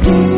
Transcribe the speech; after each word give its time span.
그래 0.00 0.37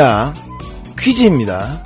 자, 0.00 0.32
퀴즈입니다. 0.98 1.82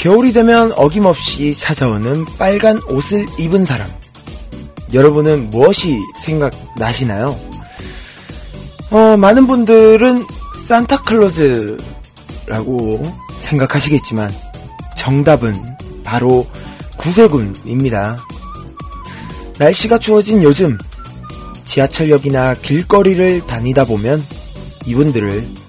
겨울이 0.00 0.32
되면 0.32 0.72
어김없이 0.72 1.56
찾아오는 1.56 2.24
빨간 2.38 2.80
옷을 2.88 3.24
입은 3.38 3.64
사람. 3.64 3.88
여러분은 4.92 5.50
무엇이 5.50 6.00
생각나시나요? 6.24 7.38
어, 8.90 9.16
많은 9.16 9.46
분들은 9.46 10.26
산타클로즈라고 10.66 11.76
생각하시겠지만, 13.42 14.34
정답은 14.96 15.54
바로 16.02 16.48
구세군입니다. 16.96 18.16
날씨가 19.60 19.98
추워진 19.98 20.42
요즘, 20.42 20.76
지하철역이나 21.64 22.54
길거리를 22.54 23.46
다니다 23.46 23.84
보면 23.84 24.26
이분들을 24.84 25.65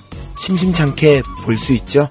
심심찮게 0.47 1.24
볼 1.44 1.58
수 1.58 1.74
있죠. 1.74 2.08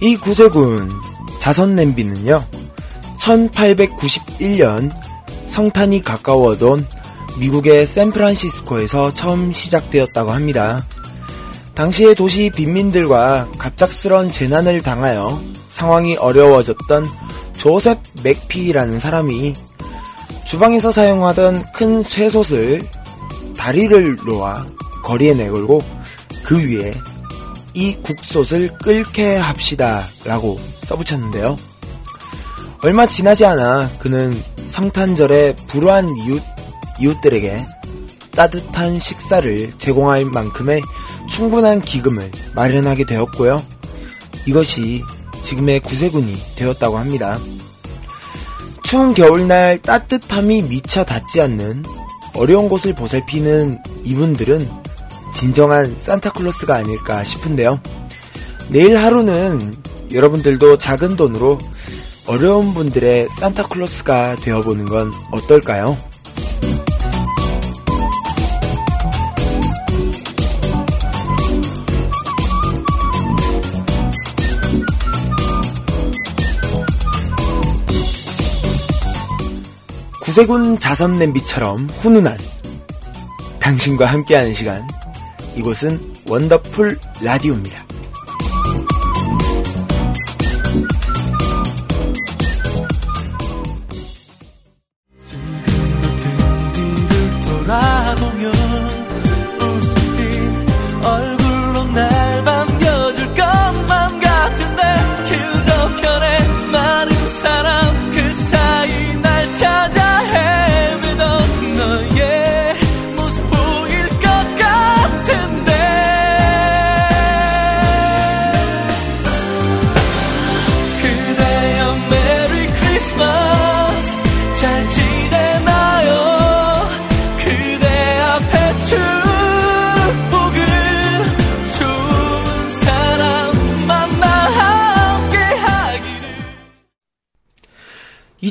이 0.00 0.16
구세군 0.16 0.90
자선 1.38 1.76
냄비는요, 1.76 2.42
1891년 3.20 4.90
성탄이 5.48 6.02
가까워던 6.02 6.84
미국의 7.38 7.86
샌프란시스코에서 7.86 9.14
처음 9.14 9.52
시작되었다고 9.52 10.32
합니다. 10.32 10.84
당시의 11.74 12.14
도시 12.14 12.50
빈민들과 12.50 13.48
갑작스런 13.58 14.30
재난을 14.30 14.82
당하여 14.82 15.40
상황이 15.66 16.16
어려워졌던 16.16 17.06
조셉 17.56 17.98
맥피라는 18.22 19.00
사람이 19.00 19.54
주방에서 20.46 20.92
사용하던 20.92 21.64
큰 21.74 22.02
쇠솥을 22.02 22.82
다리를 23.56 24.16
놓아 24.26 24.66
거리에 25.02 25.34
내걸고 25.34 25.82
그 26.44 26.58
위에 26.58 26.94
이 27.74 27.94
국솥을 28.02 28.68
끓게 28.78 29.36
합시다 29.36 30.04
라고 30.24 30.58
써붙였는데요. 30.82 31.56
얼마 32.82 33.06
지나지 33.06 33.44
않아 33.44 33.90
그는 33.98 34.36
성탄절에 34.66 35.56
불우한 35.68 36.08
이웃, 36.08 36.42
이웃들에게 36.98 37.66
따뜻한 38.32 38.98
식사를 38.98 39.70
제공할 39.78 40.24
만큼의 40.24 40.80
충분한 41.30 41.80
기금을 41.80 42.30
마련하게 42.54 43.04
되었고요. 43.04 43.62
이것이 44.46 45.02
지금의 45.42 45.80
구세군이 45.80 46.36
되었다고 46.56 46.98
합니다. 46.98 47.38
추운 48.82 49.14
겨울날 49.14 49.78
따뜻함이 49.78 50.62
미쳐 50.62 51.04
닿지 51.04 51.40
않는 51.40 51.84
어려운 52.34 52.68
곳을 52.68 52.94
보살피는 52.94 53.78
이분들은 54.04 54.68
진정한 55.32 55.96
산타클로스가 55.96 56.74
아닐까 56.74 57.22
싶은데요. 57.22 57.80
내일 58.68 58.96
하루는 58.96 59.74
여러분들도 60.12 60.78
작은 60.78 61.16
돈으로 61.16 61.58
어려운 62.26 62.74
분들의 62.74 63.28
산타클로스가 63.38 64.36
되어보는 64.36 64.86
건 64.86 65.12
어떨까요? 65.30 65.96
세군 80.40 80.78
자선 80.78 81.18
냄비처럼 81.18 81.86
훈훈한 82.00 82.38
당신과 83.60 84.06
함께하는 84.06 84.54
시간 84.54 84.88
이곳은 85.54 86.14
원더풀 86.26 86.98
라디오입니다. 87.22 87.89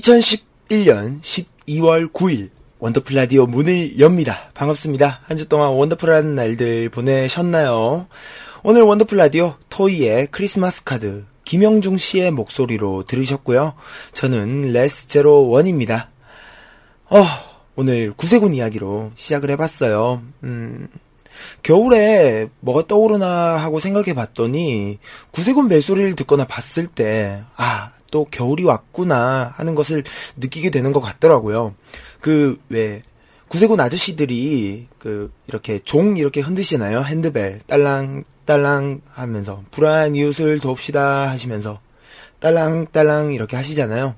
2011년 0.09 1.21
12월 1.21 2.11
9일 2.11 2.49
원더풀 2.79 3.15
라디오 3.15 3.45
문을 3.45 3.99
엽니다. 3.99 4.49
반갑습니다. 4.55 5.21
한 5.23 5.37
주 5.37 5.47
동안 5.47 5.69
원더풀한 5.71 6.33
날들 6.33 6.89
보내셨나요? 6.89 8.07
오늘 8.63 8.81
원더풀 8.81 9.17
라디오 9.19 9.55
토이의 9.69 10.27
크리스마스 10.31 10.83
카드 10.83 11.25
김영중 11.45 11.97
씨의 11.97 12.31
목소리로 12.31 13.03
들으셨고요. 13.03 13.75
저는 14.13 14.73
레스 14.73 15.07
제로 15.07 15.47
원입니다. 15.47 16.09
어, 17.09 17.23
오늘 17.75 18.11
구세군 18.11 18.55
이야기로 18.55 19.11
시작을 19.15 19.51
해봤어요. 19.51 20.23
음, 20.43 20.87
겨울에 21.61 22.49
뭐가 22.61 22.87
떠오르나 22.87 23.57
하고 23.57 23.79
생각해 23.79 24.13
봤더니 24.15 24.97
구세군 25.31 25.69
벨소리를 25.69 26.15
듣거나 26.15 26.45
봤을 26.45 26.87
때, 26.87 27.43
아, 27.55 27.91
또 28.11 28.25
겨울이 28.25 28.63
왔구나 28.63 29.53
하는 29.55 29.75
것을 29.75 30.03
느끼게 30.37 30.69
되는 30.69 30.91
것 30.93 30.99
같더라고요. 30.99 31.75
그, 32.19 32.57
왜, 32.69 33.03
구세군 33.47 33.79
아저씨들이 33.79 34.87
그, 34.97 35.31
이렇게 35.47 35.79
종 35.83 36.17
이렇게 36.17 36.41
흔드시나요? 36.41 37.01
핸드벨. 37.01 37.59
딸랑, 37.67 38.23
딸랑 38.45 39.01
하면서. 39.09 39.63
불안 39.71 40.15
이웃을 40.15 40.59
돕시다 40.59 41.29
하시면서. 41.29 41.79
딸랑, 42.39 42.87
딸랑 42.91 43.33
이렇게 43.33 43.55
하시잖아요. 43.55 44.15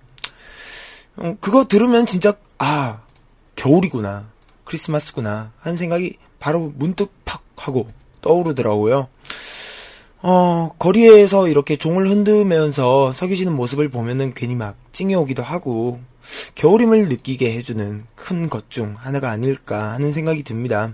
음, 1.20 1.38
그거 1.40 1.66
들으면 1.66 2.06
진짜, 2.06 2.34
아, 2.58 3.02
겨울이구나. 3.56 4.30
크리스마스구나. 4.64 5.52
하는 5.60 5.78
생각이 5.78 6.18
바로 6.40 6.72
문득 6.76 7.12
팍 7.26 7.42
하고 7.58 7.90
떠오르더라고요. 8.22 9.08
어, 10.24 10.70
거리에서 10.78 11.48
이렇게 11.48 11.78
종을 11.78 12.08
흔들면서 12.10 13.12
서 13.12 13.28
계시는 13.28 13.54
모습을 13.56 13.90
보면은 13.90 14.34
괜히 14.36 14.56
막 14.56 14.76
찡이 14.92 15.16
오기도 15.16 15.42
하고, 15.44 16.00
겨울임을 16.56 17.10
느끼게 17.10 17.52
해주는 17.58 18.06
큰 18.16 18.50
것 18.50 18.70
중 18.70 18.96
하나가 18.98 19.32
아닐까 19.32 19.92
하는 19.94 20.12
생각이 20.14 20.44
듭니다. 20.44 20.94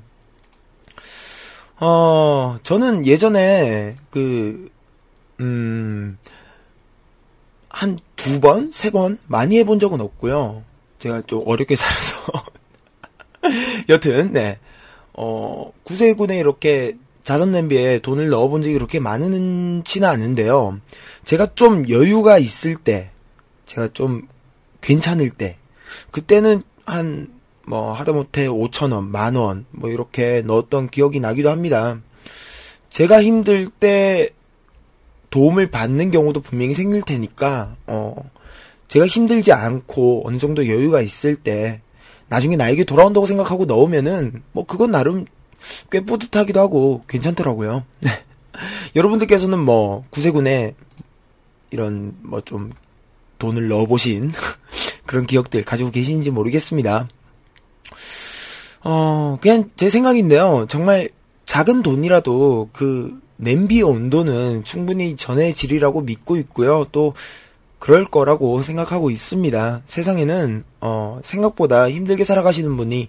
어, 1.79 2.57
저는 2.63 3.06
예전에 3.06 3.95
그, 4.09 4.69
음, 5.39 6.18
한 7.69 7.97
두 8.15 8.39
번, 8.39 8.71
세 8.71 8.89
번 8.91 9.19
많이 9.27 9.57
해본 9.59 9.79
적은 9.79 10.01
없고요. 10.01 10.63
제가 11.00 11.21
좀 11.27 11.44
어렵게 11.45 11.75
살아서. 11.77 12.18
여튼, 13.89 14.33
네. 14.33 14.57
어, 15.13 15.71
구세군에 15.83 16.38
이렇게 16.39 16.97
자선 17.27 17.51
냄비에 17.51 18.00
돈을 18.00 18.29
넣어본 18.29 18.62
적이 18.62 18.75
그렇게 18.75 19.01
많은지는 19.01 20.07
않은데요. 20.07 20.79
제가 21.25 21.56
좀 21.56 21.89
여유가 21.89 22.38
있을 22.38 22.75
때, 22.75 23.12
제가 23.65 23.89
좀 23.89 24.29
괜찮을 24.79 25.31
때, 25.31 25.57
그때는 26.12 26.62
한, 26.85 27.27
뭐, 27.65 27.91
하다못해 27.91 28.47
5천원, 28.47 29.09
만원, 29.09 29.65
뭐, 29.71 29.89
이렇게 29.89 30.41
넣었던 30.45 30.88
기억이 30.88 31.19
나기도 31.19 31.50
합니다. 31.50 32.00
제가 32.89 33.21
힘들 33.21 33.68
때 33.68 34.29
도움을 35.29 35.69
받는 35.69 36.12
경우도 36.12 36.39
분명히 36.39 36.75
생길 36.75 37.01
테니까, 37.01 37.75
어, 37.88 38.15
제가 38.88 39.06
힘들지 39.06 39.51
않고 39.51 40.24
어느 40.25 40.38
정도 40.38 40.65
여유가 40.69 41.01
있을 41.01 41.35
때, 41.35 41.81
나중에 42.29 42.56
나에게 42.56 42.85
돌아온다고 42.85 43.25
생각하고 43.25 43.65
넣으면은, 43.65 44.44
뭐, 44.53 44.65
그건 44.65 44.91
나름 44.91 45.25
꽤 45.92 46.01
뿌듯하기도 46.01 46.59
하고 46.59 47.04
괜찮더라고요. 47.07 47.83
네. 48.01 48.09
여러분들께서는 48.95 49.59
뭐, 49.59 50.04
구세군에 50.09 50.75
이런, 51.71 52.15
뭐 52.21 52.42
좀, 52.42 52.71
돈을 53.39 53.68
넣어보신 53.68 54.31
그런 55.06 55.25
기억들 55.25 55.63
가지고 55.63 55.92
계시는지 55.92 56.31
모르겠습니다. 56.31 57.07
어, 58.83 59.38
그냥 59.42 59.69
제 59.75 59.89
생각인데요. 59.89 60.65
정말 60.69 61.09
작은 61.45 61.83
돈이라도 61.83 62.69
그 62.74 63.19
냄비 63.38 63.83
온도는 63.83 64.63
충분히 64.63 65.15
전해질이라고 65.15 66.01
믿고 66.01 66.38
있고요. 66.38 66.86
또 66.92 67.13
그럴 67.80 68.06
거라고 68.06 68.62
생각하고 68.62 69.12
있습니다. 69.12 69.81
세상에는 69.86 70.63
어, 70.81 71.19
생각보다 71.24 71.89
힘들게 71.89 72.24
살아가시는 72.24 72.75
분이 72.75 73.07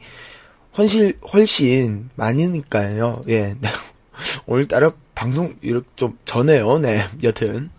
훨씬 0.76 1.18
훨씬 1.32 2.10
많으니까요. 2.14 3.24
예. 3.28 3.56
오늘따라 4.46 4.92
방송 5.14 5.56
이렇게 5.62 5.86
좀 5.96 6.18
전해요. 6.24 6.78
네. 6.78 7.04
여튼 7.22 7.70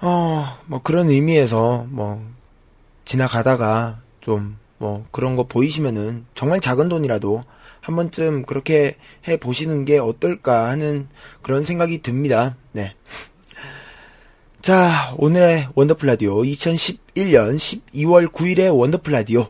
어, 0.00 0.44
뭐 0.66 0.82
그런 0.82 1.10
의미에서 1.10 1.86
뭐 1.88 2.24
지나가다가 3.04 4.00
좀 4.20 4.60
뭐 4.80 5.06
그런 5.10 5.36
거 5.36 5.44
보이시면은 5.44 6.24
정말 6.34 6.58
작은 6.60 6.88
돈이라도 6.88 7.44
한 7.82 7.96
번쯤 7.96 8.44
그렇게 8.44 8.96
해 9.28 9.36
보시는 9.36 9.84
게 9.84 9.98
어떨까 9.98 10.70
하는 10.70 11.06
그런 11.42 11.64
생각이 11.64 12.00
듭니다. 12.00 12.56
네. 12.72 12.94
자, 14.62 15.14
오늘의 15.18 15.68
원더풀 15.74 16.08
라디오 16.08 16.38
2011년 16.42 17.56
12월 17.56 18.26
9일의 18.28 18.74
원더풀 18.74 19.12
라디오. 19.12 19.48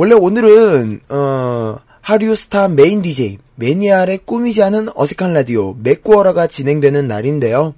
원래 0.00 0.14
오늘은 0.14 1.02
어 1.10 1.76
하류스타 2.00 2.68
main 2.68 3.02
DJ 3.02 3.36
매니아의 3.56 4.20
꾸미지 4.24 4.62
않은 4.62 4.88
어색한 4.94 5.34
라디오 5.34 5.74
맥구어라가 5.74 6.46
진행되는 6.46 7.06
날인데요. 7.06 7.74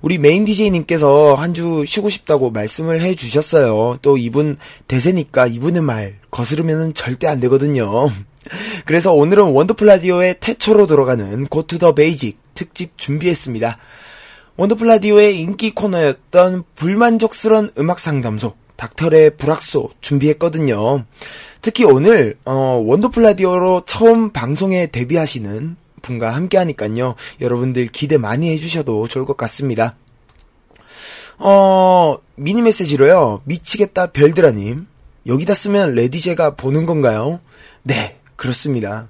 우리 0.00 0.18
main 0.18 0.44
DJ님께서 0.44 1.34
한 1.34 1.54
주 1.54 1.82
쉬고 1.84 2.08
싶다고 2.08 2.52
말씀을 2.52 3.02
해 3.02 3.16
주셨어요. 3.16 3.98
또 4.00 4.16
이분 4.16 4.58
대세니까 4.86 5.48
이분의 5.48 5.82
말 5.82 6.14
거스르면 6.30 6.94
절대 6.94 7.26
안 7.26 7.40
되거든요. 7.40 8.12
그래서 8.86 9.12
오늘은 9.12 9.46
원더풀 9.46 9.88
라디오의 9.88 10.36
태초로 10.38 10.86
들어가는 10.86 11.48
go 11.48 11.64
to 11.64 11.80
the 11.80 11.96
basic 11.96 12.38
특집 12.54 12.96
준비했습니다. 12.96 13.76
원더풀 14.56 14.86
라디오의 14.86 15.40
인기 15.40 15.74
코너였던 15.74 16.62
불만족스런 16.76 17.72
음악 17.76 17.98
상담소 17.98 18.54
닥터의 18.76 19.36
불악소 19.36 19.90
준비했거든요. 20.00 21.04
특히 21.66 21.82
오늘 21.82 22.36
어, 22.44 22.80
원더풀 22.86 23.24
라디오로 23.24 23.82
처음 23.86 24.30
방송에 24.30 24.86
데뷔하시는 24.86 25.74
분과 26.00 26.32
함께 26.32 26.58
하니까요. 26.58 27.16
여러분들 27.40 27.88
기대 27.88 28.18
많이 28.18 28.50
해주셔도 28.50 29.08
좋을 29.08 29.24
것 29.24 29.36
같습니다. 29.36 29.96
어, 31.38 32.18
미니 32.36 32.62
메시지로요. 32.62 33.40
미치겠다 33.46 34.12
별드라님. 34.12 34.86
여기다 35.26 35.54
쓰면 35.54 35.96
레디제가 35.96 36.54
보는 36.54 36.86
건가요? 36.86 37.40
네, 37.82 38.20
그렇습니다. 38.36 39.08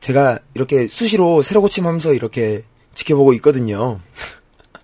제가 0.00 0.38
이렇게 0.54 0.86
수시로 0.86 1.42
새로 1.42 1.60
고침하면서 1.60 2.14
이렇게 2.14 2.62
지켜보고 2.94 3.34
있거든요. 3.34 4.00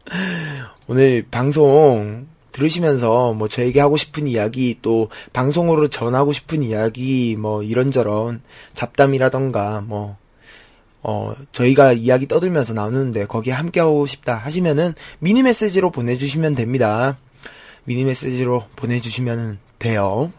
오늘 0.87 1.25
방송 1.31 2.27
들으시면서 2.53 3.33
뭐 3.33 3.49
저에게 3.49 3.81
하고 3.81 3.97
싶은 3.97 4.27
이야기 4.27 4.79
또 4.83 5.09
방송으로 5.33 5.89
전하고 5.89 6.33
싶은 6.33 6.63
이야기 6.63 7.37
뭐 7.39 7.63
이런저런 7.63 8.43
잡담이라던가 8.75 9.83
뭐 9.87 10.17
어, 11.03 11.33
저희가 11.53 11.93
이야기 11.93 12.27
떠들면서 12.27 12.75
나누는데 12.75 13.27
거기에 13.27 13.53
함께하고 13.53 14.07
싶다 14.07 14.37
하시면은 14.37 14.95
미니 15.21 15.43
메시지로 15.43 15.91
보내주시면 15.91 16.55
됩니다. 16.55 17.17
미니 17.85 18.05
메시지로 18.05 18.65
보내주시면 18.77 19.59
돼요. 19.79 20.33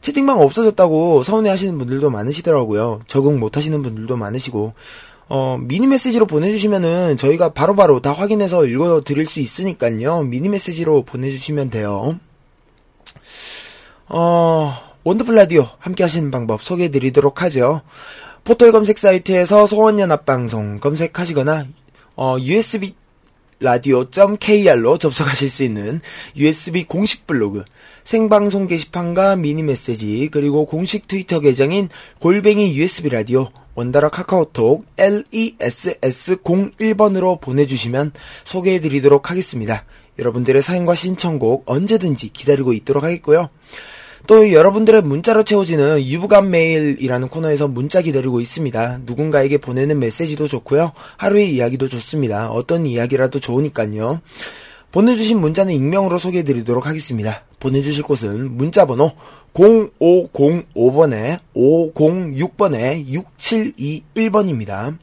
채팅방 0.00 0.40
없어졌다고 0.40 1.24
서운해 1.24 1.50
하시는 1.50 1.76
분들도 1.76 2.10
많으시더라고요. 2.10 3.00
적응 3.08 3.40
못 3.40 3.56
하시는 3.56 3.82
분들도 3.82 4.16
많으시고, 4.16 4.74
어, 5.28 5.58
미니 5.60 5.86
메시지로 5.86 6.26
보내주시면은 6.26 7.16
저희가 7.18 7.52
바로 7.52 7.74
바로 7.74 8.00
다 8.00 8.12
확인해서 8.12 8.64
읽어 8.66 9.02
드릴 9.02 9.26
수 9.26 9.40
있으니까요. 9.40 10.22
미니 10.22 10.48
메시지로 10.48 11.02
보내주시면 11.02 11.70
돼요. 11.70 12.18
어, 14.08 14.72
원더풀 15.04 15.34
라디오 15.34 15.66
함께 15.78 16.02
하시는 16.02 16.30
방법 16.30 16.62
소개해 16.62 16.90
드리도록 16.90 17.42
하죠. 17.42 17.82
포털 18.44 18.72
검색 18.72 18.98
사이트에서 18.98 19.66
소원연합방송 19.66 20.80
검색하시거나 20.80 21.66
어, 22.16 22.36
USB 22.40 22.94
라디오.kr로 23.60 24.98
접속하실 24.98 25.50
수 25.50 25.64
있는 25.64 26.00
USB 26.36 26.84
공식 26.84 27.26
블로그, 27.26 27.64
생방송 28.04 28.68
게시판과 28.68 29.36
미니 29.36 29.62
메시지, 29.62 30.28
그리고 30.30 30.64
공식 30.64 31.08
트위터 31.08 31.40
계정인 31.40 31.88
골뱅이 32.20 32.76
USB 32.76 33.08
라디오, 33.08 33.48
원다라 33.78 34.08
카카오톡 34.08 34.84
LESS01번으로 34.96 37.40
보내주시면 37.40 38.10
소개해드리도록 38.42 39.30
하겠습니다. 39.30 39.84
여러분들의 40.18 40.62
사연과 40.62 40.96
신청곡 40.96 41.62
언제든지 41.66 42.30
기다리고 42.30 42.72
있도록 42.72 43.04
하겠고요. 43.04 43.50
또 44.26 44.52
여러분들의 44.52 45.02
문자로 45.02 45.44
채워지는 45.44 46.04
유부감 46.04 46.50
메일이라는 46.50 47.28
코너에서 47.28 47.68
문자 47.68 48.02
기다리고 48.02 48.40
있습니다. 48.40 49.02
누군가에게 49.06 49.58
보내는 49.58 50.00
메시지도 50.00 50.48
좋고요. 50.48 50.90
하루의 51.16 51.54
이야기도 51.54 51.86
좋습니다. 51.86 52.50
어떤 52.50 52.84
이야기라도 52.84 53.38
좋으니까요. 53.38 54.20
보내주신 54.92 55.40
문자는 55.40 55.74
익명으로 55.74 56.18
소개해드리도록 56.18 56.86
하겠습니다. 56.86 57.44
보내주실 57.60 58.04
곳은 58.04 58.56
문자번호 58.56 59.10
0505번에 59.52 61.40
506번에 61.54 63.06
6721번입니다. 63.36 64.96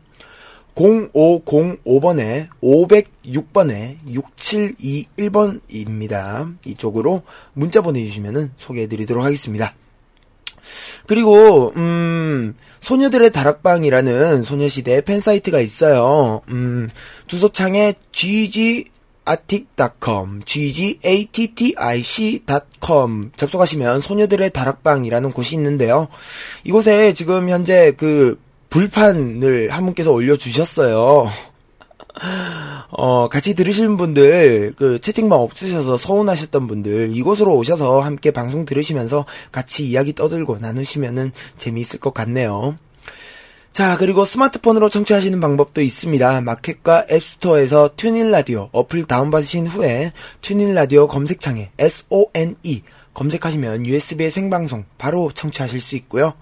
0505번에 0.76 2.48
506번에 2.62 3.98
6721번입니다. 4.08 6.56
이쪽으로 6.66 7.22
문자 7.54 7.82
보내주시면 7.82 8.54
소개해드리도록 8.58 9.24
하겠습니다. 9.24 9.74
그리고 11.06 11.72
음 11.76 12.56
소녀들의 12.82 13.32
다락방이라는 13.32 14.44
소녀시대 14.44 15.02
팬 15.02 15.22
사이트가 15.22 15.60
있어요. 15.60 16.42
음 16.50 16.90
주소창에 17.28 17.94
gg 18.12 18.86
atic.com, 19.28 20.42
ggattic.com 20.46 21.72
접속하시면 23.36 24.02
소녀들의 24.02 24.52
다락방이라는 24.52 25.32
곳이 25.32 25.56
있는데요. 25.56 26.08
이곳에 26.64 27.14
지금 27.14 27.50
현재 27.50 27.92
그 27.98 28.40
불판을 28.70 29.70
한 29.72 29.86
분께서 29.86 30.12
올려주셨어요. 30.12 31.30
어, 32.90 33.28
같이 33.30 33.56
들으시는 33.56 33.98
분들, 33.98 34.74
그, 34.78 35.00
채팅방 35.02 35.40
없으셔서 35.42 35.98
서운하셨던 35.98 36.68
분들, 36.68 37.10
이곳으로 37.14 37.56
오셔서 37.56 38.00
함께 38.00 38.32
방송 38.32 38.64
들으시면서 38.66 39.26
같이 39.52 39.88
이야기 39.88 40.14
떠들고 40.14 40.60
나누시면은 40.60 41.32
재미있을 41.58 42.00
것 42.00 42.14
같네요. 42.14 42.78
자, 43.76 43.98
그리고 43.98 44.24
스마트폰으로 44.24 44.88
청취하시는 44.88 45.38
방법도 45.42 45.82
있습니다. 45.82 46.40
마켓과 46.40 47.08
앱스토어에서 47.12 47.90
TuneIn 47.98 48.32
라디오 48.32 48.70
어플 48.72 49.04
다운받으신 49.04 49.68
후에 49.68 50.14
TuneIn 50.40 50.74
라디오 50.74 51.10
검색창에 51.10 51.72
SONE 51.78 52.84
검색하시면 53.14 53.86
USB의 53.86 54.32
생방송 54.32 54.86
바로 54.98 55.30
청취하실 55.30 55.82
수 55.82 55.98
있고요. 55.98 56.36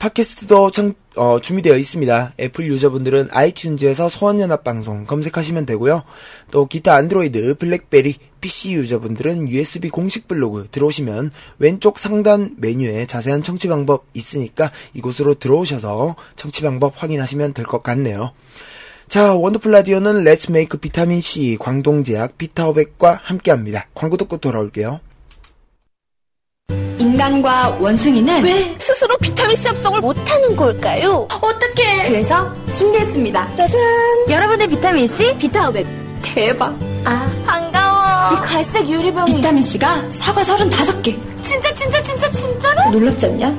팟캐스트도 0.00 0.70
청, 0.70 0.94
어, 1.16 1.38
준비되어 1.40 1.76
있습니다. 1.76 2.32
애플 2.40 2.66
유저분들은 2.66 3.28
아이튠즈에서 3.28 4.08
소원연합 4.08 4.64
방송 4.64 5.04
검색하시면 5.04 5.66
되고요. 5.66 6.02
또 6.50 6.64
기타 6.64 6.94
안드로이드, 6.94 7.54
블랙베리, 7.56 8.14
PC 8.40 8.72
유저분들은 8.72 9.50
USB 9.50 9.90
공식 9.90 10.26
블로그 10.26 10.68
들어오시면 10.72 11.32
왼쪽 11.58 11.98
상단 11.98 12.54
메뉴에 12.56 13.04
자세한 13.04 13.42
청취 13.42 13.68
방법 13.68 14.06
있으니까 14.14 14.72
이곳으로 14.94 15.34
들어오셔서 15.34 16.16
청취 16.34 16.62
방법 16.62 16.94
확인하시면 17.02 17.52
될 17.52 17.66
것 17.66 17.82
같네요. 17.82 18.32
자, 19.06 19.34
원더풀 19.34 19.70
라디오는 19.70 20.24
Let's 20.24 20.50
make 20.50 20.78
비타민 20.78 21.20
C 21.20 21.58
광동제약 21.60 22.38
비타오백과 22.38 23.20
함께합니다. 23.22 23.88
광고 23.94 24.16
듣고 24.16 24.38
돌아올게요. 24.38 25.00
인간과 27.20 27.76
원숭이는 27.78 28.42
왜 28.42 28.74
스스로 28.78 29.14
비타민C 29.18 29.68
합성을 29.68 30.00
못하는 30.00 30.56
걸까요? 30.56 31.28
어떻게? 31.30 32.04
그래서 32.04 32.50
준비했습니다. 32.72 33.56
짜잔! 33.56 33.78
여러분의 34.30 34.66
비타민C 34.68 35.36
비타오백 35.36 35.86
대박! 36.22 36.74
아 37.04 37.30
반가워. 37.44 38.32
이 38.32 38.36
갈색 38.46 38.88
유리병이 38.88 39.34
비타민C가 39.34 40.10
사과 40.10 40.40
35개 40.40 41.18
진짜 41.42 41.74
진짜 41.74 42.02
진짜 42.02 42.32
진짜로? 42.32 42.90
놀랍지 42.90 43.26
않냐? 43.26 43.54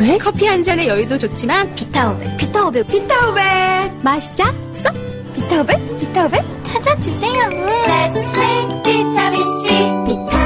왜? 0.00 0.16
커피 0.16 0.46
한 0.46 0.62
잔의 0.62 0.88
여유도 0.88 1.18
좋지만 1.18 1.74
비타오백 1.74 2.38
비타오백 2.38 2.86
비타오백 2.86 3.44
마시자 4.02 4.50
쏙 4.72 4.94
비타오백 5.34 5.98
비타오백 6.00 6.42
찾아주세요. 6.64 7.42
Let's 7.50 8.16
make 8.34 8.82
비타민C 8.82 9.68
비타 10.06 10.43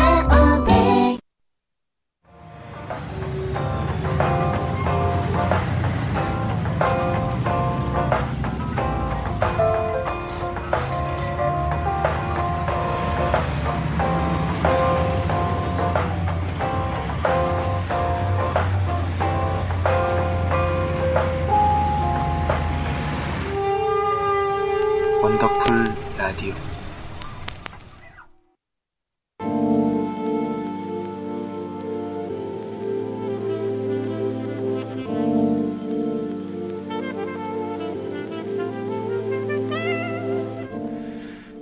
라디오. 26.29 26.55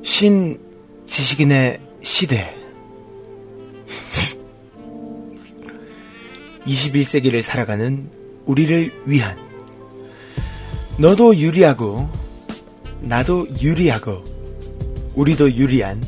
신 0.03 0.59
지식인의 1.07 1.81
시대. 2.03 2.53
21세기를 6.67 7.43
살아가는 7.43 8.11
우리를 8.47 9.05
위한. 9.07 9.39
너도 10.99 11.37
유리하고 11.37 12.11
나도 13.01 13.47
유리하고 13.63 14.26
우리도 15.17 15.55
유리한 15.55 16.03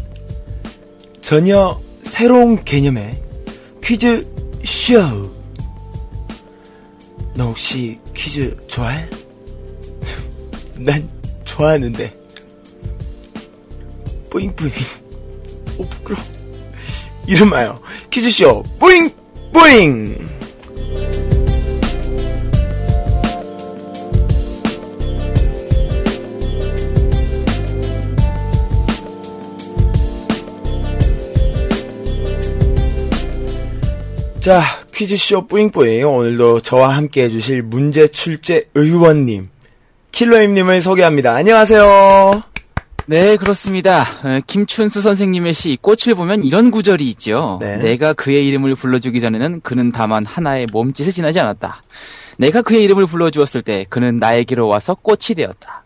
전혀 1.21 1.79
새로운 2.03 2.63
개념의 2.63 3.21
퀴즈 3.83 4.27
쇼. 4.63 5.01
너 7.35 7.47
혹시 7.47 7.99
퀴즈 8.15 8.57
좋아해? 8.67 9.09
난 10.79 11.09
좋아하는데. 11.45 12.13
뿌잉뿌잉. 14.31 14.73
오 15.79 15.85
부끄러. 15.85 16.19
이름하여 17.27 17.79
퀴즈쇼 18.11 18.63
뿌잉 18.79 19.11
뿌잉. 19.53 20.29
자, 34.49 34.63
퀴즈쇼 34.95 35.47
뿌잉뿌잉. 35.47 36.09
오늘도 36.09 36.61
저와 36.61 36.97
함께 36.97 37.25
해주실 37.25 37.65
문제 37.65 38.09
출제 38.09 38.71
의원님, 38.75 39.51
킬러임님을 40.11 40.81
소개합니다. 40.81 41.35
안녕하세요. 41.35 42.43
네, 43.05 43.37
그렇습니다. 43.37 44.07
어, 44.25 44.41
김춘수 44.47 45.03
선생님의 45.03 45.53
시 45.53 45.77
꽃을 45.83 46.15
보면 46.17 46.45
이런 46.45 46.71
구절이 46.71 47.07
있죠. 47.11 47.59
네. 47.61 47.77
내가 47.77 48.15
그의 48.15 48.49
이름을 48.49 48.75
불러주기 48.75 49.21
전에는 49.21 49.61
그는 49.61 49.93
다만 49.93 50.25
하나의 50.25 50.67
몸짓에 50.73 51.11
지나지 51.11 51.39
않았다. 51.39 51.83
내가 52.39 52.63
그의 52.63 52.83
이름을 52.85 53.05
불러주었을 53.05 53.61
때 53.61 53.85
그는 53.91 54.17
나에게로 54.17 54.67
와서 54.67 54.95
꽃이 54.95 55.35
되었다. 55.37 55.85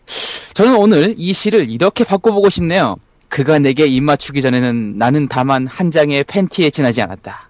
저는 0.53 0.77
오늘 0.77 1.15
이 1.17 1.33
시를 1.33 1.69
이렇게 1.69 2.05
바꿔보고 2.05 2.49
싶네요. 2.49 2.95
그가 3.27 3.59
내게 3.59 3.87
입 3.87 4.03
맞추기 4.03 4.41
전에는 4.41 4.95
나는 4.95 5.27
다만 5.27 5.67
한 5.67 5.91
장의 5.91 6.23
팬티에 6.23 6.69
지나지 6.69 7.01
않았다. 7.01 7.49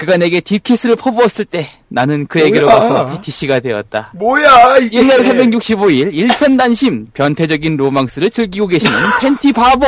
그가 0.00 0.16
내게 0.16 0.40
딥키스를 0.40 0.96
퍼부었을 0.96 1.44
때 1.44 1.68
나는 1.88 2.26
그에게로 2.26 2.64
뭐야? 2.64 2.74
와서 2.78 3.10
PTC가 3.10 3.60
되었다. 3.60 4.12
뭐야, 4.14 4.78
이게. 4.78 4.98
1년 5.02 5.18
365일 5.20 6.14
일편단심 6.14 7.08
변태적인 7.12 7.76
로망스를 7.76 8.30
즐기고 8.30 8.68
계시는 8.68 8.96
팬티 9.20 9.52
바보 9.52 9.84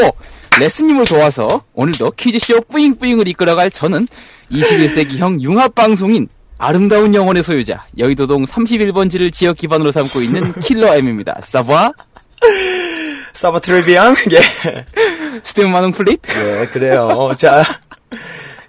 레스님을 0.61 1.07
도와서 1.07 1.65
오늘도 1.73 2.11
퀴즈쇼 2.11 2.61
뿌잉뿌잉을 2.69 3.27
이끌어갈 3.27 3.71
저는 3.71 4.07
21세기형 4.51 5.41
융합방송인 5.41 6.29
아름다운 6.59 7.15
영혼의 7.15 7.43
소유자 7.43 7.87
여의도동 7.97 8.45
31번지를 8.45 9.33
지역 9.33 9.57
기반으로 9.57 9.91
삼고 9.93 10.21
있는 10.21 10.53
킬러 10.61 10.95
M입니다. 10.95 11.41
Ça 11.43 11.62
va? 11.62 11.91
Ça 13.33 13.44
va? 13.44 13.61
Très 13.61 13.85
bien? 13.85 14.15
예. 14.31 14.85
스테마는 15.43 15.93
플릿 15.93 16.21
네, 16.21 16.67
그래요. 16.67 17.33
자. 17.39 17.65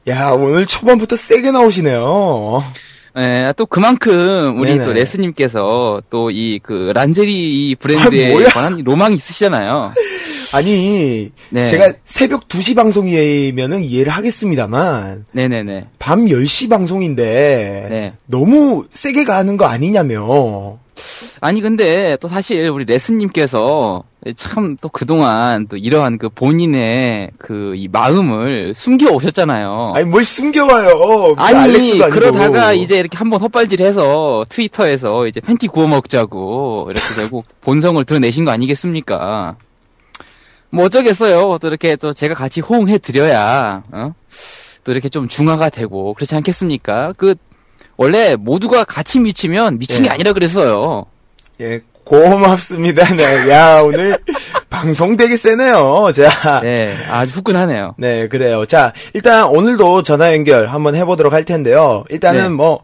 야, 0.07 0.31
오늘 0.31 0.65
초반부터 0.65 1.15
세게 1.15 1.51
나오시네요. 1.51 2.63
네, 3.15 3.53
또 3.55 3.65
그만큼 3.67 4.59
우리 4.59 4.71
네네. 4.71 4.85
또 4.85 4.91
레스님께서 4.91 6.01
또 6.09 6.29
이 6.31 6.59
그 6.63 6.91
란제리 6.95 7.69
이 7.69 7.75
브랜드에 7.75 8.45
아? 8.45 8.49
관한 8.49 8.81
로망이 8.83 9.15
있으시잖아요. 9.15 9.93
아니, 10.55 11.31
네. 11.49 11.67
제가 11.69 11.93
새벽 12.03 12.47
2시 12.47 12.75
방송이면은 12.75 13.83
이해를 13.83 14.11
하겠습니다만, 14.11 15.25
네네네. 15.31 15.87
밤 15.99 16.25
10시 16.25 16.69
방송인데, 16.69 17.87
네. 17.89 18.13
너무 18.27 18.85
세게 18.91 19.23
가는 19.25 19.57
거 19.57 19.65
아니냐며. 19.65 20.79
아니 21.41 21.59
근데 21.61 22.17
또 22.21 22.27
사실 22.27 22.69
우리 22.69 22.85
레스님께서 22.85 24.03
참 24.35 24.77
또 24.79 24.87
그동안 24.89 25.67
또 25.67 25.75
이러한 25.75 26.17
그 26.17 26.29
본인의 26.29 27.31
그 27.37 27.73
이 27.75 27.87
마음을 27.91 28.73
숨겨 28.75 29.11
오셨잖아요. 29.11 29.93
아니 29.95 30.05
뭘 30.05 30.23
숨겨와요. 30.23 31.35
아니. 31.37 31.97
그러다가 32.09 32.73
이제 32.73 32.99
이렇게 32.99 33.17
한번 33.17 33.41
헛발질해서 33.41 34.45
트위터에서 34.47 35.27
이제 35.27 35.39
팬티 35.41 35.67
구워 35.67 35.87
먹자고 35.87 36.89
이렇게 36.91 37.15
결국 37.15 37.45
본성을 37.61 38.01
드러내신 38.05 38.45
거 38.45 38.51
아니겠습니까? 38.51 39.55
뭐 40.69 40.85
어쩌겠어요. 40.85 41.57
또 41.59 41.67
이렇게 41.67 41.95
또 41.95 42.13
제가 42.13 42.33
같이 42.33 42.61
호응해 42.61 42.99
드려야 42.99 43.83
어? 43.91 44.13
또 44.83 44.91
이렇게 44.91 45.09
좀 45.09 45.27
중화가 45.27 45.69
되고 45.69 46.13
그렇지 46.13 46.35
않겠습니까? 46.35 47.13
그 47.17 47.35
원래 48.03 48.35
모두가 48.35 48.83
같이 48.83 49.19
미치면 49.19 49.79
미친 49.79 50.03
게 50.03 50.09
예. 50.09 50.13
아니라 50.13 50.33
그랬어요. 50.33 51.05
예, 51.61 51.81
고맙습니다. 52.03 53.15
네, 53.15 53.49
야 53.49 53.81
오늘 53.81 54.17
방송 54.69 55.15
되게 55.15 55.37
세네요. 55.37 56.11
자, 56.13 56.59
네, 56.61 56.97
아주 57.09 57.31
후끈하네요. 57.37 57.95
네, 57.97 58.27
그래요. 58.27 58.65
자, 58.65 58.91
일단 59.13 59.45
오늘도 59.45 60.03
전화 60.03 60.33
연결 60.33 60.67
한번 60.67 60.95
해보도록 60.95 61.31
할 61.31 61.45
텐데요. 61.45 62.03
일단은 62.09 62.41
네. 62.43 62.49
뭐 62.49 62.81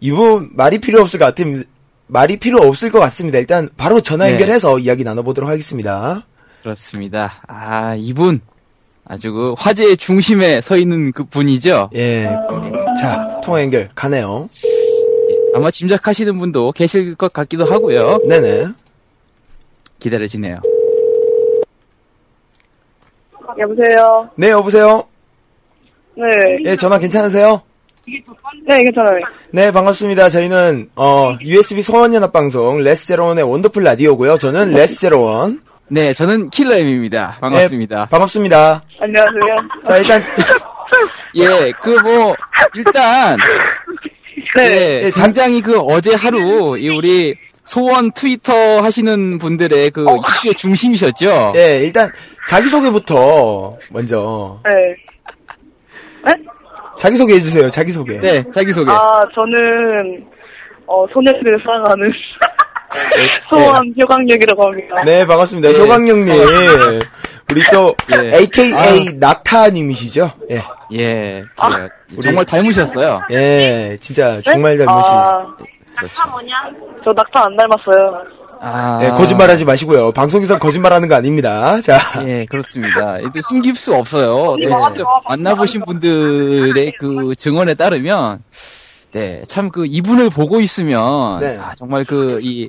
이분 0.00 0.50
말이 0.52 0.78
필요 0.78 1.00
없을 1.00 1.18
것 1.18 1.24
같은 1.24 1.64
말이 2.06 2.36
필요 2.36 2.60
없을 2.60 2.90
것 2.90 2.98
같습니다. 3.00 3.38
일단 3.38 3.70
바로 3.78 4.00
전화 4.02 4.26
네. 4.26 4.32
연결해서 4.32 4.78
이야기 4.78 5.04
나눠보도록 5.04 5.48
하겠습니다. 5.48 6.26
그렇습니다. 6.62 7.40
아 7.48 7.94
이분 7.96 8.42
아주 9.10 9.32
그 9.32 9.54
화제의 9.58 9.96
중심에 9.96 10.60
서 10.60 10.76
있는 10.76 11.10
그 11.10 11.24
분이죠. 11.24 11.90
예, 11.96 12.28
자 13.00 13.40
통화 13.42 13.60
연결 13.60 13.88
가네요. 13.92 14.48
아마 15.52 15.68
짐작하시는 15.68 16.38
분도 16.38 16.70
계실 16.70 17.16
것 17.16 17.32
같기도 17.32 17.64
하고요. 17.64 18.20
네네. 18.28 18.68
기다려지네요. 19.98 20.60
여보세요. 23.58 24.30
네, 24.36 24.50
여보세요. 24.50 25.02
네. 26.14 26.24
예, 26.66 26.76
전화 26.76 27.00
괜찮으세요? 27.00 27.62
네, 28.64 28.84
괜찮아요. 28.84 29.18
네, 29.50 29.72
반갑습니다. 29.72 30.28
저희는 30.28 30.90
어 30.94 31.36
USB 31.40 31.82
소원연합 31.82 32.32
방송 32.32 32.78
레스 32.78 33.08
제로원의 33.08 33.42
원더풀 33.42 33.82
라디오고요. 33.82 34.38
저는 34.38 34.72
레스 34.72 35.00
제로원. 35.00 35.62
네, 35.92 36.12
저는 36.12 36.50
킬러엠입니다. 36.50 37.36
반갑습니다. 37.40 38.04
네, 38.04 38.10
반갑습니다. 38.10 38.82
안녕하세요. 39.00 39.42
자, 39.84 39.96
일단 39.98 40.20
예, 41.36 41.72
그 41.82 41.90
뭐 42.02 42.34
일단 42.74 43.36
네. 44.56 45.04
예, 45.06 45.10
당장이 45.10 45.60
그 45.62 45.78
어제 45.80 46.14
하루 46.14 46.78
이 46.78 46.88
우리 46.88 47.34
소원 47.64 48.10
트위터 48.12 48.80
하시는 48.80 49.38
분들의 49.38 49.90
그 49.90 50.04
이슈의 50.28 50.54
중심이셨죠. 50.54 51.52
예, 51.56 51.80
일단 51.84 52.10
자기소개부터 52.48 53.76
먼저 53.92 54.60
네. 54.64 54.96
자기소개 56.98 57.34
해주세요. 57.34 57.68
자기소개. 57.70 58.20
네, 58.20 58.44
자기 58.52 58.72
소개. 58.72 58.90
아, 58.92 59.24
저는, 59.34 60.26
어, 60.86 61.06
소녀들을 61.10 61.58
사랑하는 61.64 62.06
네. 62.06 62.12
소원 63.48 63.92
효광역이라고 64.00 64.62
합니다. 64.64 64.94
네, 65.04 65.26
반갑습니다. 65.26 65.68
네. 65.70 65.78
효광영님. 65.78 66.28
우리 67.50 67.62
또 67.72 67.94
예. 68.14 68.36
AKA 68.38 69.16
낙타님이시죠? 69.18 70.30
예. 70.50 70.62
예, 70.92 71.42
아. 71.56 71.68
그래요. 71.68 71.88
정말 72.22 72.44
닮으셨어요. 72.44 73.20
예, 73.30 73.96
진짜 74.00 74.40
정말 74.42 74.76
닮으시. 74.76 75.08
아, 75.10 75.46
그렇죠. 75.96 76.14
저 77.04 77.10
낙타 77.12 77.44
안 77.46 77.56
닮았어요. 77.56 78.40
아, 78.62 79.00
예, 79.04 79.08
거짓말하지 79.10 79.64
마시고요. 79.64 80.12
방송에서 80.12 80.58
거짓말하는 80.58 81.08
거 81.08 81.14
아닙니다. 81.14 81.80
자, 81.80 81.98
예, 82.26 82.44
그렇습니다. 82.46 83.16
또 83.34 83.40
숨길 83.40 83.74
수 83.74 83.94
없어요. 83.94 84.56
네, 84.58 84.66
직접 84.66 85.06
만나보신 85.28 85.82
분들의 85.84 86.92
그 86.98 87.34
증언에 87.36 87.74
따르면, 87.74 88.42
네, 89.12 89.42
참 89.48 89.70
그 89.70 89.86
이분을 89.86 90.28
보고 90.30 90.60
있으면, 90.60 91.40
네. 91.40 91.56
아, 91.58 91.72
정말 91.74 92.04
그, 92.04 92.38
이, 92.42 92.68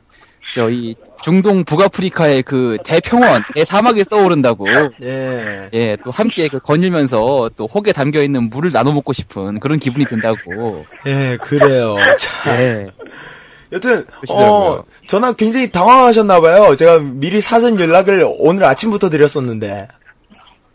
저, 0.53 0.69
이, 0.69 0.95
중동 1.21 1.63
북아프리카의 1.63 2.43
그 2.43 2.77
대평원, 2.83 3.43
대사막이 3.55 4.03
떠오른다고, 4.05 4.67
예. 5.03 5.69
예, 5.73 5.97
또 6.03 6.11
함께 6.11 6.47
그 6.47 6.59
거닐면서 6.59 7.49
또 7.55 7.67
혹에 7.67 7.91
담겨 7.91 8.21
있는 8.21 8.49
물을 8.49 8.71
나눠 8.71 8.93
먹고 8.93 9.13
싶은 9.13 9.59
그런 9.59 9.79
기분이 9.79 10.05
든다고. 10.05 10.85
예, 11.05 11.37
그래요. 11.41 11.95
자, 12.17 12.61
예. 12.61 12.87
여튼 13.71 14.05
그러시더라고요. 14.05 14.71
어, 14.71 14.83
전화 15.07 15.31
굉장히 15.33 15.71
당황하셨나봐요. 15.71 16.75
제가 16.75 16.99
미리 16.99 17.39
사전 17.39 17.79
연락을 17.79 18.27
오늘 18.39 18.65
아침부터 18.65 19.09
드렸었는데 19.09 19.87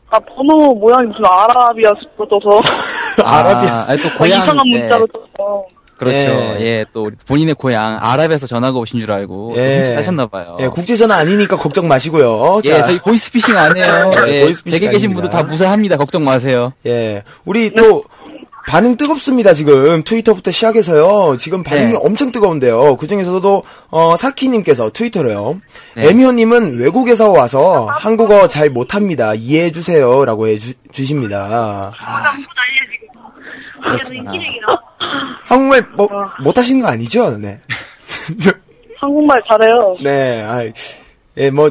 아, 0.08 0.18
번호 0.20 0.74
모양이 0.74 1.06
무슨 1.06 1.24
아라비아 1.24 1.90
숫자 2.00 2.24
떠서. 2.30 2.60
아라비아 3.22 3.72
아, 3.72 3.84
아니, 3.88 4.00
또 4.00 4.08
아, 4.08 4.18
고향, 4.18 4.42
이상한 4.42 4.70
네. 4.70 4.80
문자로 4.80 5.06
떠서. 5.08 5.66
그렇죠. 5.96 6.28
예. 6.28 6.56
예, 6.60 6.84
또 6.92 7.04
우리 7.04 7.16
본인의 7.26 7.54
고향 7.54 7.98
아랍에서 8.00 8.46
전화가 8.46 8.78
오신 8.78 9.00
줄 9.00 9.12
알고 9.12 9.52
또 9.54 9.60
예. 9.60 9.78
훔치하셨나 9.78 10.26
봐요. 10.26 10.56
예, 10.60 10.68
국제 10.68 10.94
전화 10.96 11.16
아니니까 11.16 11.56
걱정 11.56 11.88
마시고요. 11.88 12.60
예, 12.64 12.70
자, 12.70 12.82
저희 12.82 12.98
보이스피싱 12.98 13.56
안 13.56 13.76
해요. 13.76 14.12
네, 14.26 14.40
예, 14.40 14.44
보이스피싱 14.44 14.80
댁에 14.80 14.92
계신. 14.92 15.14
분들 15.14 15.30
다 15.30 15.42
무사합니다. 15.42 15.96
걱정 15.96 16.24
마세요. 16.24 16.72
예, 16.86 17.22
우리 17.44 17.70
또 17.70 18.04
반응 18.68 18.96
뜨겁습니다 18.96 19.54
지금 19.54 20.02
트위터부터 20.02 20.50
시작해서요. 20.50 21.36
지금 21.38 21.62
반응이 21.62 21.92
네. 21.92 21.98
엄청 22.02 22.32
뜨거운데요. 22.32 22.96
그 22.96 23.06
중에서도 23.06 23.62
어, 23.90 24.16
사키님께서 24.16 24.90
트위터로요. 24.90 25.60
네. 25.94 26.08
에미호님은 26.08 26.76
외국에서 26.78 27.30
와서 27.30 27.88
한국어 27.92 28.48
잘 28.48 28.68
못합니다. 28.70 29.34
이해해 29.34 29.70
주세요라고 29.70 30.48
해 30.48 30.58
주, 30.58 30.72
주십니다. 30.90 31.92
그렇구나. 33.86 34.32
한국말 35.46 35.84
뭐 35.96 36.08
못하시는 36.42 36.80
거 36.80 36.88
아니죠? 36.88 37.38
네. 37.38 37.58
한국말 39.00 39.42
잘해요. 39.48 39.96
네, 40.02 40.42
아이, 40.42 40.72
예, 41.36 41.50
뭐, 41.50 41.70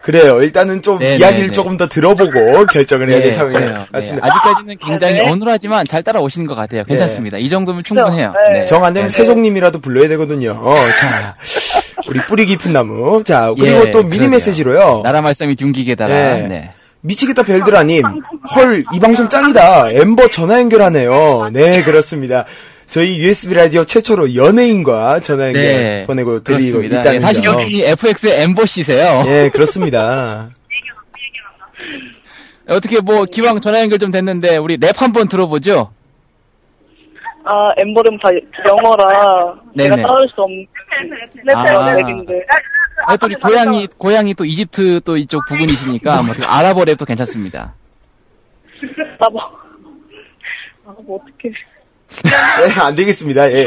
그래요. 0.00 0.42
일단은 0.42 0.82
좀 0.82 0.98
네, 0.98 1.16
이야기를 1.16 1.44
네, 1.44 1.46
네. 1.46 1.52
조금 1.52 1.76
더 1.78 1.88
들어보고 1.88 2.66
결정을 2.72 3.08
해야 3.08 3.22
될 3.22 3.32
상황이. 3.32 3.58
네, 3.58 3.72
같습니다. 3.90 4.26
아직까지는 4.26 4.76
굉장히 4.78 5.14
네. 5.14 5.30
어눌하지만 5.30 5.86
잘 5.86 6.02
따라오시는 6.02 6.46
것 6.46 6.54
같아요. 6.54 6.84
괜찮습니다. 6.84 7.38
이 7.38 7.48
정도면 7.48 7.84
충분해요. 7.84 8.34
네. 8.52 8.58
네. 8.60 8.64
정안 8.66 8.92
되면 8.92 9.08
네. 9.08 9.16
세종님이라도 9.16 9.80
불러야 9.80 10.08
되거든요. 10.08 10.50
어, 10.52 10.74
자, 10.74 11.36
우리 12.06 12.20
뿌리 12.26 12.44
깊은 12.44 12.72
나무. 12.72 13.24
자, 13.24 13.52
그리고 13.58 13.86
예, 13.86 13.90
또 13.90 14.02
미니 14.02 14.18
그러게요. 14.18 14.30
메시지로요. 14.30 15.00
나라 15.04 15.22
말씀이 15.22 15.54
둥기게다라. 15.54 16.14
네. 16.14 16.48
네. 16.48 16.74
미치겠다 17.04 17.42
별드라님. 17.42 18.02
헐, 18.56 18.82
이 18.94 18.98
방송 19.00 19.28
짱이다. 19.28 19.90
엠버 19.90 20.28
전화 20.28 20.58
연결하네요. 20.58 21.50
네, 21.52 21.82
그렇습니다. 21.82 22.46
저희 22.88 23.18
USB 23.22 23.54
라디오 23.54 23.84
최초로 23.84 24.34
연예인과 24.34 25.20
전화 25.20 25.48
연결 25.48 25.62
네. 25.62 26.04
보내고 26.06 26.42
드리고 26.42 26.58
그렇습니다. 26.78 27.00
있다는 27.00 27.14
예, 27.16 27.20
사실 27.20 27.42
점. 27.42 27.54
여러분이 27.54 27.82
FX의 27.84 28.40
엠버시세요. 28.42 29.24
예, 29.26 29.50
그렇습니다. 29.52 30.48
어떻게 32.68 33.00
뭐 33.00 33.26
기왕 33.30 33.60
전화 33.60 33.80
연결 33.80 33.98
좀 33.98 34.10
됐는데 34.10 34.56
우리 34.56 34.78
랩 34.78 34.92
한번 35.02 35.28
들어보죠. 35.28 35.92
아, 37.44 37.72
엠버 37.76 37.93
랩은 37.93 38.16
다 38.20 38.30
영어라. 38.66 39.54
네네. 39.74 39.90
내가 39.90 39.96
따라올 39.96 40.26
수 40.34 40.40
없는 40.40 40.66
아. 41.54 41.64
그런 41.64 41.96
랩인데. 41.96 42.30
아, 43.06 43.16
또 43.16 43.26
우리 43.26 43.34
고향이 43.34 43.88
고향이 43.98 44.34
또 44.34 44.44
이집트 44.44 45.00
또 45.04 45.16
이쪽 45.16 45.44
부근이시니까 45.46 46.22
뭐 46.22 46.34
아랍어 46.46 46.84
랩도 46.84 47.06
괜찮습니다. 47.06 47.74
아, 49.18 49.30
뭐. 49.30 49.42
아, 50.86 50.94
뭐, 51.04 51.16
어떡해. 51.16 51.54
네, 52.22 52.80
안 52.80 52.94
되겠습니다. 52.94 53.50
예. 53.52 53.66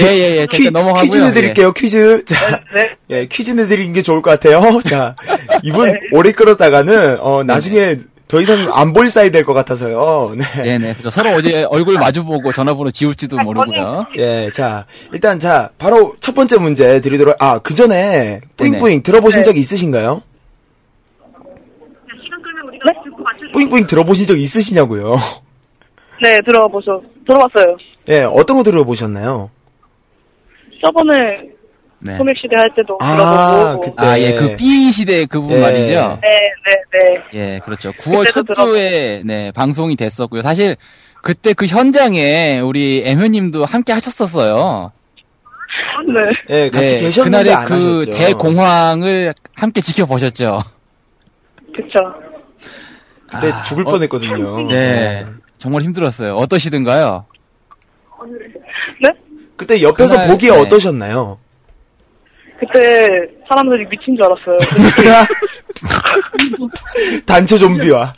예예 0.00 0.36
예. 0.38 0.46
퀴, 0.46 0.64
제가 0.64 0.78
넘어가고요. 0.78 1.02
퀴즈 1.02 1.16
내드릴게요, 1.16 1.72
퀴즈. 1.72 2.24
자, 2.24 2.60
네. 2.74 2.96
예, 3.10 3.26
퀴즈 3.26 3.52
내드리는 3.52 3.92
게 3.92 4.02
좋을 4.02 4.20
것 4.20 4.30
같아요. 4.30 4.80
자, 4.82 5.14
이분 5.62 5.96
오래 6.12 6.32
끌었다가는, 6.32 7.18
어, 7.20 7.44
나중에 7.44 7.96
더 8.28 8.40
이상 8.40 8.68
안 8.74 8.92
보일 8.92 9.08
사이 9.10 9.30
될 9.30 9.44
것 9.44 9.54
같아서요. 9.54 10.34
네. 10.36 10.44
예. 10.58 10.62
네네. 10.78 10.94
그죠. 10.94 11.08
서로 11.10 11.30
어제 11.30 11.64
얼굴 11.64 11.94
마주보고 11.94 12.52
전화번호 12.52 12.90
지울지도 12.90 13.38
모르고요. 13.38 14.06
예, 14.18 14.50
자, 14.52 14.84
일단, 15.12 15.38
자, 15.38 15.70
바로 15.78 16.14
첫 16.20 16.34
번째 16.34 16.58
문제 16.58 17.00
드리도록, 17.00 17.36
아, 17.42 17.58
그 17.60 17.74
전에, 17.74 18.40
뿌잉뿌잉 18.58 19.02
들어보신 19.02 19.40
네. 19.40 19.44
적 19.44 19.56
있으신가요? 19.56 20.22
네? 22.84 22.92
뿌잉뿌잉 23.52 23.86
들어보신 23.86 24.26
적 24.26 24.38
있으시냐고요? 24.38 25.16
네, 26.22 26.38
들어보셔. 26.44 27.00
들어봤어요. 27.26 27.76
예, 28.08 28.22
어떤 28.24 28.56
거 28.58 28.62
들어보셨나요? 28.62 29.50
저번에 30.84 31.14
네. 32.00 32.16
소맥시대 32.16 32.56
할 32.56 32.70
때도 32.76 32.98
아, 33.00 33.16
들어보고. 33.16 33.80
그때. 33.80 34.06
아, 34.06 34.18
예, 34.20 34.32
그 34.34 34.56
B 34.56 34.90
시대 34.92 35.26
그 35.26 35.40
부분 35.40 35.56
예. 35.56 35.60
말이죠. 35.60 36.18
네, 36.22 36.28
네, 36.66 37.22
네. 37.32 37.54
예, 37.54 37.60
그렇죠. 37.64 37.92
9월 37.92 38.26
그때도 38.26 38.54
첫 38.54 38.64
주에 38.66 39.22
네, 39.24 39.50
방송이 39.52 39.96
됐었고요. 39.96 40.42
사실 40.42 40.76
그때 41.22 41.52
그 41.52 41.66
현장에 41.66 42.60
우리 42.60 43.02
애효님도 43.04 43.64
함께 43.64 43.92
하셨었어요. 43.92 44.92
네. 46.06 46.54
예, 46.64 46.70
같이 46.70 46.96
네, 46.96 47.00
계셨는데 47.02 47.38
그날의 47.38 47.54
안그 47.54 47.98
하셨죠. 48.00 48.18
대공황을 48.18 49.34
함께 49.56 49.80
지켜보셨죠. 49.80 50.60
그쵸. 51.74 51.98
그때 53.30 53.52
아, 53.52 53.62
죽을 53.62 53.86
어, 53.86 53.90
뻔했거든요. 53.90 54.68
네, 54.68 55.26
정말 55.58 55.82
힘들었어요. 55.82 56.36
어떠시든가요? 56.36 57.26
네? 59.02 59.10
그때 59.56 59.82
옆에서 59.82 60.14
그날, 60.14 60.28
보기에 60.28 60.50
네. 60.50 60.56
어떠셨나요? 60.56 61.38
그때 62.58 63.08
사람들이 63.48 63.86
미친 63.88 64.16
줄 64.16 64.24
알았어요. 64.24 64.58
단체 67.26 67.56
좀비와. 67.56 68.14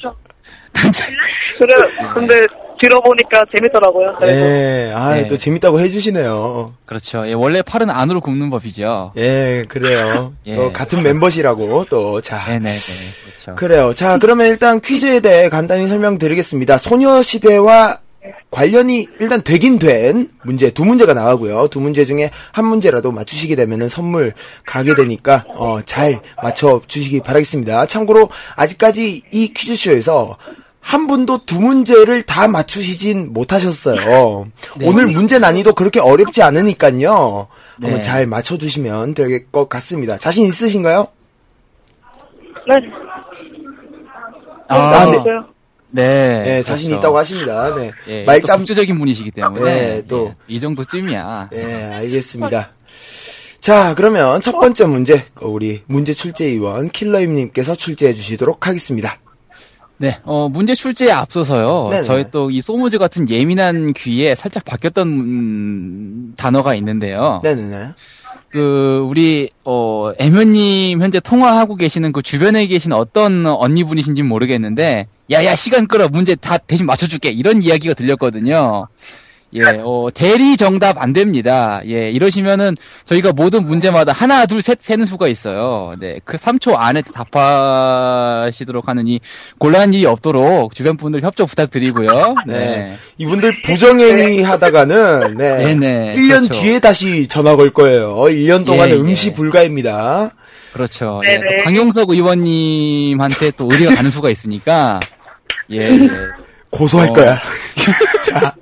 그래, 1.59 1.74
근데 2.14 2.46
들어보니까 2.81 3.42
재밌더라고요. 3.55 4.16
예, 4.22 4.92
아, 4.94 5.14
네. 5.14 5.26
또 5.26 5.37
재밌다고 5.37 5.81
해주시네요. 5.81 6.74
그렇죠. 6.87 7.26
예, 7.26 7.35
원래 7.35 7.61
팔은 7.61 7.90
안으로 7.90 8.20
굽는 8.20 8.48
법이죠. 8.50 9.12
예, 9.16 9.64
그래요. 9.68 10.33
예, 10.46 10.57
또 10.57 10.72
같은 10.72 11.03
멤버시라고 11.03 11.85
또 11.90 12.20
자. 12.20 12.38
네네네. 12.48 12.79
그렇죠. 13.24 13.55
그래요. 13.57 13.94
자, 13.94 14.16
그러면 14.18 14.48
일단 14.48 14.81
퀴즈에 14.81 15.20
대해 15.20 15.48
간단히 15.50 15.88
설명드리겠습니다. 15.88 16.79
소녀시대와 16.79 17.98
관련이 18.50 19.06
일단 19.20 19.42
되긴 19.42 19.78
된 19.78 20.30
문제 20.42 20.70
두 20.70 20.85
문제가 20.85 21.14
나가고요. 21.14 21.68
두 21.68 21.80
문제 21.80 22.04
중에 22.04 22.30
한 22.52 22.66
문제라도 22.66 23.12
맞추시게 23.12 23.56
되면은 23.56 23.88
선물 23.88 24.35
가게 24.66 24.94
되니까 24.94 25.44
어, 25.54 25.80
잘 25.83 26.20
맞춰 26.42 26.80
주시기 26.87 27.20
바라겠습니다. 27.20 27.87
참고로 27.87 28.28
아직까지 28.56 29.22
이 29.30 29.52
퀴즈쇼에서 29.52 30.37
한 30.80 31.06
분도 31.06 31.44
두 31.44 31.61
문제를 31.61 32.22
다 32.22 32.48
맞추시진 32.48 33.33
못하셨어요. 33.33 34.46
네. 34.78 34.87
오늘 34.88 35.06
문제 35.06 35.38
난이도 35.38 35.74
그렇게 35.74 36.00
어렵지 36.00 36.42
않으니까요. 36.42 37.48
한번 37.74 37.94
네. 37.94 38.00
잘 38.00 38.26
맞춰주시면 38.26 39.14
될 39.14 39.50
것 39.52 39.68
같습니다. 39.68 40.16
자신 40.16 40.46
있으신가요? 40.46 41.09
네. 42.68 42.74
아, 44.68 45.06
네. 45.11 45.18
네. 45.90 46.42
네, 46.42 46.62
자신 46.62 46.90
그렇죠. 46.90 47.00
있다고 47.00 47.18
하십니다. 47.18 47.74
네. 47.74 47.90
예, 48.09 48.24
말또 48.24 48.46
짬, 48.46 48.59
국제적인 48.59 48.98
분이시기 48.98 49.31
때문에 49.33 49.64
네, 49.64 50.03
또. 50.07 50.29
예, 50.29 50.55
이 50.55 50.61
정도쯤이야. 50.61 51.50
예, 51.55 51.64
알겠습니다. 51.94 52.72
자, 53.61 53.94
그러면 53.94 54.40
첫 54.40 54.59
번째 54.59 54.87
문제, 54.87 55.24
우리 55.42 55.83
문제 55.87 56.14
출제위원 56.14 56.88
킬러임님께서 56.90 57.74
출제해 57.74 58.14
주시도록 58.14 58.66
하겠습니다. 58.66 59.18
네, 59.98 60.18
어, 60.24 60.48
문제 60.48 60.74
출제에 60.74 61.11
앞서서요. 61.11 61.88
네네. 61.90 62.03
저희 62.05 62.31
또 62.31 62.48
이 62.50 62.62
소모즈 62.62 62.96
같은 62.96 63.29
예민한 63.29 63.92
귀에 63.92 64.35
살짝 64.35 64.64
바뀌었던 64.64 65.07
음, 65.07 66.35
단어가 66.38 66.74
있는데요. 66.74 67.40
네네네. 67.44 67.88
그 68.48 69.05
우리 69.07 69.50
어 69.64 70.12
애면님 70.18 71.03
현재 71.03 71.20
통화하고 71.20 71.76
계시는 71.76 72.12
그 72.12 72.22
주변에 72.22 72.66
계신 72.66 72.92
어떤 72.92 73.44
언니분이신지 73.46 74.22
는 74.22 74.29
모르겠는데 74.29 75.07
야야 75.30 75.54
시간 75.54 75.86
끌어 75.86 76.08
문제 76.08 76.34
다 76.34 76.58
대신 76.58 76.86
맞춰줄게 76.86 77.30
이런 77.30 77.62
이야기가 77.62 77.94
들렸거든요. 77.94 78.88
예, 79.52 79.62
어, 79.82 80.08
대리 80.14 80.56
정답 80.56 81.02
안 81.02 81.12
됩니다. 81.12 81.82
예, 81.86 82.10
이러시면은 82.10 82.76
저희가 83.04 83.32
모든 83.32 83.64
문제마다 83.64 84.12
하나, 84.12 84.46
둘, 84.46 84.62
셋 84.62 84.78
세는 84.80 85.06
수가 85.06 85.26
있어요. 85.26 85.94
네, 85.98 86.20
그 86.24 86.36
3초 86.36 86.76
안에 86.76 87.02
답하시도록 87.02 88.86
하는 88.86 89.08
이 89.08 89.20
곤란한 89.58 89.92
일이 89.92 90.06
없도록 90.06 90.74
주변 90.74 90.96
분들 90.96 91.22
협조 91.22 91.46
부탁드리고요. 91.46 92.34
네. 92.46 92.54
네. 92.54 92.96
이분들 93.18 93.62
부정행위 93.62 94.42
하다가는, 94.42 95.34
네. 95.36 95.74
네네, 95.74 96.12
1년 96.14 96.48
그렇죠. 96.48 96.60
뒤에 96.60 96.78
다시 96.78 97.26
전화 97.26 97.56
걸 97.56 97.70
거예요. 97.70 98.14
1년 98.16 98.64
동안은 98.64 98.94
예, 98.94 98.98
예. 98.98 99.00
응시 99.00 99.32
불가입니다. 99.32 100.32
그렇죠. 100.72 101.20
예, 101.26 101.30
네네. 101.30 101.40
또 101.40 101.64
강용석 101.64 102.10
의원님한테 102.10 103.50
또 103.56 103.68
의뢰가 103.70 103.96
가는 103.96 104.10
수가 104.12 104.30
있으니까 104.30 105.00
예, 105.70 105.78
예. 105.78 106.11
고소할 106.70 107.09
어. 107.11 107.12
거야. 107.12 107.40
자, 108.28 108.54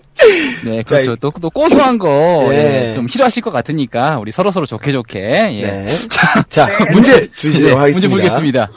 네, 0.64 0.82
자, 0.82 0.96
그렇죠. 0.96 1.16
또, 1.16 1.30
또 1.40 1.50
고소한 1.50 1.98
거, 1.98 2.46
네. 2.50 2.90
예, 2.90 2.94
좀 2.94 3.06
싫어하실 3.06 3.42
것 3.42 3.50
같으니까, 3.50 4.18
우리 4.18 4.32
서로서로 4.32 4.66
좋게 4.66 4.92
좋게, 4.92 5.20
예. 5.20 5.62
네. 5.62 5.86
자, 6.48 6.68
문제 6.92 7.30
주시도록 7.30 7.74
네, 7.74 7.80
하겠습니다. 7.80 7.90
문제 7.90 8.08
풀겠습니다. 8.08 8.70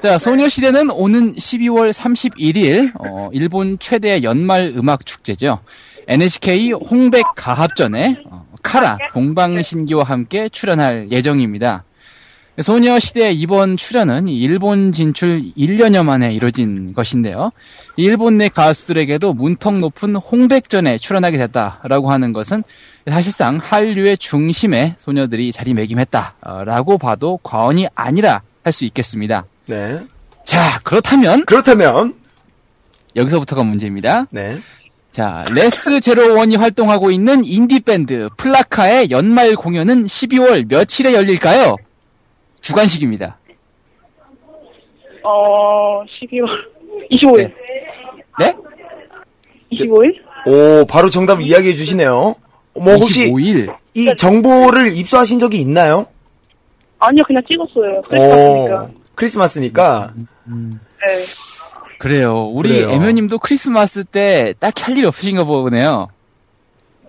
자, 0.00 0.18
소녀시대는 0.18 0.90
오는 0.90 1.34
12월 1.34 1.90
31일, 1.90 2.92
어, 2.98 3.30
일본 3.32 3.78
최대 3.78 4.22
연말 4.22 4.72
음악 4.76 5.06
축제죠. 5.06 5.60
NHK 6.06 6.72
홍백 6.72 7.24
가합전에, 7.36 8.22
어, 8.30 8.46
카라, 8.62 8.98
동방신기와 9.12 10.04
함께 10.04 10.48
출연할 10.50 11.08
예정입니다. 11.10 11.84
소녀시대 12.60 13.32
이번 13.32 13.76
출연은 13.76 14.28
일본 14.28 14.92
진출 14.92 15.42
1년여 15.56 16.04
만에 16.04 16.32
이뤄진 16.32 16.94
것인데요. 16.94 17.50
일본 17.96 18.36
내 18.38 18.48
가수들에게도 18.48 19.34
문턱 19.34 19.78
높은 19.78 20.14
홍백전에 20.16 20.98
출연하게 20.98 21.38
됐다라고 21.38 22.12
하는 22.12 22.32
것은 22.32 22.62
사실상 23.10 23.58
한류의 23.60 24.18
중심에 24.18 24.94
소녀들이 24.98 25.50
자리매김했다라고 25.52 26.98
봐도 26.98 27.38
과언이 27.42 27.88
아니라 27.94 28.42
할 28.62 28.72
수 28.72 28.84
있겠습니다. 28.86 29.44
네. 29.66 30.00
자, 30.44 30.78
그렇다면 30.84 31.44
그렇다면, 31.44 32.14
여기서부터가 33.14 33.62
문제입니다. 33.62 34.26
네. 34.30 34.58
자, 35.10 35.44
레스 35.50 36.00
제로원이 36.00 36.56
활동하고 36.56 37.10
있는 37.10 37.44
인디밴드 37.44 38.30
플라카의 38.36 39.10
연말 39.10 39.54
공연은 39.54 40.06
12월 40.06 40.66
며칠에 40.68 41.14
열릴까요? 41.14 41.76
주관식입니다. 42.64 43.38
어, 45.22 46.02
12월. 46.04 46.48
25일. 47.10 47.52
네? 48.40 48.56
25일? 49.70 50.14
오, 50.46 50.86
바로 50.86 51.10
정답 51.10 51.40
이야기해 51.42 51.74
주시네요. 51.74 52.34
뭐, 52.74 52.94
혹시 52.94 53.30
25일. 53.30 53.76
이 53.94 54.16
정보를 54.16 54.96
입수하신 54.96 55.38
적이 55.38 55.60
있나요? 55.60 56.06
아니요, 56.98 57.22
그냥 57.26 57.42
찍었어요. 57.46 58.00
크리스마스니까. 58.02 58.82
오, 58.82 58.90
크리스마스니까. 59.14 60.14
네. 60.46 60.66
그래요. 61.98 62.46
우리. 62.46 62.82
애면님도 62.82 63.38
크리스마스 63.38 64.04
때 64.04 64.54
딱히 64.58 64.82
할 64.84 64.96
일이 64.96 65.06
없으신가 65.06 65.44
보네요. 65.44 66.06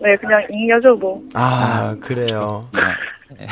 네, 0.01 0.15
그냥 0.19 0.45
잉여죠, 0.49 0.95
뭐. 0.99 1.23
아, 1.33 1.95
그래요. 2.01 2.69
네. 3.37 3.47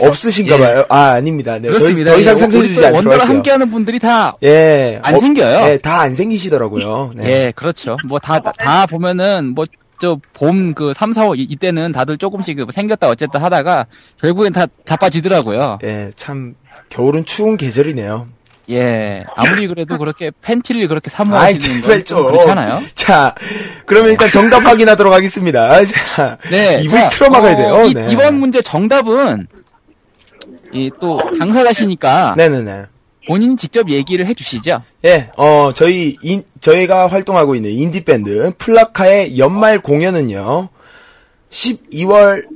없으신가 0.00 0.56
예. 0.56 0.60
봐요. 0.60 0.84
아, 0.88 1.12
아닙니다. 1.12 1.58
네, 1.58 1.68
그렇습니다. 1.68 2.10
더, 2.10 2.16
더 2.16 2.20
이상 2.20 2.34
예, 2.34 2.38
상처 2.38 2.58
우리 2.58 2.68
주지 2.68 2.80
또 2.80 2.86
않도록 2.86 2.96
원더를 2.96 3.18
할게요. 3.20 3.34
함께 3.36 3.50
하는 3.50 3.70
분들이 3.70 3.98
다 3.98 4.36
예. 4.42 4.98
안 5.02 5.18
생겨요. 5.18 5.68
예, 5.70 5.78
다 5.78 5.98
안 6.00 6.14
생기시더라고요. 6.14 7.12
네. 7.16 7.24
예, 7.46 7.52
그렇죠. 7.54 7.96
뭐 8.06 8.18
다 8.18 8.38
다 8.40 8.86
보면은 8.86 9.54
뭐 9.54 9.64
저봄그 10.00 10.92
3, 10.94 11.12
4, 11.12 11.26
5 11.26 11.34
이- 11.34 11.42
이때는 11.42 11.90
다들 11.92 12.18
조금씩 12.18 12.56
그 12.56 12.66
생겼다 12.72 13.08
어쨌다 13.08 13.42
하다가 13.42 13.86
결국엔 14.20 14.52
다 14.52 14.66
자빠지더라고요. 14.84 15.80
예, 15.84 16.10
참 16.16 16.54
겨울은 16.88 17.24
추운 17.24 17.56
계절이네요. 17.56 18.28
예. 18.70 19.24
아무리 19.34 19.66
그래도 19.66 19.96
그렇게 19.96 20.30
팬티를 20.42 20.86
그렇게 20.88 21.08
사모하시는 21.08 21.80
건 21.80 22.04
그렇잖아요. 22.04 22.82
자, 22.94 23.34
그러면 23.86 24.10
일단 24.10 24.28
정답 24.28 24.62
확인하도록 24.66 25.10
하겠습니다. 25.12 25.82
자, 26.14 26.36
네. 26.50 26.78
입을 26.82 26.88
자, 26.88 27.08
틀어막아야 27.08 27.54
어, 27.54 27.56
돼요. 27.56 27.84
이, 27.86 27.94
네. 27.94 28.06
이번 28.10 28.34
문제 28.38 28.60
정답은 28.60 29.46
이또 30.72 31.20
당사자시니까 31.38 32.34
네네네. 32.36 32.86
본인이 33.26 33.56
직접 33.56 33.90
얘기를 33.90 34.26
해 34.26 34.32
주시죠. 34.32 34.82
예, 35.04 35.30
어, 35.36 35.70
저희, 35.74 36.16
인, 36.22 36.42
저희가 36.60 37.08
활동하고 37.08 37.54
있는 37.54 37.70
인디 37.70 38.02
밴드 38.02 38.52
플라카의 38.56 39.38
연말 39.38 39.80
공연은요, 39.80 40.68
12월 41.50 42.46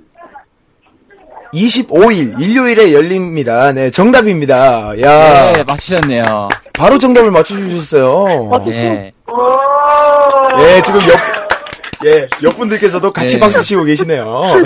25일, 1.53 2.41
일요일에 2.41 2.95
열립니다. 2.95 3.73
네, 3.73 3.91
정답입니다. 3.91 4.99
야 5.03 5.53
네, 5.53 5.63
맞추셨네요. 5.65 6.49
바로 6.73 6.99
정답을 6.99 7.31
맞춰주셨어요. 7.31 8.65
네. 8.67 9.13
예, 10.59 10.83
지금 10.83 11.01
옆, 11.11 11.42
예, 12.05 12.29
옆 12.43 12.57
분들께서도 12.57 13.13
같이 13.13 13.35
네. 13.37 13.41
박수 13.41 13.63
치고 13.63 13.85
계시네요. 13.85 14.25
네, 14.25 14.63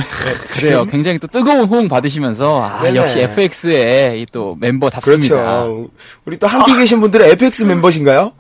그래요. 0.59 0.79
지금. 0.81 0.91
굉장히 0.91 1.19
또 1.19 1.27
뜨거운 1.27 1.65
호응 1.67 1.89
받으시면서 1.89 2.63
아, 2.65 2.83
네네. 2.83 2.97
역시 2.97 3.21
FX의 3.21 4.23
이또 4.23 4.57
멤버답습니다. 4.61 5.35
그렇죠. 5.37 5.91
우리 6.25 6.39
또 6.39 6.47
함께 6.47 6.77
계신 6.77 7.01
분들은 7.01 7.27
FX 7.27 7.65
멤버신가요? 7.65 8.33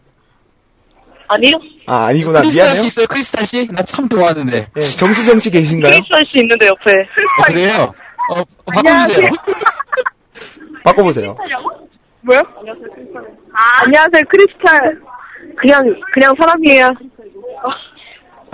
아니요? 1.28 1.52
아, 1.86 2.04
아니구나. 2.06 2.40
크리스탈 2.40 2.50
씨 2.52 2.58
미안해요. 2.72 2.86
있어요, 2.86 3.06
크리스탈 3.08 3.46
씨? 3.46 3.68
나 3.72 3.82
참 3.82 4.08
좋아하는데. 4.08 4.68
예, 4.76 4.80
정수정 4.80 5.38
씨 5.40 5.50
계신가요? 5.50 5.92
크리스탈 5.92 6.22
씨 6.26 6.38
있는데, 6.40 6.66
옆에. 6.66 6.92
어, 6.92 7.42
그래요? 7.46 7.94
어, 8.32 8.40
어, 8.40 8.44
바꿔주세요. 8.72 9.30
바꿔보세요. 10.84 11.36
뭐요? 12.22 12.40
안녕하세요, 12.58 12.86
크리스탈. 12.94 13.22
아, 13.52 13.82
안녕하세요, 13.84 14.22
크리스탈. 14.30 15.00
그냥, 15.58 15.82
그냥 16.14 16.32
사람이에요. 16.40 16.90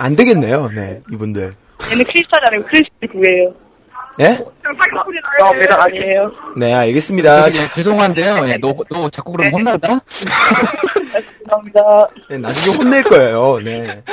안 0.03 0.17
되겠네요. 0.17 0.69
네, 0.75 1.01
이분들. 1.13 1.55
얘는 1.91 2.05
크리스탈이 2.05 2.43
아니고 2.47 2.67
크리스탈 2.67 3.09
구예요. 3.09 3.53
예? 4.19 4.25
죄송합니다. 4.35 5.81
아니에요. 5.83 6.31
네, 6.57 6.73
알겠습니다. 6.73 7.49
저기, 7.49 7.63
예, 7.63 7.73
죄송한데요. 7.73 8.47
예, 8.49 8.57
너, 8.57 8.75
너 8.89 9.09
자꾸 9.09 9.31
그러면 9.31 9.53
혼난다? 9.53 9.99
죄송합니다. 10.05 11.81
네, 12.29 12.37
나중에 12.37 12.77
혼낼 12.77 13.03
거예요. 13.03 13.59
네. 13.63 14.03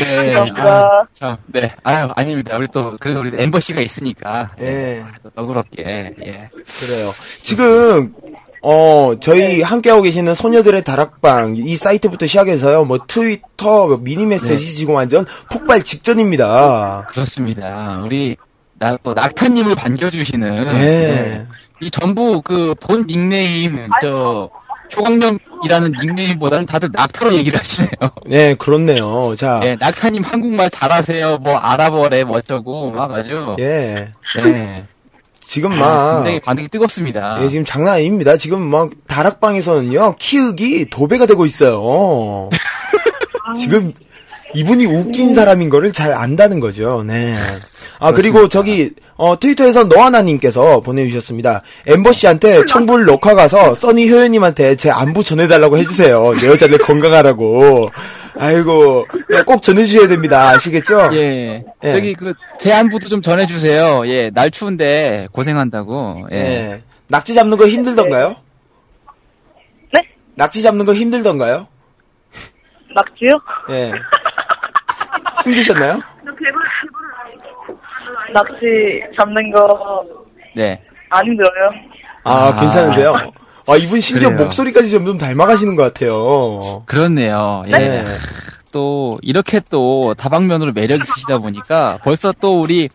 네. 0.00 0.32
감사합니다. 0.32 0.62
아, 0.62 1.06
참, 1.12 1.36
네. 1.46 1.74
아유, 1.82 2.08
아닙니다. 2.14 2.56
우리 2.56 2.68
또, 2.68 2.96
그래도 3.00 3.20
우리 3.20 3.32
엠버씨가 3.36 3.80
있으니까. 3.80 4.52
예. 4.60 5.02
또 5.24 5.30
너그럽게, 5.34 6.14
예. 6.22 6.50
그래요. 6.52 7.10
지금 7.42 8.14
어 8.62 9.14
저희 9.20 9.62
함께하고 9.62 10.02
계시는 10.02 10.34
소녀들의 10.34 10.82
다락방 10.82 11.54
이 11.56 11.76
사이트부터 11.76 12.26
시작해서요. 12.26 12.84
뭐 12.84 12.98
트위터, 13.06 13.86
뭐 13.86 13.98
미니 14.00 14.26
메시지 14.26 14.74
지금 14.74 14.94
완전 14.94 15.24
폭발 15.50 15.82
직전입니다. 15.82 17.06
그렇습니다. 17.10 18.00
우리, 18.04 18.36
나, 18.78 18.96
또, 19.02 19.14
낙타님을 19.14 19.74
반겨주시는. 19.76 20.66
예. 20.66 20.80
네. 20.80 21.46
이 21.80 21.90
전부 21.90 22.42
그 22.42 22.74
본 22.80 23.04
닉네임, 23.06 23.86
저, 24.02 24.50
효광령이라는 24.96 25.92
닉네임보다는 26.00 26.66
다들 26.66 26.88
낙타로 26.92 27.34
얘기를 27.34 27.58
하시네요. 27.58 27.90
네, 28.26 28.54
그렇네요. 28.54 29.34
자, 29.36 29.60
예, 29.62 29.76
낙타님 29.78 30.24
한국말 30.24 30.70
잘하세요. 30.70 31.38
뭐, 31.38 31.56
알아보래, 31.56 32.24
뭐, 32.24 32.38
어쩌고, 32.38 32.90
막 32.90 33.12
아주. 33.12 33.54
예. 33.60 34.08
예. 34.38 34.84
지금 35.48 35.72
아, 35.72 35.76
막 35.76 36.14
굉장히 36.16 36.40
반응이 36.40 36.68
뜨겁습니다. 36.68 37.42
예, 37.42 37.48
지금 37.48 37.64
장난 37.64 37.94
아닙니다. 37.94 38.36
지금 38.36 38.60
막 38.60 38.90
다락방에서는요 39.06 40.16
키읔이 40.18 40.90
도배가 40.90 41.24
되고 41.24 41.46
있어요. 41.46 42.50
지금 43.58 43.94
이분이 44.54 44.84
웃긴 44.84 45.34
사람인 45.34 45.70
거를 45.70 45.94
잘 45.94 46.12
안다는 46.12 46.60
거죠. 46.60 47.02
네. 47.02 47.34
아 48.00 48.12
그리고 48.12 48.48
저기 48.48 48.92
어 49.16 49.38
트위터에서 49.38 49.84
너하나님께서 49.84 50.80
보내주셨습니다. 50.80 51.62
엠버 51.86 52.12
씨한테 52.12 52.64
청불 52.64 53.04
녹화 53.04 53.34
가서 53.34 53.74
써니 53.74 54.08
효연님한테 54.10 54.76
제 54.76 54.90
안부 54.90 55.24
전해달라고 55.24 55.78
해주세요. 55.78 56.34
내 56.40 56.46
여자들 56.46 56.78
건강하라고. 56.78 57.88
아이고 58.38 59.04
예, 59.32 59.42
꼭 59.42 59.62
전해주셔야 59.62 60.06
됩니다. 60.06 60.50
아시겠죠? 60.50 61.10
예. 61.14 61.64
예. 61.82 61.90
저기 61.90 62.14
그 62.14 62.32
제 62.58 62.72
안부도 62.72 63.08
좀 63.08 63.20
전해주세요. 63.22 64.02
예. 64.06 64.30
날 64.30 64.50
추운데 64.50 65.26
고생한다고. 65.32 66.26
예. 66.32 66.36
예. 66.36 66.82
낙지 67.08 67.34
잡는 67.34 67.56
거 67.56 67.66
힘들던가요? 67.66 68.36
네? 69.92 70.00
낙지 70.36 70.62
잡는 70.62 70.84
거 70.86 70.92
힘들던가요? 70.94 71.66
낙지요? 72.94 73.40
예. 73.70 73.92
힘드셨나요? 75.44 76.00
낙지 78.32 79.02
잡는 79.18 79.50
거 79.52 80.04
네. 80.54 80.80
안 81.10 81.24
힘들어요. 81.26 81.70
아, 82.24 82.48
아. 82.48 82.56
괜찮으세요? 82.56 83.14
아, 83.66 83.76
이분 83.76 84.00
심지어 84.00 84.30
그래요. 84.30 84.44
목소리까지 84.44 84.90
점점 84.90 85.18
닮아가시는 85.18 85.76
것 85.76 85.82
같아요. 85.82 86.60
그렇네요. 86.86 87.64
예. 87.68 87.72
네. 87.72 88.04
또 88.72 89.18
이렇게 89.22 89.60
또 89.70 90.14
다방면으로 90.14 90.72
매력 90.72 91.00
있으시다 91.00 91.38
보니까 91.38 91.98
벌써 92.02 92.32
또 92.32 92.60
우리 92.60 92.88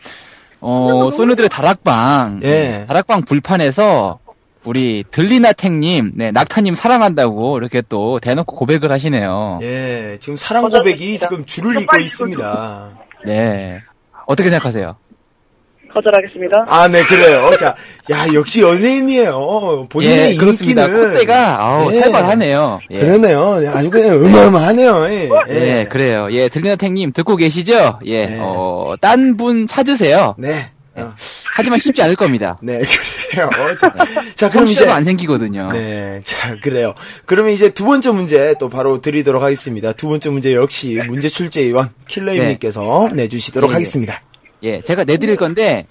어 0.59 1.09
소녀들의 1.11 1.49
다락방 1.49 2.41
예. 2.43 2.85
다락방 2.87 3.23
불판에서 3.23 4.19
우리 4.65 5.03
들리나탱님, 5.11 6.13
네 6.15 6.31
낙타님 6.31 6.73
사랑한다고 6.73 7.57
이렇게 7.57 7.81
또 7.89 8.19
대놓고 8.19 8.55
고백을 8.55 8.91
하시네요. 8.91 9.59
예, 9.61 10.17
지금 10.21 10.37
사랑 10.37 10.69
고백이 10.69 11.19
지금 11.19 11.45
줄을 11.45 11.81
잇고 11.81 11.97
있습니다. 11.97 12.89
네. 13.25 13.81
어떻게 14.25 14.49
생각하세요? 14.49 14.95
거절하겠습니다. 15.93 16.65
아, 16.67 16.87
네, 16.87 17.01
그래요. 17.03 17.49
자, 17.57 17.75
야, 18.11 18.25
역시 18.33 18.61
연예인이에요. 18.61 19.87
본인의 19.89 20.31
예, 20.31 20.35
그렇습니다. 20.35 20.85
인기는. 20.85 21.11
콧대가 21.13 21.59
아우, 21.61 21.93
예. 21.93 22.01
살벌하네요. 22.01 22.79
예. 22.91 22.99
그러네요. 22.99 23.61
아주 23.73 23.89
그냥 23.89 24.17
어마어마하네요. 24.23 25.05
예. 25.09 25.29
예, 25.49 25.87
그래요. 25.89 26.27
예, 26.31 26.49
들리나 26.49 26.75
탱님 26.75 27.11
듣고 27.13 27.35
계시죠? 27.35 27.99
예, 28.05 28.25
네. 28.25 28.37
어, 28.41 28.95
딴 28.99 29.37
분 29.37 29.67
찾으세요. 29.67 30.35
네. 30.37 30.69
어, 30.95 31.11
하지만 31.55 31.79
쉽지 31.79 32.03
않을 32.03 32.15
겁니다. 32.15 32.59
네, 32.61 32.81
그래요. 33.31 33.49
자, 33.79 33.91
자 34.35 34.49
그럼 34.49 34.67
이제. 34.67 34.87
안 34.87 35.03
생기거든요. 35.03 35.71
네, 35.71 36.21
자, 36.23 36.55
그래요. 36.61 36.93
그러면 37.25 37.51
이제 37.53 37.69
두 37.69 37.85
번째 37.85 38.11
문제 38.11 38.53
또 38.59 38.69
바로 38.69 39.01
드리도록 39.01 39.41
하겠습니다. 39.41 39.91
두 39.93 40.07
번째 40.07 40.29
문제 40.29 40.53
역시 40.53 41.01
문제 41.07 41.29
출제위원 41.29 41.89
킬러임님께서 42.07 43.09
내주시도록 43.13 43.69
예, 43.69 43.71
예. 43.71 43.75
하겠습니다. 43.75 44.21
예, 44.63 44.81
제가 44.81 45.03
내드릴 45.03 45.35
건데, 45.35 45.87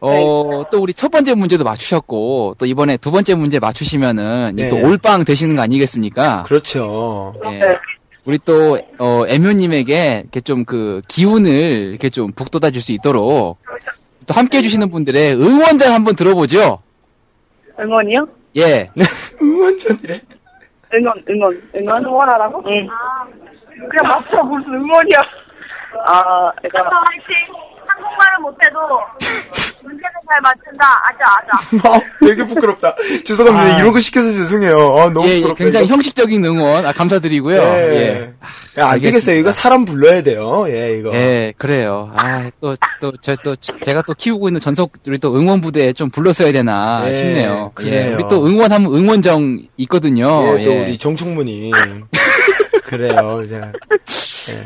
어, 0.00 0.64
또 0.70 0.80
우리 0.80 0.94
첫 0.94 1.10
번째 1.10 1.34
문제도 1.34 1.64
맞추셨고, 1.64 2.54
또 2.58 2.66
이번에 2.66 2.96
두 2.96 3.10
번째 3.10 3.34
문제 3.34 3.58
맞추시면은, 3.58 4.54
네. 4.56 4.70
올빵 4.70 5.24
되시는 5.24 5.56
거 5.56 5.62
아니겠습니까? 5.62 6.44
그렇죠. 6.46 7.34
예. 7.52 7.60
우리 8.24 8.38
또, 8.38 8.78
어, 8.98 9.22
애묘님에게 9.26 10.20
이렇게 10.22 10.40
좀 10.40 10.64
그 10.64 11.00
기운을 11.08 11.50
이렇게 11.50 12.08
좀 12.10 12.30
북돋아 12.32 12.70
줄 12.70 12.82
수 12.82 12.92
있도록, 12.92 13.58
또 14.26 14.34
함께 14.34 14.58
해주시는 14.58 14.90
분들의 14.90 15.34
응원장 15.34 15.92
한번 15.94 16.14
들어보죠? 16.14 16.80
응원이요? 17.80 18.26
예. 18.58 18.90
응원전이래. 19.42 20.20
응원, 20.94 21.22
응원, 21.28 21.62
응원 21.80 22.04
응원하라고? 22.04 22.62
응. 22.66 22.86
그냥 23.74 24.02
맞춰 24.08 24.42
무슨 24.44 24.74
응원이야? 24.74 25.16
아, 26.06 26.52
내가 26.62 26.78
화이팅! 26.80 27.67
한국말은 28.02 28.42
못해도 28.42 28.78
문제는 29.82 30.10
잘 30.28 30.40
맞춘다. 30.42 30.84
아자, 31.08 31.24
아자. 31.38 31.88
아, 31.88 32.00
되게 32.26 32.44
부끄럽다. 32.44 32.94
죄송합니다. 33.24 33.76
아. 33.76 33.78
이런 33.78 33.92
거 33.92 34.00
시켜서 34.00 34.30
죄송해요. 34.32 34.98
아, 34.98 35.08
너무 35.10 35.26
예, 35.28 35.36
예, 35.36 35.40
부끄럽다. 35.40 35.62
굉장히 35.64 35.86
이거. 35.86 35.94
형식적인 35.94 36.44
응원, 36.44 36.84
아, 36.84 36.92
감사드리고요. 36.92 37.56
예. 37.56 37.62
예. 37.62 38.34
야, 38.80 38.88
안 38.88 38.98
되겠어요. 38.98 39.08
알겠습니다. 39.08 39.32
이거 39.40 39.52
사람 39.52 39.84
불러야 39.84 40.22
돼요. 40.22 40.66
예, 40.68 40.98
이거. 40.98 41.12
예, 41.14 41.54
그래요. 41.56 42.10
아, 42.14 42.50
또, 42.60 42.74
또, 43.00 43.12
저, 43.22 43.34
또, 43.36 43.54
제가 43.56 44.02
또 44.02 44.12
키우고 44.14 44.48
있는 44.48 44.60
전속, 44.60 44.92
우리 45.06 45.16
또 45.18 45.34
응원 45.36 45.60
부대에 45.60 45.92
좀 45.92 46.10
불렀어야 46.10 46.52
되나 46.52 47.02
예, 47.06 47.14
싶네요. 47.14 47.72
예, 47.80 47.84
그래요. 47.84 48.14
우리 48.16 48.24
또 48.28 48.46
응원하면 48.46 48.92
응원정 48.94 49.58
있거든요. 49.78 50.58
예, 50.58 50.64
또 50.64 50.70
예. 50.72 50.82
우리 50.82 50.98
정총무님. 50.98 51.72
그래요. 52.84 53.42
자, 53.48 53.70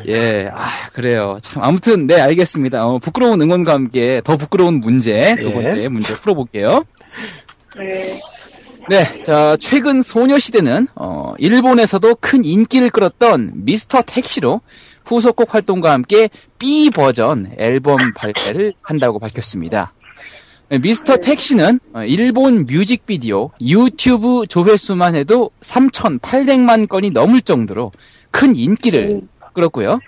예, 0.07 0.51
아, 0.53 0.88
그래요. 0.92 1.38
참, 1.42 1.62
아무튼, 1.62 2.07
네, 2.07 2.21
알겠습니다. 2.21 2.87
어, 2.87 2.99
부끄러운 2.99 3.40
응원과 3.40 3.73
함께 3.73 4.21
더 4.25 4.37
부끄러운 4.37 4.81
문제, 4.81 5.37
두 5.40 5.49
예. 5.49 5.53
번째 5.53 5.88
문제 5.88 6.14
풀어볼게요. 6.14 6.85
네. 7.77 8.21
네, 8.88 9.23
자, 9.23 9.57
최근 9.61 10.03
소녀시대는, 10.03 10.88
어, 10.95 11.35
일본에서도 11.38 12.16
큰 12.16 12.45
인기를 12.45 12.90
끌었던 12.90 13.53
Mr. 13.55 14.03
Taxi로 14.03 14.61
후속곡 15.05 15.55
활동과 15.55 15.92
함께 15.92 16.31
B 16.59 16.90
버전 16.90 17.53
앨범 17.59 18.12
발매를 18.14 18.75
한다고 18.83 19.18
밝혔습니다. 19.18 19.92
네, 20.68 20.79
Mr. 20.79 21.19
Taxi는 21.19 21.81
어, 21.92 22.03
일본 22.05 22.64
뮤직비디오 22.66 23.51
유튜브 23.61 24.47
조회수만 24.49 25.14
해도 25.14 25.51
3,800만 25.61 26.88
건이 26.88 27.11
넘을 27.11 27.42
정도로 27.42 27.92
큰 28.31 28.57
인기를 28.57 29.21
끌었고요. 29.53 29.99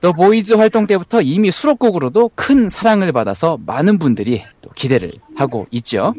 The 0.00 0.12
Boys 0.12 0.54
활동 0.54 0.86
때부터 0.86 1.20
이미 1.22 1.50
수록곡으로도 1.50 2.30
큰 2.34 2.68
사랑을 2.68 3.10
받아서 3.12 3.58
많은 3.66 3.98
분들이 3.98 4.44
또 4.62 4.70
기대를 4.70 5.12
하고 5.36 5.66
있죠. 5.72 6.14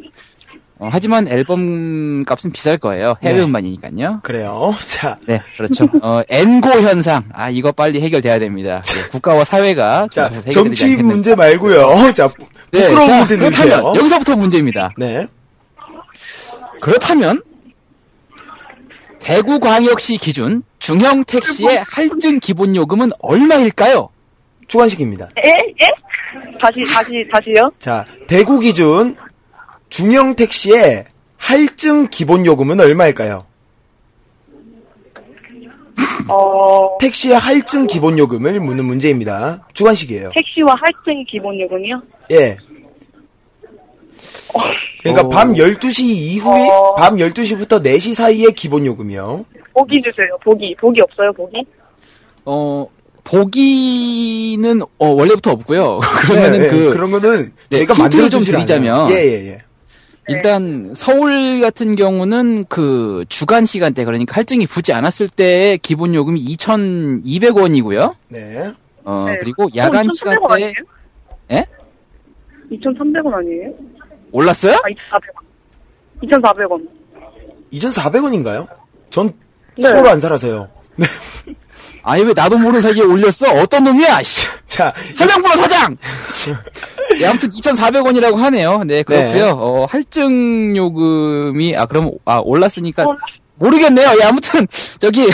어, 0.81 0.87
하지만 0.91 1.27
앨범 1.27 2.23
값은 2.25 2.51
비쌀 2.51 2.77
거예요. 2.77 3.15
해외 3.21 3.35
네. 3.37 3.43
음반이니까요. 3.43 4.19
그래요. 4.23 4.73
자, 4.87 5.17
네, 5.27 5.39
그렇죠. 5.57 5.87
어, 6.01 6.21
엔고 6.29 6.69
현상. 6.69 7.23
아, 7.33 7.49
이거 7.49 7.71
빨리 7.71 7.99
해결돼야 8.01 8.39
됩니다. 8.39 8.81
네, 8.85 9.07
국가와 9.09 9.43
사회가 9.43 10.07
자, 10.11 10.29
정치. 10.29 10.95
문제 10.97 11.35
말고요. 11.35 12.11
자, 12.15 12.27
부- 12.29 12.45
네, 12.71 12.87
부끄러운 12.87 13.07
자, 13.09 13.17
문제 13.19 13.37
그렇다면 13.37 13.67
내주세요. 13.69 13.93
여기서부터 13.97 14.35
문제입니다. 14.37 14.91
네. 14.97 15.27
그렇다면 16.81 17.41
대구광역시 19.19 20.17
기준 20.17 20.63
중형 20.79 21.23
택시의 21.23 21.83
할증 21.87 22.39
기본 22.39 22.75
요금은 22.75 23.09
얼마일까요? 23.19 24.09
주관식입니다. 24.67 25.29
예? 25.45 25.49
예? 25.49 25.89
다시, 26.59 26.79
다시, 26.93 27.27
다시요? 27.31 27.71
자, 27.79 28.05
대구 28.27 28.59
기준 28.59 29.15
중형 29.89 30.35
택시의 30.35 31.05
할증 31.37 32.07
기본 32.09 32.45
요금은 32.45 32.79
얼마일까요? 32.79 33.45
어, 36.29 36.97
택시의 36.99 37.37
할증 37.37 37.87
기본 37.87 38.17
요금을 38.19 38.59
묻는 38.59 38.85
문제입니다. 38.85 39.67
주관식이에요. 39.73 40.29
택시와 40.35 40.75
할증 40.79 41.25
기본 41.27 41.59
요금이요? 41.59 42.01
예. 42.31 42.57
그러니까 45.01 45.25
어. 45.25 45.29
밤 45.29 45.53
12시 45.53 46.03
이후에 46.03 46.69
어. 46.69 46.95
밤 46.95 47.15
12시부터 47.15 47.83
4시 47.83 48.15
사이의 48.15 48.53
기본 48.53 48.85
요금이요. 48.85 49.45
보기 49.73 50.01
주세요, 50.01 50.37
보기. 50.43 50.75
보기 50.79 51.01
없어요, 51.01 51.31
보기? 51.33 51.65
어, 52.45 52.85
보기는 53.23 54.81
어, 54.81 55.07
원래부터 55.07 55.51
없고요. 55.51 55.99
그러면은 56.21 56.51
네, 56.51 56.59
네, 56.59 56.67
그 56.67 56.89
그런 56.89 57.11
거는 57.11 57.53
네, 57.69 57.79
힌트를 57.79 57.95
만들어 57.97 58.29
좀 58.29 58.43
드리자면 58.43 59.01
않아요. 59.01 59.15
예, 59.15 59.23
예, 59.23 59.47
예. 59.51 59.57
일단 60.27 60.91
서울 60.93 61.59
같은 61.59 61.95
경우는 61.95 62.65
그 62.69 63.25
주간 63.29 63.65
시간대 63.65 64.05
그러니까 64.05 64.35
할증이 64.35 64.67
붙지 64.67 64.93
않았을 64.93 65.27
때 65.27 65.79
기본 65.81 66.13
요금이 66.13 66.43
2,200원이고요. 66.55 68.15
네. 68.27 68.71
어 69.03 69.25
네. 69.27 69.37
그리고 69.39 69.67
야간 69.75 70.05
어, 70.05 70.09
2,300원 70.09 70.15
시간대? 70.15 70.73
예? 71.51 71.65
2,300원 72.71 73.33
아니에요? 73.33 73.73
올랐어요? 74.31 74.73
아, 74.73 74.81
2,400원. 76.21 76.23
2,400원. 76.23 76.87
2,400원인가요? 77.73 78.67
전 79.09 79.33
네. 79.77 79.83
서울 79.83 80.07
안 80.07 80.19
살아서요. 80.19 80.69
네. 80.95 81.05
아니 82.03 82.23
왜 82.23 82.33
나도 82.33 82.57
모르는 82.57 82.81
사이에 82.81 83.01
올렸어? 83.01 83.51
어떤 83.61 83.83
놈이야? 83.83 84.21
씨. 84.23 84.47
자, 84.65 84.93
사장 85.15 85.41
불러 85.41 85.55
사장. 85.55 85.97
네, 87.19 87.25
아무튼 87.25 87.49
2,400원이라고 87.49 88.35
하네요. 88.35 88.83
네 88.85 89.03
그렇고요. 89.03 89.49
어, 89.57 89.85
할증 89.85 90.75
요금이 90.75 91.75
아 91.75 91.85
그럼 91.85 92.11
아 92.25 92.37
올랐으니까 92.37 93.05
모르겠네요. 93.55 94.13
예, 94.21 94.25
아무튼 94.25 94.67
저기 94.99 95.27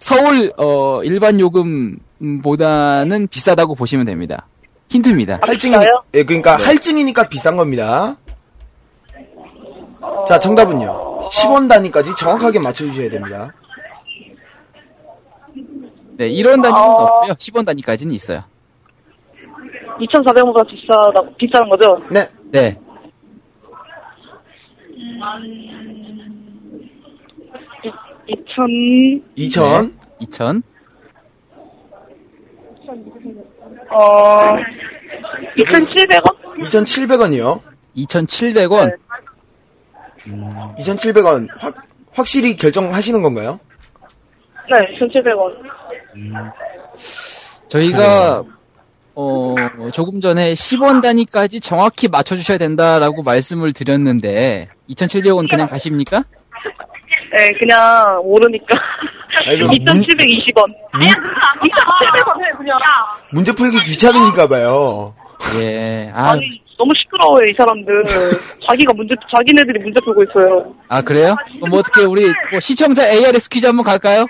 서울 0.00 0.52
어 0.56 1.02
일반 1.02 1.40
요금보다는 1.40 3.28
비싸다고 3.28 3.74
보시면 3.74 4.06
됩니다. 4.06 4.46
힌트입니다. 4.88 5.40
할증이 5.42 5.74
예, 6.14 6.22
그러니까 6.22 6.56
할증이니까 6.56 7.28
비싼 7.28 7.56
겁니다. 7.56 8.16
자, 10.26 10.38
정답은요. 10.38 11.20
10원 11.30 11.68
단위까지 11.68 12.10
정확하게 12.16 12.58
맞춰 12.58 12.84
주셔야 12.84 13.08
됩니다. 13.08 13.52
네, 16.16 16.28
1원 16.30 16.62
단위는 16.62 16.72
없고요. 16.72 17.32
10원 17.34 17.64
단위까지는 17.66 18.12
있어요. 18.14 18.40
2,400원보다 19.98 20.66
비싸다, 20.68 21.20
비싼 21.38 21.68
거죠? 21.68 21.98
네. 22.10 22.28
네. 22.50 22.78
이, 27.84 28.32
2,000, 28.32 29.22
2,000. 29.36 29.92
2,000. 30.18 30.62
어, 33.90 34.44
2,700원? 35.56 36.36
2,700원이요. 36.58 37.60
2,700원. 37.96 39.05
2,700원. 40.26 41.48
확, 41.58 41.74
확실히 42.12 42.56
결정하시는 42.56 43.22
건가요? 43.22 43.58
네, 44.70 44.98
2,700원. 44.98 45.52
저희가 47.68 48.42
어 49.14 49.54
조금 49.92 50.20
전에 50.20 50.52
10원 50.52 51.00
단위까지 51.02 51.60
정확히 51.60 52.08
맞춰 52.08 52.36
주셔야 52.36 52.58
된다라고 52.58 53.22
말씀을 53.22 53.72
드렸는데 53.72 54.68
2,700원 54.90 55.48
그냥 55.48 55.66
가십니까? 55.68 56.22
네, 57.32 57.48
그냥 57.58 58.22
모르니까. 58.24 58.66
아이고, 59.48 59.66
2,720원. 59.66 60.64
아니야, 60.92 61.12
2,700원 61.12 62.42
해, 62.42 62.56
그냥. 62.56 62.78
문제 63.30 63.52
풀기 63.52 63.82
귀찮으신가 63.82 64.48
봐요. 64.48 65.14
예. 65.60 66.10
아, 66.14 66.30
아니, 66.30 66.48
너무 66.78 66.92
시끄러워요, 67.02 67.46
이 67.48 67.54
사람들. 67.56 68.04
자기가 68.68 68.92
문제, 68.94 69.14
자기네들이 69.34 69.78
문제 69.80 70.00
풀고 70.04 70.22
있어요. 70.24 70.74
아 70.88 71.00
그래요? 71.02 71.34
그럼 71.56 71.70
뭐 71.70 71.78
어떻게 71.78 72.02
우리 72.04 72.26
뭐 72.50 72.60
시청자 72.60 73.06
ARS 73.10 73.48
퀴즈 73.48 73.66
한번 73.66 73.84
갈까요? 73.84 74.26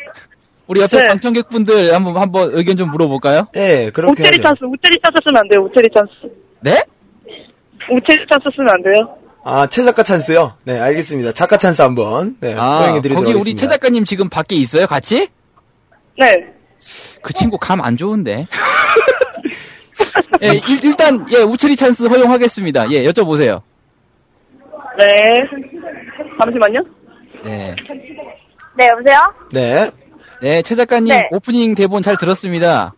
우리 0.68 0.80
옆에 0.80 1.00
네. 1.02 1.08
방청객분들 1.08 1.94
한번 1.94 2.16
한번 2.16 2.50
의견 2.52 2.76
좀 2.76 2.90
물어볼까요? 2.90 3.46
예, 3.56 3.90
그렇게 3.94 4.12
우체리 4.22 4.36
하죠. 4.38 4.42
찬스, 4.42 4.64
우체리 4.64 4.98
찬스 5.02 5.18
쓰면 5.24 5.36
안 5.36 5.48
돼요, 5.48 5.60
우체리 5.62 5.88
찬스. 5.94 6.10
네? 6.60 6.82
우체리 7.90 8.26
찬스 8.30 8.44
쓰면 8.54 8.70
안 8.70 8.82
돼요? 8.82 9.16
아, 9.44 9.66
최 9.68 9.82
작가 9.84 10.02
찬스요? 10.02 10.54
네, 10.64 10.76
알겠습니다. 10.78 11.30
작가 11.32 11.56
찬스 11.56 11.80
한번, 11.82 12.36
네, 12.40 12.54
아 12.58 12.92
거기 12.92 13.08
하겠습니다. 13.08 13.40
우리 13.40 13.54
최 13.54 13.68
작가님 13.68 14.04
지금 14.04 14.28
밖에 14.28 14.56
있어요? 14.56 14.86
같이? 14.88 15.28
네. 16.18 16.46
그 17.22 17.32
친구 17.32 17.56
감 17.58 17.80
안 17.80 17.96
좋은데. 17.96 18.46
예, 20.42 20.48
일, 20.48 20.84
일단 20.84 21.24
예 21.32 21.42
우체리 21.42 21.76
찬스 21.76 22.06
허용하겠습니다. 22.06 22.90
예 22.90 23.04
여쭤보세요. 23.04 23.62
네. 24.98 25.06
잠시만요. 26.40 26.80
네. 27.44 27.74
네, 28.76 28.88
여보세요? 28.88 29.18
네. 29.52 29.90
네, 30.42 30.62
최 30.62 30.74
작가님 30.74 31.14
네. 31.14 31.28
오프닝 31.30 31.74
대본 31.74 32.02
잘 32.02 32.16
들었습니다. 32.16 32.94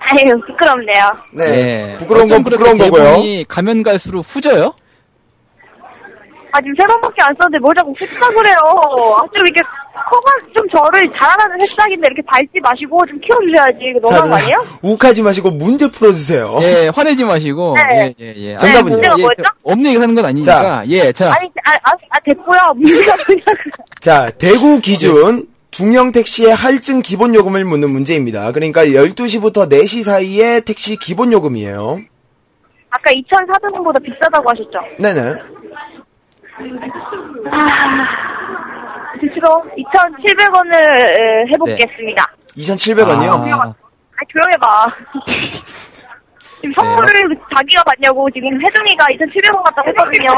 아유, 0.00 0.32
부끄럽네요. 0.46 1.04
네. 1.32 1.44
예. 1.44 1.96
부끄러운 1.98 2.26
건 2.26 2.44
부끄러운 2.44 2.78
거고요. 2.78 3.02
대본이 3.02 3.44
가면 3.48 3.82
갈수록 3.82 4.20
후져요? 4.20 4.74
아, 6.52 6.60
지금 6.60 6.74
세 6.78 6.86
번밖에 6.86 7.22
안 7.22 7.34
썼는데 7.40 7.58
뭘 7.60 7.74
자꾸 7.74 7.92
훅다 7.92 8.28
그래요. 8.28 8.56
아, 9.16 9.24
좀 9.32 9.46
이렇게, 9.46 9.62
커가 9.94 10.32
좀 10.54 10.68
저를 10.68 11.10
잘하는 11.18 11.58
새싹인데 11.60 12.06
이렇게 12.06 12.22
밟지 12.26 12.60
마시고 12.60 13.00
좀 13.06 13.18
키워주셔야지. 13.20 13.78
이거 13.90 14.00
너무한 14.00 14.28
거 14.28 14.36
아니에요? 14.36 14.66
욱하지 14.82 15.22
마시고 15.22 15.50
문제 15.50 15.90
풀어주세요. 15.90 16.58
예, 16.60 16.90
화내지 16.94 17.24
마시고. 17.24 17.74
네. 17.76 18.14
예, 18.20 18.24
예, 18.26 18.34
예. 18.36 18.58
정답은요? 18.58 18.96
문제가 18.96 19.14
예, 19.18 19.22
뭐였죠? 19.22 19.42
그 19.42 19.70
없는 19.70 19.86
얘기를 19.86 20.02
하는 20.02 20.14
건 20.14 20.24
아니니까. 20.26 20.84
예, 20.88 21.12
자. 21.12 21.32
아니, 21.34 21.50
아, 21.64 21.72
아, 21.84 21.92
아 22.10 22.18
됐고요. 22.24 22.60
문제가 22.76 23.16
뭐냐고. 23.26 23.52
자, 24.00 24.30
대구 24.30 24.80
기준 24.80 25.46
중형 25.70 26.12
택시의 26.12 26.54
할증 26.54 27.00
기본 27.00 27.34
요금을 27.34 27.64
묻는 27.64 27.90
문제입니다. 27.90 28.52
그러니까 28.52 28.84
12시부터 28.84 29.70
4시 29.70 30.02
사이에 30.02 30.60
택시 30.60 30.96
기본 30.96 31.32
요금이에요. 31.32 31.98
아까 32.90 33.10
2,400원보다 33.10 34.02
비싸다고 34.02 34.50
하셨죠? 34.50 34.78
네네. 34.98 35.61
아, 37.50 39.12
드시러 39.20 39.62
2,700원을 39.76 41.52
해보겠습니다. 41.54 42.26
2,700원이요? 42.56 43.30
아, 43.30 43.62
아, 43.62 44.20
조용해봐. 44.28 44.86
지금 46.62 46.72
선물을 46.78 47.36
자기가 47.56 47.82
받냐고 47.84 48.28
지금 48.30 48.48
혜정이가 48.64 49.06
2,700원 49.06 49.62
갖다고 49.64 49.88
했거든요. 49.88 50.28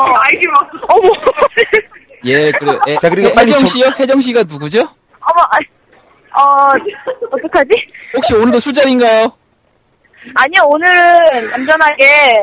어머. 0.89 1.11
예, 2.25 2.51
그래. 2.53 2.79
예. 2.89 2.97
자, 2.97 3.11
그리고 3.11 3.29
혜- 3.29 3.35
빨리 3.35 3.49
혜정 3.49 3.59
정- 3.59 3.69
씨요? 3.69 3.87
혜정 3.99 4.21
씨가 4.21 4.43
누구죠? 4.45 4.81
어머, 4.81 5.43
아, 5.51 6.41
어, 6.41 6.73
어떡하지? 7.31 7.71
혹시 8.17 8.35
오늘도 8.35 8.59
술자리인가요? 8.59 9.31
아니요, 10.35 10.65
오늘은 10.67 11.19
얌전하게, 11.59 12.35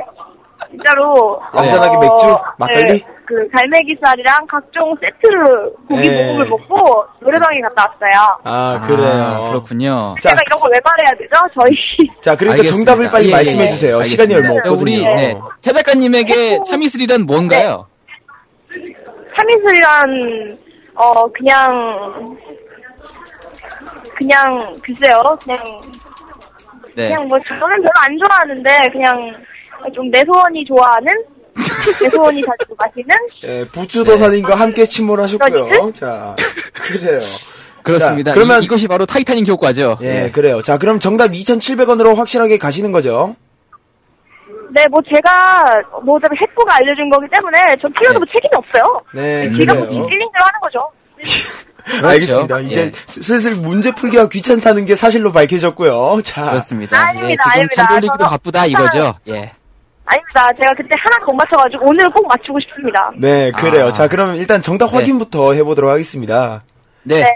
진짜로. 0.69 1.41
얌전하게 1.55 1.97
맥주? 1.97 2.37
막걸리? 2.59 2.99
네, 2.99 3.05
그, 3.31 3.47
갈매기살이랑 3.49 4.45
각종 4.47 4.93
세트 4.99 5.27
고기 5.87 6.09
네. 6.09 6.27
모금을 6.27 6.49
먹고 6.49 7.05
노래방에 7.21 7.61
갔다 7.61 7.87
왔어요. 7.87 8.37
아, 8.43 8.81
그래요. 8.85 9.07
아, 9.07 9.49
그렇군요. 9.51 10.15
자, 10.19 10.31
제가 10.31 10.41
이런 10.47 10.59
걸 10.59 10.71
왜 10.73 10.79
말해야 10.83 11.11
되죠? 11.17 11.31
저희. 11.53 12.09
자, 12.21 12.35
그러니까 12.35 12.59
알겠습니다. 12.61 12.91
정답을 12.91 13.09
빨리 13.09 13.29
예, 13.29 13.31
말씀해 13.31 13.63
예. 13.65 13.69
주세요. 13.69 13.95
알겠습니다. 13.99 14.23
시간이 14.23 14.35
얼마 14.35 14.49
자, 14.49 14.55
없거든요. 14.69 14.81
우리 14.81 15.03
네. 15.15 15.39
최 15.61 15.71
작가님에게 15.71 16.59
참이슬이란 16.67 17.25
뭔가요? 17.25 17.87
참이슬이란, 19.37 20.57
어, 20.95 21.27
그냥, 21.31 22.37
그냥, 24.17 24.75
글쎄요, 24.83 25.23
그냥, 25.43 25.59
네. 26.95 27.07
그냥 27.07 27.27
뭐, 27.29 27.37
저는 27.47 27.59
별로 27.59 27.91
안 28.05 28.17
좋아하는데, 28.17 28.89
그냥, 28.91 29.15
좀 29.95 30.11
내 30.11 30.23
소원이 30.25 30.65
좋아하는? 30.65 31.07
내 32.01 32.09
소원이 32.09 32.41
자주 32.41 32.75
마시는? 32.77 33.07
예, 33.45 33.65
부추도사님과 33.69 34.55
함께 34.55 34.85
침몰하셨고요. 34.85 35.91
자, 35.93 36.35
그래요. 36.73 37.19
그렇습니다. 37.83 38.31
자, 38.31 38.35
그러면 38.35 38.61
이, 38.63 38.67
것이 38.67 38.87
바로 38.87 39.05
타이타닉 39.05 39.47
효과죠. 39.47 39.97
예, 40.01 40.29
그래요. 40.31 40.61
자, 40.61 40.77
그럼 40.77 40.99
정답 40.99 41.31
2,700원으로 41.31 42.15
확실하게 42.15 42.57
가시는 42.57 42.91
거죠? 42.91 43.35
네, 44.73 44.87
뭐 44.89 45.01
제가, 45.13 45.65
뭐 46.05 46.15
어차피 46.15 46.35
핵부가 46.47 46.75
알려준 46.75 47.09
거기 47.09 47.27
때문에, 47.33 47.57
전 47.81 47.91
필요도 47.93 48.19
뭐 48.19 48.25
책임이 48.33 48.51
없어요. 48.53 49.01
네, 49.13 49.51
지가 49.57 49.73
뭐. 49.73 49.85
찔린 49.85 50.29
대로 50.31 50.45
하는 50.45 50.59
거죠. 50.61 50.89
그렇죠. 51.83 52.07
알겠습니다. 52.07 52.59
이제 52.61 52.81
예. 52.85 52.91
스- 52.95 53.21
슬슬 53.23 53.55
문제 53.55 53.91
풀기가 53.91 54.29
귀찮다는 54.29 54.85
게 54.85 54.95
사실로 54.95 55.31
밝혀졌고요. 55.31 56.21
자, 56.23 56.51
그렇습니다. 56.51 56.97
아닙니다, 56.97 57.31
예, 57.31 57.35
지금 57.35 57.51
아닙니다. 57.51 57.75
장 57.75 57.87
돌리기도 57.87 58.29
바쁘다 58.29 58.65
이거죠. 58.67 59.15
예. 59.27 59.51
아닙니다. 60.11 60.51
제가 60.57 60.71
그때 60.75 60.95
하나 60.97 61.25
더 61.25 61.31
맞춰가지고, 61.33 61.89
오늘 61.89 62.09
꼭 62.11 62.27
맞추고 62.27 62.59
싶습니다. 62.59 63.11
네, 63.17 63.51
그래요. 63.51 63.87
아. 63.87 63.91
자, 63.91 64.07
그럼 64.07 64.35
일단 64.35 64.61
정답 64.61 64.91
네. 64.91 64.97
확인부터 64.97 65.53
해보도록 65.53 65.89
하겠습니다. 65.89 66.63
네. 67.03 67.21
네. 67.21 67.29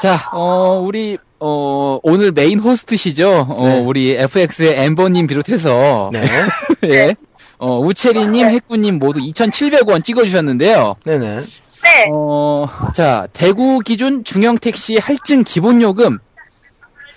자, 0.00 0.16
어, 0.32 0.80
우리, 0.82 1.18
어, 1.38 1.98
오늘 2.02 2.32
메인 2.32 2.58
호스트시죠? 2.58 3.46
어, 3.48 3.66
네. 3.68 3.80
우리 3.80 4.16
FX의 4.16 4.74
엠버님 4.84 5.26
비롯해서. 5.26 6.10
네. 6.12 6.24
예. 6.84 7.14
어, 7.58 7.76
우체리님, 7.80 8.48
핵구님 8.48 8.98
모두 8.98 9.20
2,700원 9.20 10.02
찍어주셨는데요. 10.04 10.96
네네. 11.04 11.40
네. 11.82 12.04
어, 12.12 12.66
자, 12.94 13.28
대구 13.32 13.78
기준 13.78 14.24
중형 14.24 14.56
택시 14.56 14.98
할증 14.98 15.44
기본 15.44 15.80
요금 15.82 16.18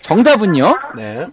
정답은요? 0.02 0.78
네. 0.96 1.28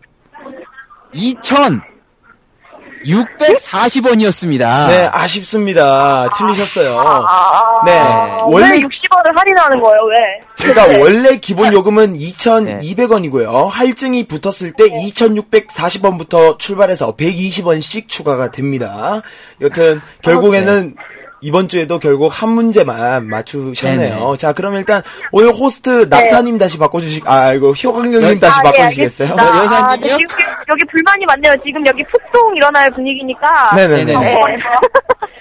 2,640원이었습니다. 3.04 4.88
네, 4.88 5.08
아쉽습니다. 5.12 6.28
틀리셨어요. 6.36 6.98
아, 6.98 7.82
네. 7.84 7.98
원래 8.44 8.66
원래 8.66 8.80
60원을 8.80 9.36
할인하는 9.36 9.80
거예요, 9.80 9.98
왜? 10.08 10.16
그러니까 10.58 10.98
원래 11.00 11.36
기본 11.36 11.72
요금은 11.72 12.16
2,200원이고요. 12.18 13.68
할증이 13.68 14.26
붙었을 14.26 14.72
때 14.72 14.84
2,640원부터 14.84 16.58
출발해서 16.58 17.16
120원씩 17.16 18.08
추가가 18.08 18.50
됩니다. 18.50 19.22
여튼 19.60 20.00
결국에는 20.22 20.94
이번 21.42 21.68
주에도 21.68 21.98
결국 21.98 22.28
한 22.28 22.50
문제만 22.50 23.26
맞추셨네요. 23.28 24.14
네네. 24.18 24.36
자, 24.38 24.52
그럼 24.52 24.74
일단 24.74 25.02
오늘 25.32 25.50
호스트 25.52 26.06
낙타님 26.08 26.58
다시 26.58 26.78
바꿔주시, 26.78 27.22
아, 27.26 27.52
이거 27.52 27.72
효강령님 27.72 28.40
다시 28.40 28.58
아, 28.58 28.62
예, 28.62 28.72
바꿔주시겠어요? 28.72 29.28
알겠습니다. 29.28 29.42
아, 29.42 29.62
여사님이요? 29.62 30.16
네, 30.16 30.24
지금 30.28 30.44
여기 30.70 30.84
불만이 30.90 31.26
많네요. 31.26 31.54
지금 31.64 31.86
여기 31.86 32.02
폭동 32.04 32.56
일어날 32.56 32.90
분위기니까. 32.90 33.74
네네네. 33.76 34.04
네네. 34.04 34.34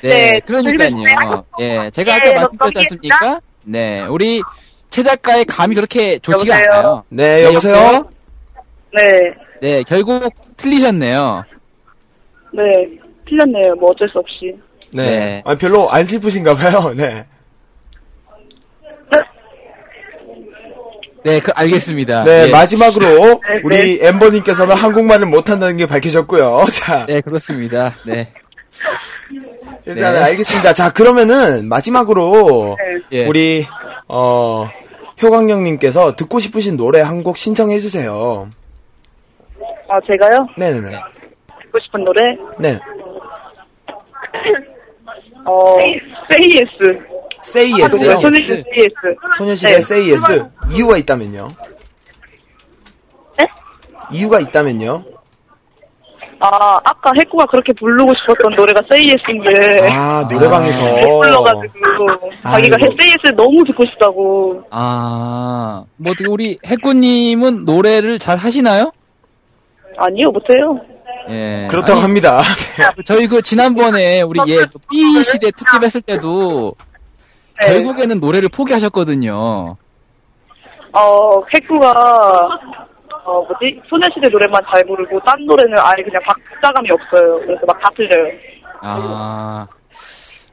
네. 0.04 0.10
네, 0.34 0.40
그러니까요. 0.42 1.46
예, 1.60 1.90
제가 1.92 2.16
아까 2.16 2.24
네, 2.26 2.34
말씀드렸지. 2.34 2.80
않습니까? 2.80 3.40
네, 3.64 4.02
우리 4.04 4.42
최 4.90 5.02
작가의 5.02 5.46
감이 5.46 5.76
그렇게 5.76 6.20
좋지가 6.20 6.56
여보세요? 6.56 6.74
않아요. 6.80 7.04
네, 7.10 7.44
여보세요? 7.46 8.10
네. 8.94 9.22
네, 9.62 9.84
결국 9.84 10.30
틀리셨네요. 10.58 11.44
네, 12.54 12.64
틀렸네요. 13.28 13.76
뭐 13.76 13.92
어쩔 13.92 14.08
수 14.10 14.20
없이. 14.20 14.56
네. 14.96 15.06
네. 15.06 15.42
아, 15.46 15.56
별로 15.56 15.90
안 15.92 16.06
슬프신가 16.06 16.56
봐요. 16.56 16.94
네. 16.98 17.26
네, 21.24 21.40
그, 21.40 21.52
알겠습니다. 21.56 22.24
네, 22.24 22.48
예. 22.48 22.52
마지막으로 22.52 23.42
우리 23.66 24.00
엠버님께서는 24.02 24.76
한국말을 24.76 25.26
못한다는 25.26 25.76
게 25.78 25.88
밝히셨고요. 25.88 26.66
자, 26.72 27.06
네, 27.08 27.20
그렇습니다. 27.22 27.96
네. 28.06 28.32
일단 29.88 30.14
네. 30.14 30.20
알겠습니다. 30.24 30.74
자, 30.74 30.92
그러면은 30.94 31.68
마지막으로 31.68 32.78
예. 33.12 33.26
우리 33.26 33.66
어 34.08 34.70
효광령님께서 35.22 36.16
듣고 36.16 36.40
싶으신 36.40 36.78
노래 36.78 37.02
한 37.02 37.24
곡 37.24 37.38
신청해 37.38 37.80
주세요. 37.80 38.50
아, 39.90 40.00
제가요? 40.06 40.48
네네네. 40.58 40.90
듣고 41.64 41.80
싶은 41.80 42.04
노래? 42.04 42.20
네. 42.60 42.80
어, 45.46 45.78
Say 46.32 46.56
Yes. 46.56 47.00
Say 47.46 47.72
Yes요. 47.82 48.20
소녀시대 48.20 48.54
Say 48.54 48.80
Yes. 48.80 49.38
소녀시대 49.38 49.70
네. 49.70 49.76
Say 49.78 50.10
Yes. 50.12 50.50
이유가 50.76 50.98
있다면요? 50.98 51.48
네? 53.38 53.48
이유가 54.12 54.40
있다면요? 54.40 55.04
아, 56.40 56.78
아까 56.84 57.12
해꾸가 57.18 57.46
그렇게 57.46 57.72
부르고 57.80 58.12
싶었던 58.20 58.56
노래가 58.56 58.82
Say 58.92 59.10
Yes인데. 59.12 59.90
아, 59.90 60.28
노래방에서. 60.30 60.84
못 60.84 61.20
불러가지고. 61.20 61.74
자기가 62.44 62.76
아이고. 62.78 62.86
Say 62.92 63.10
Yes 63.10 63.36
너무 63.36 63.64
듣고 63.66 63.84
싶다고. 63.92 64.62
아, 64.72 65.84
뭐 65.98 66.12
어떻게 66.12 66.28
우리 66.28 66.58
해꾸님은 66.66 67.66
노래를 67.66 68.18
잘 68.20 68.38
하시나요? 68.38 68.92
아니요, 69.98 70.30
못해요. 70.32 70.78
예. 71.30 71.68
그렇다고 71.70 71.94
아니, 72.00 72.02
합니다. 72.02 72.42
저희 73.06 73.28
그 73.28 73.42
지난번에 73.42 74.22
우리 74.22 74.40
예, 74.48 74.58
그 74.58 74.80
B 74.90 75.24
시대 75.24 75.52
특집 75.52 75.82
했을 75.84 76.02
때도 76.02 76.76
네. 77.62 77.68
결국에는 77.68 78.20
노래를 78.20 78.50
포기하셨거든요. 78.50 79.78
어, 80.94 81.42
해꾸가, 81.54 81.92
어, 83.26 83.42
뭐지? 83.42 83.82
소녀시대 83.90 84.30
노래만 84.30 84.62
잘 84.74 84.84
부르고, 84.86 85.20
딴 85.26 85.36
노래는 85.46 85.78
아예 85.78 86.04
그냥 86.04 86.22
박자감이 86.26 86.90
없어요. 86.92 87.40
그래서 87.46 87.62
막 87.68 87.78
다 87.82 87.90
틀려요. 87.98 88.32
아, 88.82 89.68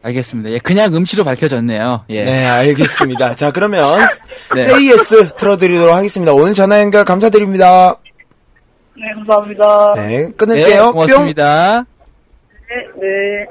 알겠습니다. 0.03 0.51
예, 0.51 0.59
그냥 0.59 0.93
음치로 0.95 1.23
밝혀졌네요. 1.23 2.05
예. 2.11 2.25
네, 2.25 2.45
알겠습니다. 2.47 3.35
자, 3.37 3.53
그러면 3.53 3.83
네. 4.55 4.63
Say 4.63 4.89
Yes 4.91 5.35
틀어드리도록 5.37 5.95
하겠습니다. 5.95 6.33
오늘 6.33 6.55
전화 6.55 6.81
연결 6.81 7.05
감사드립니다. 7.05 7.97
네, 8.95 9.03
감사합니다. 9.15 9.93
네, 9.97 10.07
네, 10.07 10.31
끊을게요. 10.37 10.83
뿅. 10.85 10.93
고맙습니다. 10.93 11.85
네, 12.69 13.01
네. 13.01 13.47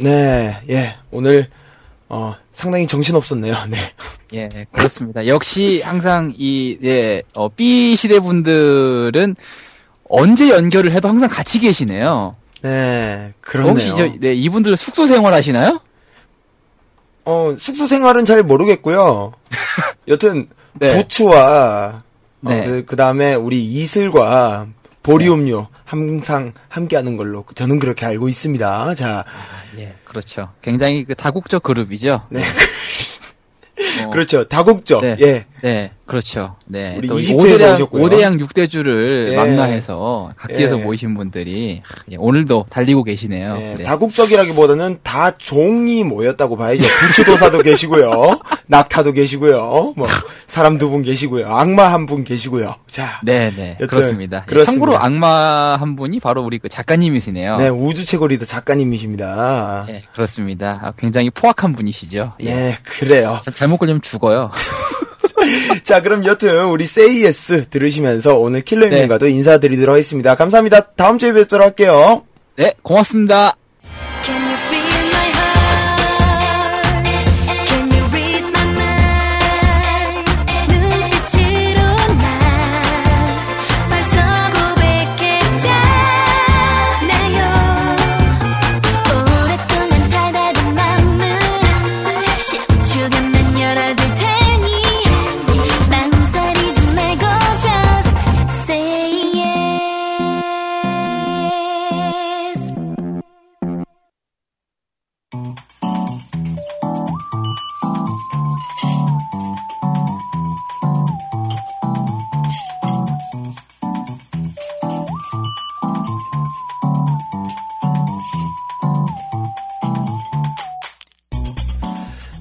네, 0.00 0.56
예, 0.70 0.94
오늘, 1.10 1.48
어, 2.08 2.34
상당히 2.52 2.86
정신없었네요, 2.86 3.56
네. 3.68 3.78
예, 4.34 4.48
그렇습니다. 4.70 5.26
역시 5.26 5.82
항상 5.84 6.32
이, 6.36 6.78
예, 6.84 7.22
어, 7.34 7.48
B 7.48 7.96
시대 7.96 8.20
분들은 8.20 9.34
언제 10.08 10.50
연결을 10.50 10.92
해도 10.92 11.08
항상 11.08 11.28
같이 11.28 11.58
계시네요. 11.58 12.36
네, 12.62 13.32
그렇네요. 13.40 13.72
혹시 13.72 13.88
저, 13.96 14.08
네, 14.20 14.32
이분들 14.34 14.76
숙소 14.76 15.06
생활 15.06 15.34
하시나요? 15.34 15.80
어, 17.24 17.54
숙소 17.58 17.86
생활은 17.86 18.24
잘 18.24 18.42
모르겠고요. 18.42 19.32
여튼, 20.08 20.48
네. 20.74 20.96
부추와, 20.96 22.02
네. 22.40 22.82
그 22.82 22.96
다음에 22.96 23.34
우리 23.34 23.64
이슬과 23.64 24.68
보리 25.02 25.28
음료 25.28 25.68
항상 25.84 26.52
함께하는 26.68 27.16
걸로 27.16 27.44
저는 27.54 27.78
그렇게 27.78 28.04
알고 28.06 28.28
있습니다. 28.28 28.94
자, 28.94 29.24
예, 29.78 29.94
그렇죠. 30.04 30.52
굉장히 30.60 31.04
그 31.04 31.14
다국적 31.14 31.62
그룹이죠. 31.62 32.22
네. 32.30 32.42
어, 34.04 34.10
그렇죠. 34.12 34.46
다국적. 34.48 35.02
네. 35.02 35.16
예. 35.20 35.46
네, 35.62 35.90
그렇죠. 36.06 36.56
네. 36.66 36.96
우리 36.98 37.08
또 37.08 37.16
20대에서 37.16 37.38
5대양, 37.58 37.74
오셨고요. 37.74 38.04
5대양 38.04 38.40
6대주를 38.40 39.32
예. 39.32 39.36
망라해서 39.36 40.30
각지에서 40.36 40.78
예. 40.78 40.82
모이신 40.82 41.14
분들이 41.14 41.80
하, 41.84 41.94
예, 42.10 42.16
오늘도 42.18 42.66
달리고 42.70 43.02
계시네요. 43.04 43.56
네, 43.56 43.74
네. 43.78 43.84
다국적이라기보다는 43.84 44.98
다 45.02 45.36
종이 45.38 46.04
모였다고 46.04 46.56
봐야죠. 46.56 46.82
부추도사도 47.08 47.58
계시고요. 47.62 48.40
낙타도 48.66 49.12
계시고요. 49.12 49.94
뭐, 49.96 50.06
사람 50.46 50.78
두 50.78 50.88
분 50.90 51.02
계시고요. 51.02 51.46
악마 51.54 51.92
한 51.92 52.06
분 52.06 52.24
계시고요. 52.24 52.74
자. 52.86 53.20
네, 53.24 53.52
네. 53.54 53.76
그렇습니다. 53.86 54.38
예, 54.38 54.42
그렇습니다. 54.48 54.64
참고로 54.72 54.98
악마 54.98 55.76
한 55.76 55.96
분이 55.96 56.20
바로 56.20 56.42
우리 56.42 56.58
그 56.58 56.68
작가님이시네요. 56.68 57.56
네, 57.58 57.68
우주 57.68 58.06
채굴이도 58.06 58.44
작가님이십니다. 58.46 59.86
예, 59.90 60.02
그렇습니다. 60.14 60.80
아, 60.82 60.92
굉장히 60.96 61.28
포악한 61.30 61.72
분이시죠. 61.72 62.32
예. 62.40 62.44
네, 62.54 62.76
그래요. 62.84 63.40
자, 63.44 63.50
잘못 63.50 63.76
걸리면 63.78 64.00
죽어요. 64.02 64.50
자, 65.84 66.02
그럼 66.02 66.24
여튼 66.24 66.66
우리 66.66 66.84
Say 66.84 67.24
Yes 67.24 67.68
들으시면서 67.70 68.38
오늘 68.38 68.62
킬러님과도 68.62 69.26
네. 69.26 69.32
인사드리도록 69.32 69.94
하겠습니다. 69.94 70.34
감사합니다. 70.34 70.92
다음 70.96 71.18
주에 71.18 71.32
뵙도록 71.32 71.66
할게요. 71.66 72.24
네, 72.56 72.74
고맙습니다. 72.82 73.56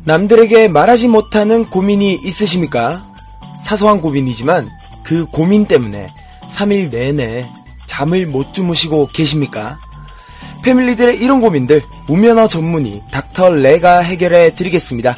남들에게 0.08 0.70
말하지 0.70 1.10
못하는 1.10 1.66
고민이 1.66 2.14
있으십니까? 2.24 3.06
사소한 3.66 4.00
고민이지만 4.00 4.70
그 5.04 5.26
고민 5.26 5.66
때문에 5.66 6.14
3일 6.50 6.90
내내 6.90 7.52
잠을 7.88 8.26
못 8.26 8.54
주무시고 8.54 9.10
계십니까? 9.12 9.78
패밀리들의 10.64 11.18
이런 11.18 11.42
고민들 11.42 11.84
우면허 12.08 12.48
전문의 12.48 13.02
닥터 13.12 13.50
레가 13.50 14.00
해결해 14.00 14.56
드리겠습니다. 14.56 15.14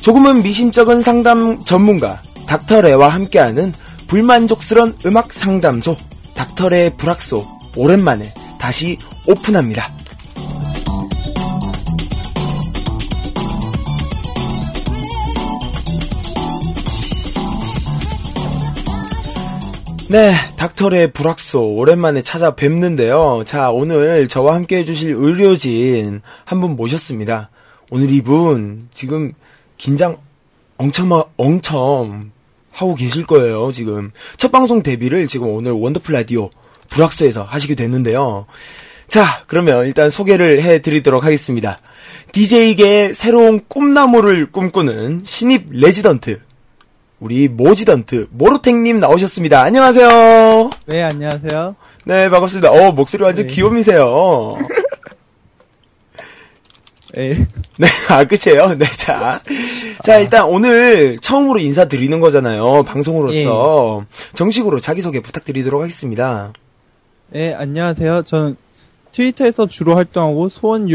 조금은 0.00 0.42
미심쩍은 0.42 1.04
상담 1.04 1.64
전문가 1.64 2.20
닥터 2.48 2.80
레와 2.80 3.08
함께하는 3.08 3.72
불만족스런 4.08 4.96
음악 5.06 5.32
상담소 5.32 5.96
닥터 6.34 6.70
레의 6.70 6.96
불악소 6.96 7.46
오랜만에 7.76 8.34
다시 8.58 8.98
오픈합니다. 9.28 10.01
네, 20.12 20.34
닥터의 20.58 21.12
불확소 21.12 21.72
오랜만에 21.74 22.20
찾아뵙는데요. 22.20 23.44
자, 23.46 23.70
오늘 23.70 24.28
저와 24.28 24.54
함께 24.54 24.76
해주실 24.76 25.12
의료진 25.16 26.20
한 26.44 26.60
분 26.60 26.76
모셨습니다. 26.76 27.48
오늘 27.88 28.10
이분 28.10 28.88
지금 28.92 29.32
긴장 29.78 30.18
엉청 30.76 31.24
엉청 31.38 32.30
하고 32.70 32.94
계실 32.94 33.24
거예요. 33.24 33.72
지금 33.72 34.10
첫 34.36 34.52
방송 34.52 34.82
데뷔를 34.82 35.28
지금 35.28 35.48
오늘 35.48 35.72
원더풀 35.72 36.12
라디오 36.14 36.50
불악소에서 36.90 37.44
하시게 37.44 37.74
됐는데요. 37.74 38.44
자, 39.08 39.44
그러면 39.46 39.86
일단 39.86 40.10
소개를 40.10 40.62
해드리도록 40.62 41.24
하겠습니다. 41.24 41.80
DJ계의 42.32 43.14
새로운 43.14 43.62
꿈나무를 43.66 44.50
꿈꾸는 44.50 45.22
신입 45.24 45.68
레지던트 45.70 46.40
우리 47.22 47.46
모지던트 47.46 48.26
모로탱님 48.32 48.98
나오셨습니다. 48.98 49.62
안녕하세요. 49.62 50.70
네, 50.88 51.04
안녕하세요. 51.04 51.76
네, 52.04 52.28
반갑습니다. 52.28 52.72
어, 52.72 52.90
목소리 52.90 53.22
완전 53.22 53.46
네. 53.46 53.54
귀요미세요. 53.54 54.56
네. 57.14 57.36
네, 57.78 57.86
아, 58.08 58.24
끝이에요? 58.24 58.76
네, 58.76 58.86
자. 58.96 59.40
자, 60.02 60.18
일단 60.18 60.46
오늘 60.46 61.16
처음으로 61.20 61.60
인사드리는 61.60 62.18
거잖아요. 62.18 62.82
방송으로서. 62.82 64.04
정식으로 64.34 64.80
자기소개 64.80 65.20
부탁드리도록 65.20 65.80
하겠습니다. 65.80 66.52
네, 67.28 67.54
안녕하세요. 67.54 68.22
저는 68.22 68.56
트위터에서 69.12 69.66
주로 69.66 69.94
활동하고 69.94 70.48
소원 70.48 70.88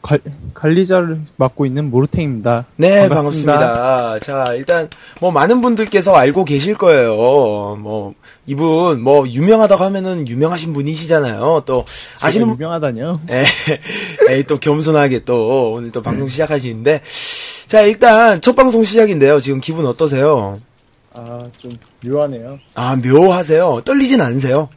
관- 0.00 0.20
관리자를 0.54 1.20
맡고 1.36 1.66
있는 1.66 1.90
모르탱입니다. 1.90 2.66
네, 2.76 3.08
반갑습니다. 3.08 3.52
반갑습니다. 3.58 4.18
자, 4.20 4.54
일단, 4.54 4.88
뭐, 5.20 5.30
많은 5.32 5.60
분들께서 5.60 6.14
알고 6.14 6.44
계실 6.44 6.76
거예요. 6.76 7.76
뭐, 7.80 8.14
이분, 8.46 9.02
뭐, 9.02 9.26
유명하다고 9.28 9.82
하면은 9.84 10.28
유명하신 10.28 10.72
분이시잖아요. 10.72 11.64
또, 11.66 11.84
아시는, 12.22 12.48
유명하다뇨? 12.50 13.18
에, 13.30 13.44
에이, 14.30 14.44
또 14.44 14.58
겸손하게 14.60 15.24
또, 15.24 15.72
오늘 15.72 15.90
또 15.90 16.00
방송 16.00 16.28
시작하시는데. 16.28 17.00
자, 17.66 17.80
일단, 17.82 18.40
첫 18.40 18.54
방송 18.54 18.84
시작인데요. 18.84 19.40
지금 19.40 19.60
기분 19.60 19.84
어떠세요? 19.86 20.60
아, 21.12 21.48
좀 21.58 21.72
묘하네요. 22.04 22.58
아, 22.76 22.96
묘하세요? 22.96 23.82
떨리진 23.84 24.20
않으세요? 24.20 24.68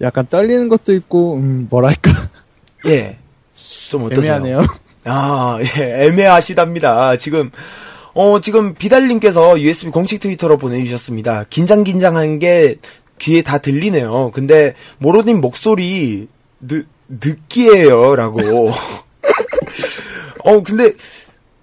약간 0.00 0.26
떨리는 0.28 0.68
것도 0.68 0.92
있고, 0.94 1.36
음, 1.36 1.66
뭐랄까. 1.70 2.10
예. 2.86 3.18
좀 3.90 4.04
어떠세요? 4.04 4.34
애매하네요. 4.34 4.60
아, 5.04 5.58
예, 5.78 6.06
애매하시답니다. 6.06 7.16
지금, 7.16 7.50
어, 8.14 8.40
지금 8.40 8.74
비달님께서 8.74 9.60
USB 9.60 9.90
공식 9.90 10.20
트위터로 10.20 10.56
보내주셨습니다. 10.56 11.44
긴장긴장한 11.48 12.38
게 12.38 12.76
귀에 13.18 13.42
다 13.42 13.58
들리네요. 13.58 14.32
근데, 14.34 14.74
모로님 14.98 15.40
목소리, 15.40 16.28
느, 16.60 16.84
느끼해요. 17.08 18.16
라고. 18.16 18.40
어, 20.44 20.62
근데, 20.62 20.92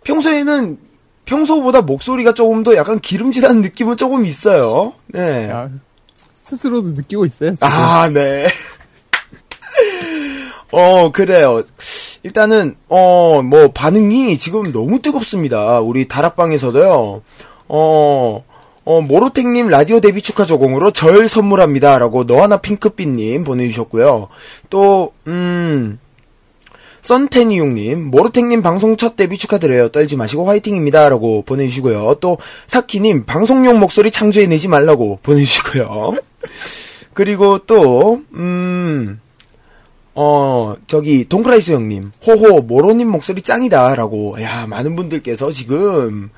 평소에는, 0.03 0.77
평소보다 1.25 1.81
목소리가 1.81 2.33
조금 2.33 2.63
더 2.63 2.75
약간 2.75 2.99
기름지다는 2.99 3.61
느낌은 3.61 3.97
조금 3.97 4.25
있어요. 4.25 4.93
네. 5.07 5.49
아, 5.51 5.69
스스로도 6.43 6.89
느끼고 6.89 7.25
있어요. 7.25 7.51
지금. 7.51 7.67
아, 7.67 8.09
네. 8.09 8.47
어, 10.71 11.11
그래요. 11.11 11.63
일단은, 12.23 12.75
어, 12.89 13.41
뭐, 13.41 13.71
반응이 13.71 14.37
지금 14.37 14.63
너무 14.73 15.01
뜨겁습니다. 15.01 15.79
우리 15.79 16.07
다락방에서도요, 16.07 17.21
어, 17.69 18.43
어, 18.85 19.01
모로텍님 19.01 19.69
라디오 19.69 20.01
데뷔 20.01 20.21
축하 20.21 20.43
조공으로 20.43 20.91
절 20.91 21.29
선물합니다. 21.29 21.97
라고 21.99 22.25
너 22.25 22.41
하나 22.41 22.57
핑크빛님 22.57 23.45
보내주셨고요. 23.45 24.27
또, 24.69 25.13
음, 25.27 25.97
썬테니용님, 27.03 28.11
모로텍님 28.11 28.61
방송 28.61 28.95
첫 28.95 29.17
데뷔 29.17 29.37
축하드려요. 29.37 29.89
떨지 29.89 30.15
마시고 30.15 30.45
화이팅입니다. 30.45 31.09
라고 31.09 31.43
보내주시고요. 31.43 32.15
또, 32.21 32.37
사키님, 32.67 33.25
방송용 33.25 33.79
목소리 33.79 34.09
창조해내지 34.09 34.69
말라고 34.69 35.19
보내주시고요. 35.21 36.13
그리고 37.13 37.59
또, 37.59 38.21
음, 38.33 39.19
어, 40.15 40.75
저기, 40.87 41.27
동크라이스 41.27 41.73
형님, 41.73 42.11
호호, 42.25 42.61
모로님 42.61 43.09
목소리 43.09 43.41
짱이다. 43.41 43.95
라고, 43.95 44.41
야, 44.41 44.65
많은 44.65 44.95
분들께서 44.95 45.51
지금, 45.51 46.29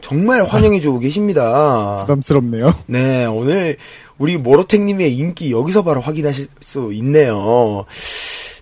정말 0.00 0.42
환영해주고 0.42 1.00
계십니다. 1.00 1.96
부담스럽네요. 2.00 2.72
네, 2.86 3.26
오늘, 3.26 3.76
우리 4.16 4.38
모로텍님의 4.38 5.16
인기 5.16 5.52
여기서 5.52 5.84
바로 5.84 6.00
확인하실 6.00 6.46
수 6.60 6.92
있네요. 6.94 7.84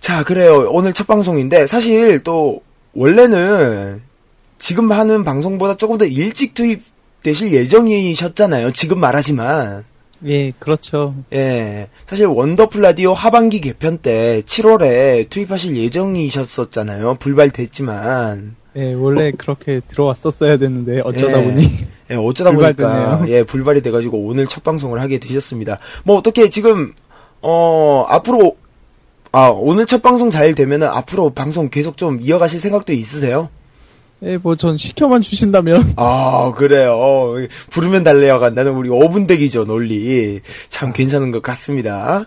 자, 0.07 0.23
그래요. 0.23 0.69
오늘 0.71 0.93
첫 0.93 1.09
방송인데, 1.09 1.67
사실 1.67 2.21
또, 2.21 2.63
원래는, 2.95 4.01
지금 4.57 4.93
하는 4.93 5.25
방송보다 5.25 5.77
조금 5.77 5.99
더 5.99 6.05
일찍 6.05 6.55
투입되실 6.55 7.53
예정이셨잖아요. 7.53 8.71
지금 8.71 9.01
말하지만. 9.01 9.85
예, 10.27 10.53
그렇죠. 10.61 11.17
예. 11.33 11.89
사실 12.07 12.27
원더풀 12.27 12.83
라디오 12.83 13.15
하반기 13.15 13.61
개편 13.61 13.99
때 13.99 14.43
7월에 14.47 15.29
투입하실 15.29 15.77
예정이셨었잖아요. 15.77 17.17
불발됐지만. 17.19 18.55
예, 18.77 18.93
원래 18.93 19.33
그렇게 19.33 19.81
들어왔었어야 19.89 20.57
됐는데, 20.57 21.01
어쩌다 21.01 21.41
예. 21.41 21.45
보니. 21.45 21.63
예, 22.13 22.15
어쩌다 22.15 22.53
보니까. 22.53 23.25
예, 23.27 23.43
불발이 23.43 23.83
돼 23.83 23.91
가지고 23.91 24.19
오늘 24.19 24.47
첫 24.47 24.63
방송을 24.63 25.01
하게 25.01 25.19
되셨습니다. 25.19 25.81
뭐 26.05 26.17
어떻게 26.17 26.49
지금 26.49 26.95
어, 27.43 28.07
앞으로 28.09 28.57
아, 29.33 29.49
오늘 29.49 29.87
첫 29.87 30.03
방송 30.03 30.31
잘 30.31 30.55
되면은 30.55 30.87
앞으로 30.89 31.31
방송 31.31 31.69
계속 31.69 31.97
좀 31.97 32.19
이어가실 32.21 32.61
생각도 32.61 32.93
있으세요? 32.93 33.49
예, 34.23 34.39
뭐 34.39 34.57
전 34.57 34.77
시켜만 34.77 35.21
주신다면. 35.21 35.83
아, 35.97 36.53
그래요. 36.57 36.93
어, 36.95 37.35
부르면 37.71 38.03
달래야 38.03 38.39
간다는 38.39 38.73
우리 38.73 38.89
5분 38.89 39.27
대기죠, 39.27 39.65
논리. 39.65 40.41
참 40.71 40.93
괜찮은 40.93 41.31
것 41.33 41.43
같습니다. 41.43 42.25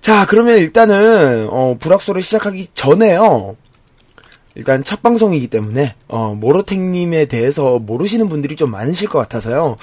자, 0.00 0.24
그러면 0.26 0.56
일단은, 0.58 1.48
어, 1.50 1.76
불확소를 1.78 2.22
시작하기 2.22 2.68
전에요. 2.72 3.56
일단 4.60 4.84
첫 4.84 5.00
방송이기 5.00 5.46
때문에, 5.46 5.94
어, 6.06 6.34
모로텍님에 6.38 7.24
대해서 7.24 7.78
모르시는 7.78 8.28
분들이 8.28 8.56
좀 8.56 8.70
많으실 8.70 9.08
것 9.08 9.18
같아서요. 9.18 9.78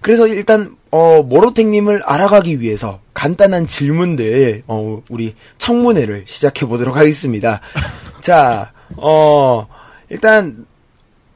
그래서 0.00 0.26
일단, 0.26 0.74
어, 0.90 1.22
모로텍님을 1.22 2.02
알아가기 2.02 2.58
위해서 2.58 3.00
간단한 3.12 3.66
질문들, 3.66 4.62
어, 4.68 5.02
우리 5.10 5.34
청문회를 5.58 6.24
시작해 6.26 6.64
보도록 6.64 6.96
하겠습니다. 6.96 7.60
자, 8.22 8.72
어, 8.96 9.66
일단, 10.08 10.64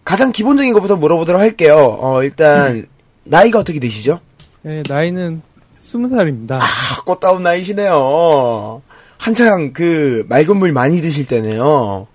가장 0.03 0.32
기본적인 0.32 0.72
것부터 0.72 0.97
물어보도록 0.97 1.38
할게요. 1.38 1.99
어, 2.01 2.22
일단, 2.22 2.86
나이가 3.24 3.59
어떻게 3.59 3.78
되시죠? 3.78 4.20
예, 4.64 4.82
나이는 4.88 5.42
스무 5.70 6.09
살입니다. 6.09 6.61
아, 6.62 7.03
꽃다운 7.05 7.42
나이시네요. 7.42 8.80
한창 9.18 9.74
그, 9.74 10.24
맑은 10.30 10.57
물 10.57 10.72
많이 10.72 11.03
드실 11.03 11.26
때네요. 11.26 12.07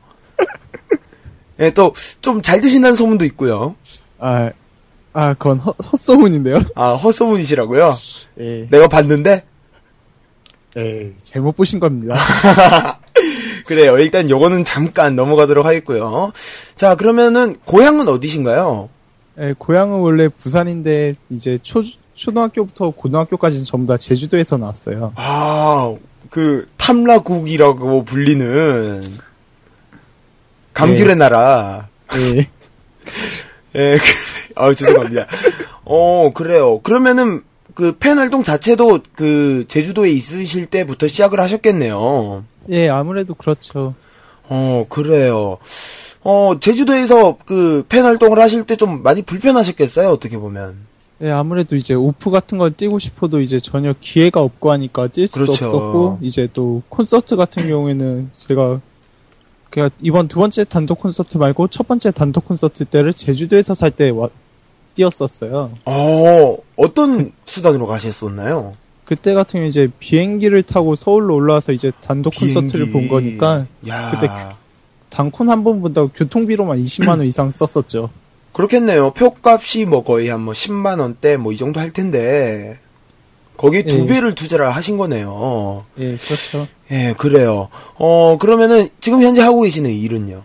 예, 1.59 1.69
또, 1.71 1.93
좀 2.21 2.41
잘 2.41 2.61
드신다는 2.61 2.95
소문도 2.95 3.25
있고요. 3.25 3.75
아, 4.19 4.51
아, 5.13 5.33
그건 5.33 5.59
헛, 5.59 5.75
헛소문인데요. 5.91 6.57
아, 6.75 6.93
헛소문이시라고요? 6.93 7.93
예. 8.39 8.67
내가 8.69 8.87
봤는데? 8.87 9.43
예, 10.77 11.13
잘못 11.21 11.55
보신 11.55 11.79
겁니다. 11.79 12.15
그래요. 13.67 13.97
일단 13.99 14.29
요거는 14.29 14.63
잠깐 14.63 15.15
넘어가도록 15.15 15.65
하겠고요. 15.65 16.31
자, 16.75 16.95
그러면은, 16.95 17.55
고향은 17.65 18.07
어디신가요? 18.07 18.89
예, 19.39 19.53
고향은 19.57 19.99
원래 19.99 20.29
부산인데 20.29 21.15
이제 21.29 21.57
초 21.61 21.83
초등학교부터 22.15 22.91
고등학교까지는 22.91 23.65
전부 23.65 23.87
다 23.91 23.97
제주도에서 23.97 24.57
나왔어요. 24.57 25.13
아, 25.15 25.93
그, 26.29 26.65
탐라국이라고 26.77 28.03
불리는, 28.05 29.01
감귤의 30.73 31.07
네. 31.07 31.15
나라. 31.15 31.87
예. 32.15 32.47
예, 33.75 33.97
그, 33.97 34.03
아 34.55 34.73
죄송합니다. 34.73 35.25
어, 35.85 36.31
그래요. 36.33 36.79
그러면은, 36.81 37.43
그, 37.73 37.95
팬 37.97 38.17
활동 38.19 38.43
자체도, 38.43 38.99
그, 39.15 39.65
제주도에 39.67 40.09
있으실 40.11 40.65
때부터 40.65 41.07
시작을 41.07 41.39
하셨겠네요. 41.39 42.43
예, 42.69 42.89
아무래도 42.89 43.33
그렇죠. 43.33 43.95
어, 44.49 44.85
그래요. 44.89 45.57
어, 46.23 46.57
제주도에서 46.59 47.37
그, 47.45 47.85
팬 47.89 48.03
활동을 48.03 48.39
하실 48.39 48.63
때 48.65 48.75
좀 48.75 49.01
많이 49.03 49.21
불편하셨겠어요? 49.21 50.09
어떻게 50.09 50.37
보면. 50.37 50.75
예, 51.23 51.29
아무래도 51.29 51.75
이제 51.75 51.93
오프 51.93 52.29
같은 52.31 52.57
걸 52.57 52.71
뛰고 52.71 52.97
싶어도 52.99 53.41
이제 53.41 53.59
전혀 53.59 53.93
기회가 53.99 54.41
없고 54.41 54.71
하니까 54.71 55.07
뛸 55.07 55.27
수도 55.27 55.45
그렇죠. 55.45 55.65
없었고 55.65 56.17
이제 56.21 56.47
또 56.51 56.81
콘서트 56.89 57.35
같은 57.35 57.67
경우에는 57.67 58.31
제가 58.35 58.81
그냥 59.71 59.89
이번 60.01 60.27
두 60.27 60.37
번째 60.39 60.63
단독 60.65 60.99
콘서트 60.99 61.37
말고 61.37 61.69
첫 61.69 61.87
번째 61.87 62.11
단독 62.11 62.45
콘서트 62.45 62.85
때를 62.85 63.13
제주도에서 63.13 63.73
살 63.73 63.89
때 63.91 64.11
뛰었었어요. 64.93 65.67
어, 65.85 66.57
어떤 66.75 67.31
수단으로 67.45 67.87
가셨었나요? 67.87 68.75
그때 69.05 69.33
같은 69.33 69.59
경우 69.59 69.67
이제 69.67 69.89
비행기를 69.99 70.61
타고 70.63 70.95
서울로 70.95 71.35
올라와서 71.35 71.71
이제 71.71 71.91
단독 72.01 72.33
콘서트를 72.35 72.91
비행기. 72.91 72.91
본 72.91 73.07
거니까 73.07 73.65
야. 73.87 74.11
그때 74.11 74.27
단콘 75.09 75.49
한 75.49 75.63
번 75.63 75.81
본다고 75.81 76.09
교통비로만 76.09 76.77
20만 76.77 77.07
원 77.09 77.23
이상 77.23 77.49
썼었죠. 77.51 78.09
그렇겠네요. 78.53 79.11
표값이 79.11 79.85
뭐 79.85 80.03
거의 80.03 80.27
한 80.29 80.41
뭐 80.41 80.53
10만 80.53 80.99
원대 80.99 81.37
뭐 81.37 81.53
이 81.53 81.57
정도 81.57 81.79
할 81.79 81.91
텐데 81.91 82.77
거기에 83.57 83.83
두 83.83 84.01
예. 84.01 84.05
배를 84.07 84.33
투자를 84.35 84.73
하신 84.75 84.97
거네요. 84.97 85.85
예, 85.99 86.17
그렇죠. 86.17 86.67
예, 86.91 87.13
그래요. 87.17 87.69
어, 87.95 88.37
그러면은 88.39 88.89
지금 88.99 89.21
현재 89.23 89.41
하고 89.41 89.61
계시는 89.61 89.89
일은요? 89.89 90.43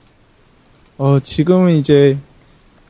어, 0.99 1.18
지금은 1.20 1.72
이제 1.72 2.16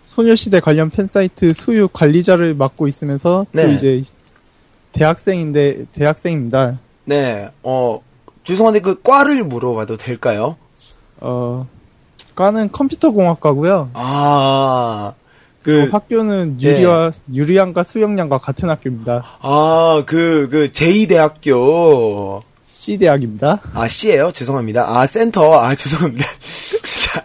소녀시대 0.03 0.61
관련 0.61 0.91
팬사이트 0.91 1.53
수유 1.53 1.89
관리자를 1.93 2.55
맡고 2.55 2.87
있으면서 2.87 3.47
또 3.53 3.63
네. 3.67 3.73
이제 3.73 4.05
대학생인데 4.93 5.87
대학생입니다. 5.93 6.79
네. 7.05 7.51
어, 7.63 8.01
죄송한데 8.45 8.81
그 8.81 9.03
과를 9.03 9.43
물어봐도 9.45 9.97
될까요? 9.97 10.57
어, 11.19 11.67
과는 12.35 12.71
컴퓨터 12.71 13.11
공학과고요. 13.11 13.91
아, 13.95 15.15
그그 15.63 15.89
학교는 15.91 16.63
유리와 16.63 17.11
유리양과 17.33 17.83
수영양과 17.83 18.39
같은 18.39 18.71
학교입니다. 18.71 19.25
아, 19.41 20.03
그, 20.07 20.49
그, 20.51 20.71
제2대학교. 20.71 22.43
C 22.77 22.99
대학입니다. 22.99 23.63
아, 23.73 23.89
C예요 23.89 24.31
죄송합니다. 24.33 24.85
아, 24.87 25.07
센터. 25.07 25.59
아, 25.59 25.75
죄송합니다. 25.75 26.27
자, 27.07 27.25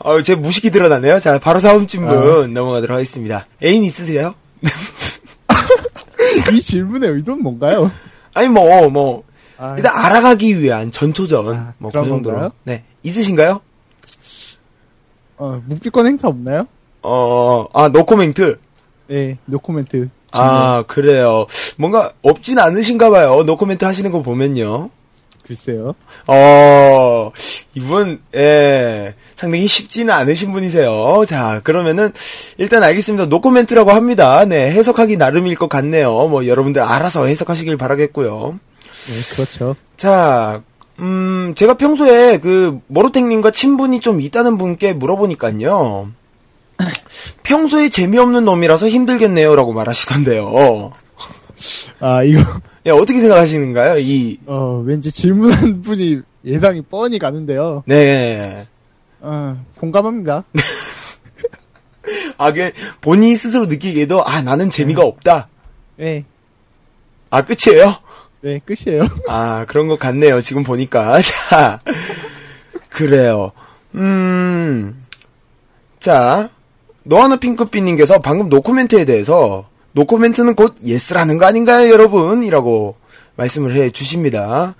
어, 0.00 0.20
제 0.22 0.34
무식이 0.34 0.70
드러나네요. 0.70 1.20
자, 1.20 1.38
바로 1.38 1.60
사음진분 1.60 2.52
넘어가도록 2.52 2.96
하겠습니다. 2.96 3.46
애인 3.62 3.84
있으세요? 3.84 4.34
이 6.52 6.60
질문의 6.60 7.10
의도는 7.10 7.44
뭔가요? 7.44 7.92
아니, 8.34 8.48
뭐, 8.48 8.90
뭐, 8.90 9.22
아, 9.56 9.76
일단 9.76 9.96
알아가기 9.96 10.60
위한 10.60 10.90
전초전. 10.90 11.54
아, 11.54 11.74
뭐, 11.78 11.92
그 11.92 12.04
정도로. 12.04 12.34
건가요? 12.34 12.50
네. 12.64 12.82
있으신가요? 13.04 13.60
어, 15.36 15.62
묵비권 15.64 16.06
행사 16.06 16.26
없나요? 16.26 16.66
어, 17.02 17.66
아, 17.72 17.88
노코멘트. 17.88 18.58
네, 19.06 19.38
노코멘트. 19.44 20.08
아, 20.32 20.82
그래요. 20.88 21.46
뭔가 21.78 22.12
없진 22.22 22.58
않으신가 22.58 23.08
봐요. 23.10 23.44
노코멘트 23.44 23.84
하시는 23.84 24.10
거 24.10 24.20
보면요. 24.20 24.90
글쎄요. 25.46 25.94
어, 26.26 27.30
이분, 27.74 28.20
예, 28.34 29.14
상당히 29.34 29.66
쉽지는 29.66 30.12
않으신 30.12 30.52
분이세요. 30.52 31.24
자, 31.26 31.60
그러면은, 31.64 32.12
일단 32.58 32.82
알겠습니다. 32.82 33.26
노코멘트라고 33.26 33.92
합니다. 33.92 34.44
네, 34.44 34.70
해석하기 34.72 35.16
나름일 35.16 35.54
것 35.54 35.68
같네요. 35.68 36.10
뭐, 36.28 36.46
여러분들 36.46 36.82
알아서 36.82 37.24
해석하시길 37.26 37.78
바라겠고요. 37.78 38.58
네, 39.06 39.34
그렇죠. 39.36 39.76
자, 39.96 40.62
음, 40.98 41.54
제가 41.56 41.74
평소에 41.74 42.38
그, 42.38 42.80
모로텍님과 42.88 43.52
친분이 43.52 44.00
좀 44.00 44.20
있다는 44.20 44.58
분께 44.58 44.92
물어보니까요. 44.92 46.10
평소에 47.42 47.88
재미없는 47.88 48.44
놈이라서 48.44 48.88
힘들겠네요. 48.88 49.54
라고 49.56 49.72
말하시던데요. 49.72 50.92
아, 52.00 52.22
이거, 52.22 52.40
예, 52.86 52.90
어떻게 52.90 53.20
생각하시는가요? 53.20 53.98
이, 53.98 54.38
어, 54.46 54.82
왠지 54.84 55.12
질문한 55.12 55.82
분이 55.82 56.20
예상이 56.44 56.82
뻔히 56.82 57.18
가는데요. 57.18 57.82
네. 57.86 58.56
어, 59.20 59.64
공감합니다. 59.78 60.44
아, 62.38 62.52
그, 62.52 62.72
본인이 63.00 63.36
스스로 63.36 63.66
느끼기에도, 63.66 64.24
아, 64.24 64.40
나는 64.40 64.70
재미가 64.70 65.02
없다. 65.02 65.48
네, 65.96 66.24
아, 67.30 67.42
끝이에요? 67.42 67.96
네, 68.40 68.60
끝이에요. 68.64 69.02
아, 69.28 69.64
그런 69.68 69.88
것 69.88 69.98
같네요. 69.98 70.40
지금 70.40 70.62
보니까. 70.62 71.20
자, 71.50 71.80
그래요. 72.88 73.52
음, 73.94 75.02
자, 75.98 76.50
너하나 77.02 77.36
핑크빛님께서 77.36 78.20
방금 78.20 78.48
노코멘트에 78.48 79.04
대해서, 79.04 79.68
노코멘트는 79.98 80.54
곧 80.54 80.76
예스라는 80.84 81.38
거 81.38 81.46
아닌가요, 81.46 81.90
여러분? 81.90 82.44
이라고 82.44 82.94
말씀을 83.34 83.74
해 83.74 83.90
주십니다. 83.90 84.76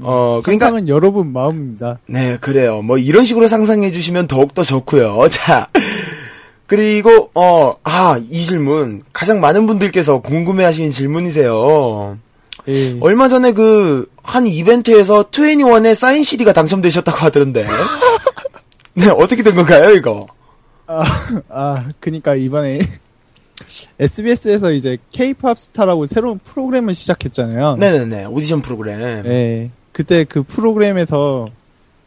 어, 0.00 0.40
그러니까, 0.42 0.66
상상은 0.66 0.88
여러분 0.88 1.32
마음입니다. 1.32 2.00
네, 2.06 2.36
그래요. 2.40 2.82
뭐, 2.82 2.98
이런 2.98 3.24
식으로 3.24 3.46
상상해 3.46 3.92
주시면 3.92 4.26
더욱더 4.26 4.64
좋고요 4.64 5.20
자, 5.30 5.68
그리고, 6.66 7.30
어, 7.34 7.76
아, 7.84 8.20
이 8.28 8.44
질문. 8.44 9.02
가장 9.12 9.40
많은 9.40 9.66
분들께서 9.66 10.20
궁금해 10.20 10.64
하시는 10.64 10.90
질문이세요. 10.90 12.18
예. 12.68 12.96
얼마 13.00 13.28
전에 13.28 13.52
그, 13.52 14.08
한 14.22 14.48
이벤트에서 14.48 15.30
21의 15.30 15.94
사인 15.94 16.24
CD가 16.24 16.52
당첨되셨다고 16.52 17.18
하던데. 17.18 17.64
네, 18.94 19.08
어떻게 19.08 19.44
된 19.44 19.54
건가요, 19.54 19.90
이거? 19.90 20.26
아, 20.88 21.04
아, 21.48 21.88
그니까 22.00 22.34
이번에 22.34 22.80
SBS에서 23.98 24.72
이제 24.72 24.98
K-팝 25.10 25.58
스타라고 25.58 26.06
새로운 26.06 26.38
프로그램을 26.38 26.94
시작했잖아요. 26.94 27.76
네네네, 27.76 28.26
오디션 28.26 28.62
프로그램. 28.62 29.22
네. 29.22 29.70
그때 29.92 30.24
그 30.24 30.42
프로그램에서 30.42 31.48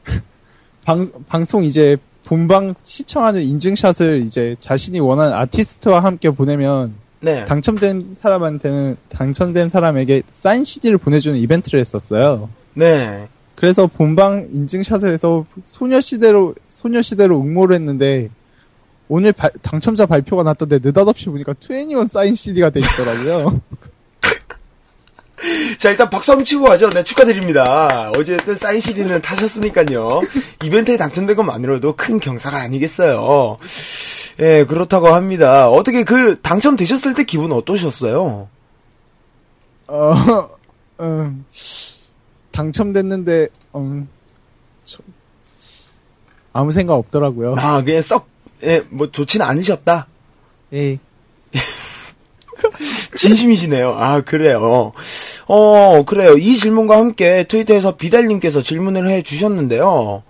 방, 0.86 1.05
방송 1.28 1.64
이제 1.64 1.97
본방 2.24 2.74
시청하는 2.82 3.41
인증샷을 3.41 4.24
이제 4.26 4.55
자신이 4.59 4.99
원하는 4.99 5.34
아티스트와 5.34 5.99
함께 5.99 6.30
보내면 6.30 6.93
네. 7.20 7.45
당첨된 7.45 8.16
사람한테는 8.16 8.97
당첨된 9.09 9.70
사람에게 9.70 10.24
사인 10.34 10.64
CD를 10.64 10.97
보내주는 10.97 11.38
이벤트를 11.39 11.80
했었어요. 11.80 12.49
네. 12.74 13.28
그래서 13.55 13.88
본방 13.88 14.47
인증샷을 14.51 15.14
해서 15.14 15.45
소녀시대로 15.66 16.55
소녀시대로 16.68 17.39
응모를 17.39 17.76
했는데 17.76 18.30
오늘 19.10 19.34
발- 19.34 19.51
당첨자 19.62 20.06
발표가 20.06 20.43
났던데 20.43 20.80
느닷없이 20.82 21.26
보니까 21.26 21.54
21 21.60 22.08
사인 22.08 22.34
CD가 22.34 22.70
돼 22.70 22.80
있더라고요. 22.80 23.60
자, 25.78 25.89
일단 25.91 26.10
박수 26.10 26.32
한번 26.32 26.45
치고 26.45 26.64
가죠. 26.64 26.89
네, 26.89 27.04
축하드립니다. 27.04 28.12
어쨌든 28.12 28.56
사인 28.56 28.80
CD는 28.80 29.22
타셨으니까요. 29.22 30.22
이벤트에 30.64 30.95
당첨된 30.95 31.36
것만으로도 31.36 31.97
큰 31.97 32.22
경사가 32.22 32.58
아니겠어요. 32.62 33.58
예, 34.39 34.64
그렇다고 34.66 35.10
합니다. 35.10 35.70
어떻게 35.70 36.04
그, 36.04 36.39
당첨되셨을 36.41 37.14
때 37.14 37.26
기분 37.26 37.51
어떠셨어요? 37.51 38.47
어, 39.88 40.14
음, 41.01 41.45
당첨됐는데 42.51 43.49
음, 43.76 44.08
저- 44.86 45.04
아무 46.54 46.72
생각 46.72 46.93
없더라고요. 46.95 47.56
아, 47.58 47.84
그냥 47.84 48.01
썩, 48.01 48.28
예, 48.64 48.82
뭐, 48.89 49.11
좋지는 49.11 49.45
않으셨다? 49.45 50.07
예. 50.74 50.99
진심이시네요. 53.18 53.95
아, 53.97 54.22
그래요. 54.22 54.93
어, 55.47 56.03
그래요. 56.05 56.38
이 56.38 56.55
질문과 56.55 56.97
함께 56.97 57.43
트위터에서 57.47 57.95
비달님께서 57.95 58.61
질문을 58.61 59.09
해 59.09 59.22
주셨는데요. 59.22 60.24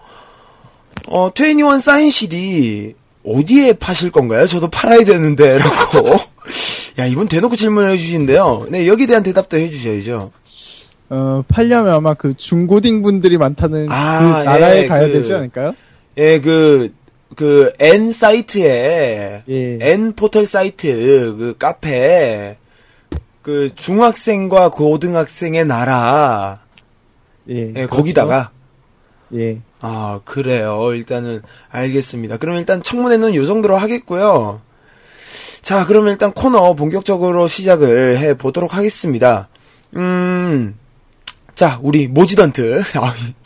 어, 1.08 1.30
21 1.38 1.82
사인 1.82 2.10
CD, 2.12 2.96
어디에 3.26 3.74
파실 3.74 4.12
건가요? 4.12 4.48
저도 4.48 4.70
팔아야 4.70 5.04
되는데, 5.06 5.58
라고. 5.58 6.10
야, 7.00 7.06
이분 7.06 7.28
대놓고 7.28 7.56
질문을 7.56 7.92
해 7.92 7.98
주시는데요. 7.98 8.68
네, 8.70 8.88
여기에 8.88 9.08
대한 9.08 9.24
대답도 9.24 9.58
해 9.58 9.70
주셔야죠. 9.70 10.20
어, 11.10 11.44
팔려면 11.48 11.94
아마 11.94 12.14
그 12.14 12.34
중고딩 12.36 13.02
분들이 13.02 13.38
많다는 13.38 13.88
아, 13.92 14.20
그 14.20 14.44
나라에 14.50 14.84
예, 14.84 14.88
가야 14.88 15.08
그- 15.08 15.14
되지 15.14 15.34
않을까요? 15.34 15.74
예, 16.18 16.40
그, 16.40 16.94
그, 17.36 17.72
N 17.80 18.12
사이트에, 18.12 19.44
예. 19.48 19.78
N 19.82 20.14
포털 20.14 20.46
사이트, 20.46 21.36
그, 21.38 21.56
카페, 21.58 22.58
그, 23.42 23.74
중학생과 23.76 24.70
고등학생의 24.70 25.66
나라, 25.66 26.60
예. 27.50 27.68
예, 27.68 27.74
그렇죠. 27.74 27.96
거기다가, 27.96 28.52
예. 29.36 29.60
아, 29.82 30.22
그래요. 30.24 30.94
일단은, 30.94 31.42
알겠습니다. 31.70 32.38
그럼 32.38 32.58
일단 32.58 32.82
청문회는 32.82 33.36
요 33.36 33.46
정도로 33.46 33.78
하겠고요. 33.78 34.62
자, 35.62 35.86
그럼 35.86 36.08
일단 36.08 36.34
코너 36.34 36.74
본격적으로 36.74 37.48
시작을 37.48 38.18
해 38.20 38.34
보도록 38.34 38.76
하겠습니다. 38.76 39.48
음, 39.96 40.78
자, 41.56 41.80
우리 41.82 42.08
모지던트. 42.08 42.82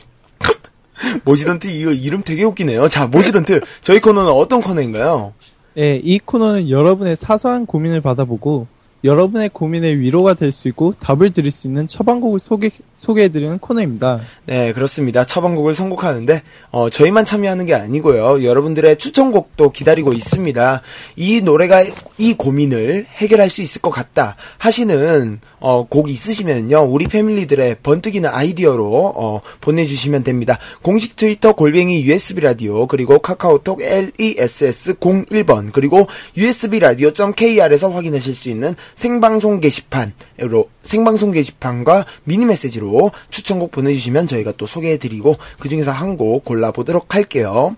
아, 1.04 1.20
모지던트 1.24 1.68
이거 1.68 1.92
이름 1.92 2.24
되게 2.24 2.44
웃기네요. 2.44 2.88
자, 2.88 3.08
모지던트. 3.08 3.62
저희 3.82 4.00
코너는 4.00 4.32
어떤 4.32 4.62
코너인가요? 4.62 5.34
예, 5.78 5.96
이 5.98 6.20
코너는 6.20 6.70
여러분의 6.70 7.16
사소한 7.16 7.66
고민을 7.66 8.02
받아보고 8.02 8.68
여러분의 9.04 9.50
고민의 9.50 10.00
위로가 10.00 10.34
될 10.34 10.52
수 10.52 10.68
있고 10.70 10.92
답을 10.94 11.32
드릴 11.32 11.52
수 11.52 11.68
있는 11.68 11.88
처방곡을 11.88 12.40
소개, 12.40 12.72
소개해드리는 12.94 13.60
코너입니다. 13.60 14.22
네, 14.46 14.74
그렇습니다. 14.74 15.24
처방곡을 15.24 15.74
선곡하는데, 15.76 16.42
어, 16.72 16.90
저희만 16.90 17.26
참여하는 17.26 17.66
게 17.66 17.76
아니고요. 17.76 18.44
여러분들의 18.44 18.98
추천곡도 18.98 19.70
기다리고 19.72 20.14
있습니다. 20.14 20.82
이 21.16 21.42
노래가 21.42 21.84
이 22.18 22.34
고민을 22.34 23.06
해결할 23.10 23.50
수 23.50 23.62
있을 23.62 23.82
것 23.82 23.92
같다 23.92 24.36
하시는, 24.58 25.40
어, 25.60 25.86
곡 25.88 26.10
있으시면요. 26.10 26.84
우리 26.84 27.08
패밀리들의 27.08 27.78
번뜩이는 27.84 28.30
아이디어로, 28.30 29.14
어, 29.16 29.42
보내주시면 29.62 30.24
됩니다. 30.24 30.58
공식 30.82 31.16
트위터 31.18 31.54
골뱅이 31.54 32.04
USB 32.04 32.42
라디오, 32.42 32.88
그리고 32.88 33.20
카카오톡 33.20 33.80
LESS01번, 33.80 35.72
그리고 35.72 36.08
USB 36.36 36.80
라디오.kr에서 36.80 37.92
확인하실 37.92 38.36
수 38.36 38.50
있는 38.50 38.76
생방송 38.96 39.60
게시판으로, 39.60 40.70
생방송 40.84 41.32
게시판과 41.32 42.06
미니 42.24 42.46
메시지로 42.46 43.12
추천곡 43.30 43.72
보내주시면 43.72 44.28
저희가 44.28 44.54
또 44.58 44.66
소개해드리고 44.68 45.38
그 45.60 45.70
중에서 45.70 45.92
한 45.92 46.18
곡 46.18 46.46
골라보도록 46.46 47.14
할게요. 47.16 47.76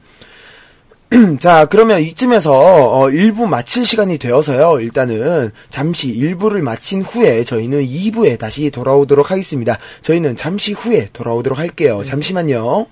자, 1.39 1.65
그러면 1.65 2.01
이쯤에서 2.01 2.53
어, 2.53 3.07
1부 3.07 3.47
마칠 3.47 3.85
시간이 3.85 4.19
되어서요. 4.19 4.79
일단은 4.79 5.51
잠시 5.69 6.13
1부를 6.13 6.61
마친 6.61 7.01
후에 7.01 7.43
저희는 7.43 7.83
2부에 7.85 8.37
다시 8.37 8.69
돌아오도록 8.69 9.31
하겠습니다. 9.31 9.79
저희는 10.01 10.35
잠시 10.35 10.73
후에 10.73 11.09
돌아오도록 11.11 11.57
할게요. 11.57 12.01
잠시만요. 12.05 12.85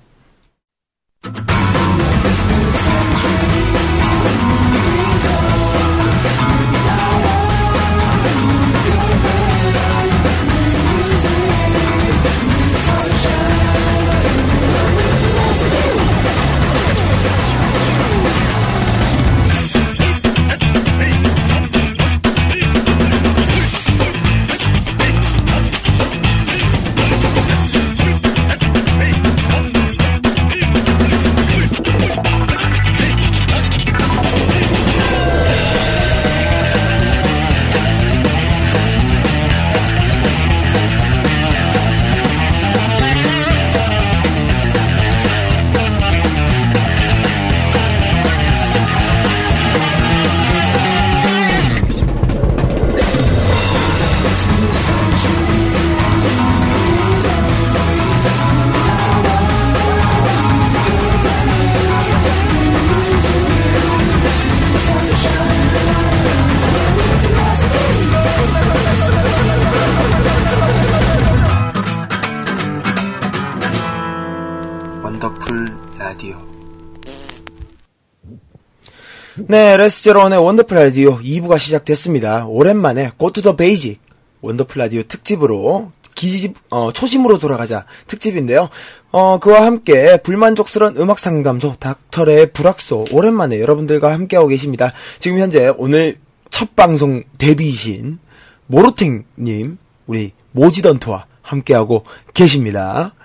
네, 79.57 79.75
레스제로원의 79.75 80.37
원더풀 80.37 80.77
라디오 80.77 81.17
2부가 81.17 81.57
시작됐습니다. 81.57 82.45
오랜만에 82.45 83.09
go 83.17 83.28
to 83.28 83.39
the 83.39 83.55
basic 83.55 83.99
원더풀 84.41 84.79
라디오 84.79 85.01
특집으로 85.01 85.91
기집 86.13 86.53
어, 86.69 86.91
초심으로 86.93 87.39
돌아가자 87.39 87.87
특집인데요. 88.05 88.69
어, 89.09 89.39
그와 89.39 89.65
함께 89.65 90.17
불만족스러운 90.17 90.97
음악 90.97 91.17
상담소 91.17 91.77
닥터의 91.79 92.51
불악소 92.53 93.05
오랜만에 93.11 93.59
여러분들과 93.59 94.13
함께하고 94.13 94.47
계십니다. 94.49 94.93
지금 95.17 95.39
현재 95.39 95.73
오늘 95.75 96.17
첫 96.51 96.75
방송 96.75 97.23
데뷔이신 97.39 98.19
모로탱님 98.67 99.79
우리 100.05 100.33
모지던트와 100.51 101.25
함께하고 101.41 102.03
계십니다. 102.35 103.15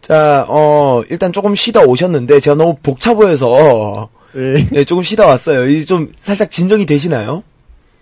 자, 0.00 0.44
어, 0.48 1.02
일단 1.08 1.32
조금 1.32 1.54
쉬다 1.54 1.82
오셨는데, 1.82 2.40
제가 2.40 2.56
너무 2.56 2.76
벅차 2.82 3.14
보여서, 3.14 4.08
네. 4.34 4.64
네, 4.70 4.84
조금 4.84 5.02
쉬다 5.02 5.26
왔어요. 5.26 5.84
좀 5.86 6.12
살짝 6.16 6.50
진정이 6.50 6.86
되시나요? 6.86 7.42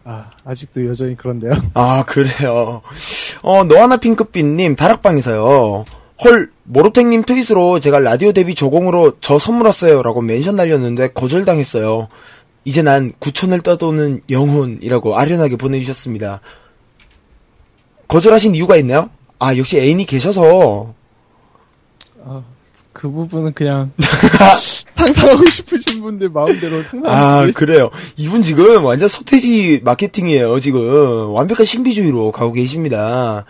아, 0.04 0.30
아직도 0.44 0.86
여전히 0.86 1.16
그런데요. 1.16 1.52
아, 1.74 2.04
그래요. 2.04 2.82
어, 3.42 3.64
너하나 3.64 3.96
핑크빛님, 3.96 4.76
다락방에서요. 4.76 5.84
헐, 6.24 6.50
모로탱님 6.64 7.24
트윗으로 7.24 7.80
제가 7.80 7.98
라디오 7.98 8.32
데뷔 8.32 8.54
조공으로 8.54 9.18
저 9.20 9.38
선물 9.38 9.66
왔어요. 9.66 10.02
라고 10.02 10.22
멘션 10.22 10.56
날렸는데 10.56 11.08
거절당했어요. 11.08 12.08
이제 12.64 12.82
난 12.82 13.12
구천을 13.18 13.60
떠도는 13.60 14.22
영혼이라고 14.30 15.16
아련하게 15.18 15.56
보내주셨습니다. 15.56 16.40
거절하신 18.08 18.54
이유가 18.54 18.76
있나요? 18.76 19.10
아, 19.38 19.56
역시 19.56 19.78
애인이 19.78 20.04
계셔서. 20.06 20.94
아, 22.24 22.42
그 22.92 23.10
부분은 23.10 23.52
그냥 23.52 23.92
상상하고 24.96 25.44
싶으신 25.46 26.02
분들 26.02 26.30
마음대로 26.30 26.78
아, 26.78 26.82
상상하시지. 26.82 27.52
그래요. 27.52 27.90
이분 28.16 28.42
지금 28.42 28.84
완전 28.84 29.08
서태지 29.08 29.82
마케팅이에요, 29.84 30.58
지금. 30.60 31.32
완벽한 31.32 31.66
신비주의로 31.66 32.32
가고 32.32 32.52
계십니다. 32.52 33.44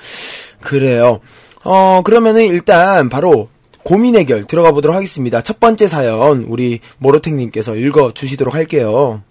그래요. 0.60 1.20
어, 1.64 2.02
그러면은 2.04 2.46
일단 2.46 3.08
바로 3.08 3.48
고민 3.84 4.16
해결 4.16 4.44
들어가 4.44 4.72
보도록 4.72 4.96
하겠습니다. 4.96 5.40
첫 5.40 5.60
번째 5.60 5.86
사연, 5.86 6.44
우리 6.48 6.80
모로탱님께서 6.98 7.76
읽어 7.76 8.12
주시도록 8.12 8.54
할게요. 8.54 9.22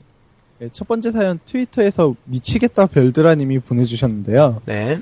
네, 0.59 0.69
첫 0.71 0.87
번째 0.87 1.11
사연 1.11 1.39
트위터에서 1.43 2.15
미치겠다 2.23 2.85
별드라님이 2.87 3.59
보내주셨는데요. 3.59 4.61
네. 4.65 5.01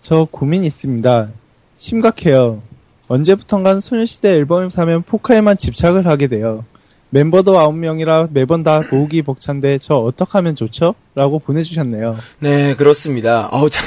저 0.00 0.28
고민 0.30 0.62
있습니다. 0.64 1.30
심각해요. 1.76 2.62
언제부턴간 3.08 3.80
소녀시대 3.80 4.32
앨범을 4.34 4.70
사면 4.70 5.02
포카에만 5.02 5.56
집착을 5.56 6.06
하게 6.06 6.26
돼요. 6.26 6.64
멤버도 7.10 7.52
9명이라 7.54 8.30
매번 8.32 8.62
다 8.62 8.82
모으기 8.90 9.22
벅찬데 9.22 9.78
저 9.78 9.94
어떡하면 9.96 10.56
좋죠? 10.56 10.94
라고 11.14 11.38
보내주셨네요. 11.38 12.16
네, 12.40 12.74
그렇습니다. 12.74 13.48
어우, 13.52 13.70
참, 13.70 13.84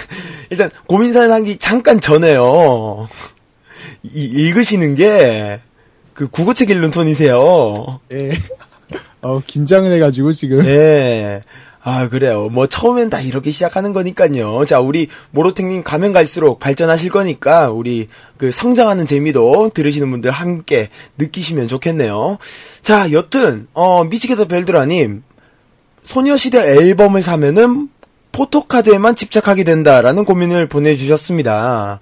일단 0.49 0.69
고민 0.85 1.11
사연 1.11 1.31
하기 1.33 1.57
잠깐 1.57 1.99
전에요. 1.99 3.07
이- 4.03 4.23
읽으시는 4.23 4.95
게 4.95 5.59
그 6.13 6.27
국어책 6.27 6.71
읽는 6.71 6.89
톤이세요. 6.89 7.99
예. 8.15 8.31
어, 9.21 9.39
긴장을 9.45 9.91
해가지고 9.93 10.31
지금. 10.31 10.63
네. 10.63 11.43
아, 11.89 12.09
그래요. 12.09 12.49
뭐, 12.51 12.67
처음엔 12.67 13.09
다 13.09 13.21
이렇게 13.21 13.51
시작하는 13.51 13.93
거니까요. 13.93 14.65
자, 14.65 14.81
우리, 14.81 15.07
모로탱님 15.31 15.83
가면 15.83 16.11
갈수록 16.11 16.59
발전하실 16.59 17.09
거니까, 17.11 17.69
우리, 17.69 18.09
그, 18.35 18.51
성장하는 18.51 19.05
재미도 19.05 19.71
들으시는 19.73 20.11
분들 20.11 20.29
함께 20.29 20.89
느끼시면 21.17 21.69
좋겠네요. 21.69 22.39
자, 22.81 23.09
여튼, 23.13 23.67
어, 23.73 24.03
미치겠다 24.03 24.49
벨드라님, 24.49 25.23
소녀시대 26.03 26.59
앨범을 26.59 27.21
사면은, 27.21 27.87
포토카드에만 28.33 29.15
집착하게 29.15 29.63
된다라는 29.63 30.25
고민을 30.25 30.67
보내주셨습니다. 30.67 32.01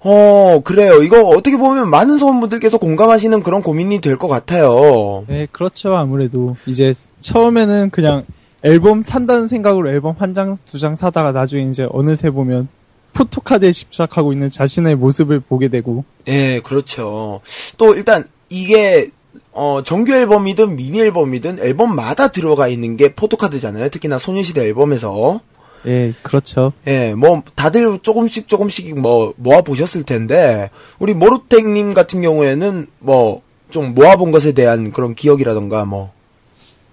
어, 0.00 0.60
그래요. 0.64 1.02
이거 1.02 1.20
어떻게 1.24 1.58
보면 1.58 1.90
많은 1.90 2.16
소원분들께서 2.16 2.78
공감하시는 2.78 3.42
그런 3.42 3.62
고민이 3.62 4.00
될 4.00 4.16
것 4.16 4.28
같아요. 4.28 5.24
네, 5.28 5.46
그렇죠. 5.52 5.94
아무래도 5.94 6.56
이제 6.64 6.94
처음에는 7.20 7.90
그냥 7.90 8.24
앨범 8.62 9.02
산다는 9.02 9.48
생각으로 9.48 9.88
앨범 9.88 10.14
한 10.18 10.34
장, 10.34 10.56
두 10.64 10.78
장 10.78 10.94
사다가 10.94 11.32
나중에 11.32 11.62
이제 11.64 11.86
어느새 11.90 12.30
보면 12.30 12.68
포토카드에 13.12 13.72
집착하고 13.72 14.32
있는 14.32 14.48
자신의 14.48 14.96
모습을 14.96 15.40
보게 15.40 15.68
되고 15.68 16.04
예, 16.28 16.60
그렇죠. 16.60 17.40
또 17.76 17.94
일단 17.94 18.24
이게 18.48 19.10
어 19.52 19.82
정규 19.84 20.12
앨범이든 20.12 20.76
미니 20.76 21.00
앨범이든 21.00 21.58
앨범마다 21.58 22.28
들어가 22.28 22.68
있는 22.68 22.96
게 22.96 23.14
포토카드잖아요. 23.14 23.88
특히나 23.88 24.18
소녀시대 24.18 24.62
앨범에서. 24.66 25.40
예, 25.86 26.12
그렇죠. 26.22 26.72
예, 26.86 27.14
뭐 27.14 27.42
다들 27.54 27.98
조금씩 28.00 28.46
조금씩 28.48 28.98
뭐 29.00 29.32
모아 29.36 29.62
보셨을 29.62 30.02
텐데 30.04 30.68
우리 30.98 31.14
모로탱님 31.14 31.94
같은 31.94 32.20
경우에는 32.20 32.86
뭐 32.98 33.42
좀 33.70 33.94
모아본 33.94 34.30
것에 34.32 34.52
대한 34.52 34.92
그런 34.92 35.14
기억이라던가 35.14 35.84
뭐 35.84 36.12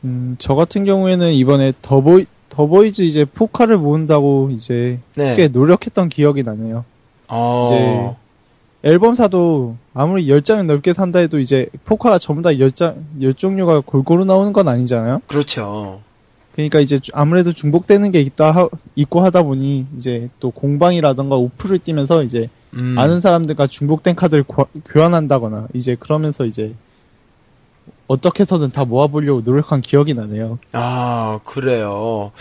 음, 0.03 0.35
저 0.39 0.55
같은 0.55 0.85
경우에는 0.85 1.33
이번에 1.33 1.73
더보이 1.81 2.25
더보이즈 2.49 3.01
이제 3.03 3.25
포카를 3.25 3.77
모은다고 3.77 4.49
이제 4.53 4.99
네. 5.15 5.35
꽤 5.35 5.47
노력했던 5.47 6.09
기억이 6.09 6.43
나네요. 6.43 6.85
어. 7.29 7.63
이제 7.65 8.15
앨범 8.89 9.15
사도 9.15 9.75
아무리 9.93 10.27
10장을 10.27 10.65
넘게 10.65 10.93
산다 10.93 11.19
해도 11.19 11.39
이제 11.39 11.67
포카가 11.85 12.19
전부 12.19 12.41
다 12.41 12.49
10장, 12.51 12.95
10종류가 13.19 13.85
골고루 13.85 14.23
나오는 14.25 14.53
건 14.53 14.67
아니잖아요. 14.67 15.21
그렇죠. 15.27 16.01
그러니까 16.53 16.79
이제 16.79 16.97
주- 16.97 17.11
아무래도 17.13 17.51
중복되는 17.51 18.11
게 18.11 18.21
있다 18.21 18.51
하- 18.51 18.69
있고 18.95 19.21
하다 19.21 19.43
보니 19.43 19.87
이제 19.95 20.29
또 20.39 20.49
공방이라던가 20.51 21.35
오프를 21.35 21.79
뛰면서 21.79 22.23
이제 22.23 22.49
음. 22.73 22.95
아는 22.97 23.19
사람들과 23.21 23.67
중복된 23.67 24.15
카드를 24.15 24.43
과- 24.43 24.65
교환한다거나 24.85 25.67
이제 25.73 25.95
그러면서 25.99 26.45
이제 26.45 26.73
어떻게 28.07 28.43
해서든 28.43 28.71
다 28.71 28.85
모아보려고 28.85 29.41
노력한 29.43 29.81
기억이 29.81 30.13
나네요. 30.13 30.59
아, 30.73 31.39
그래요. 31.43 32.31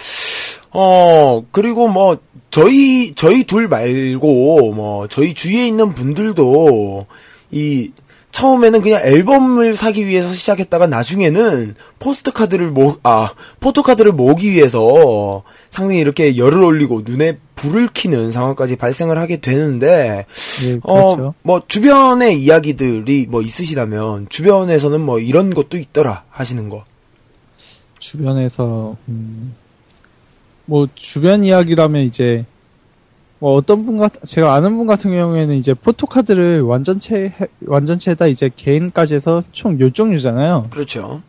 어, 0.71 1.45
그리고 1.51 1.89
뭐, 1.89 2.19
저희, 2.51 3.15
저희 3.15 3.45
둘 3.45 3.69
말고, 3.69 4.73
뭐, 4.73 5.09
저희 5.09 5.35
주위에 5.35 5.67
있는 5.67 5.95
분들도, 5.95 7.07
이, 7.51 7.91
처음에는 8.37 8.83
그냥 8.83 9.01
앨범을 9.03 9.77
사기 9.77 10.07
위해서 10.07 10.31
시작했다가 10.31 10.89
나중에는 10.89 11.75
포스트 11.99 12.33
카드를 12.33 12.71
모, 12.71 12.97
아, 13.03 13.33
포토 13.61 13.83
카드를 13.83 14.13
모으기 14.13 14.53
위해서 14.53 15.43
상당히 15.71 16.01
이렇게 16.01 16.37
열을 16.37 16.63
올리고 16.63 17.01
눈에 17.07 17.39
불을 17.55 17.89
켜는 17.95 18.33
상황까지 18.33 18.77
발생을 18.77 19.17
하게 19.17 19.41
되는데, 19.41 20.27
예, 20.67 20.79
어, 20.83 21.07
그렇죠. 21.07 21.35
뭐, 21.41 21.63
주변의 21.67 22.39
이야기들이 22.43 23.27
뭐 23.31 23.41
있으시다면, 23.41 24.27
주변에서는 24.29 25.01
뭐 25.01 25.19
이런 25.19 25.55
것도 25.55 25.79
있더라 25.79 26.25
하시는 26.29 26.69
거. 26.69 26.85
주변에서 27.99 28.99
음, 29.09 29.55
뭐 30.67 30.89
주변 30.95 31.43
이야기라면 31.43 32.03
이제 32.03 32.45
뭐 33.39 33.55
어떤 33.55 33.85
분 33.85 33.99
같, 33.99 34.13
제가 34.27 34.55
아는 34.55 34.77
분 34.77 34.87
같은 34.87 35.11
경우에는 35.11 35.55
이제 35.57 35.75
포토카드를 35.75 36.63
완전체 36.63 37.27
해- 37.39 37.49
완전체에다 37.67 38.27
이제 38.29 38.51
개인까지 38.55 39.15
해서 39.15 39.43
총요 39.53 39.91
종류잖아요. 39.91 40.69
그렇죠. 40.71 41.23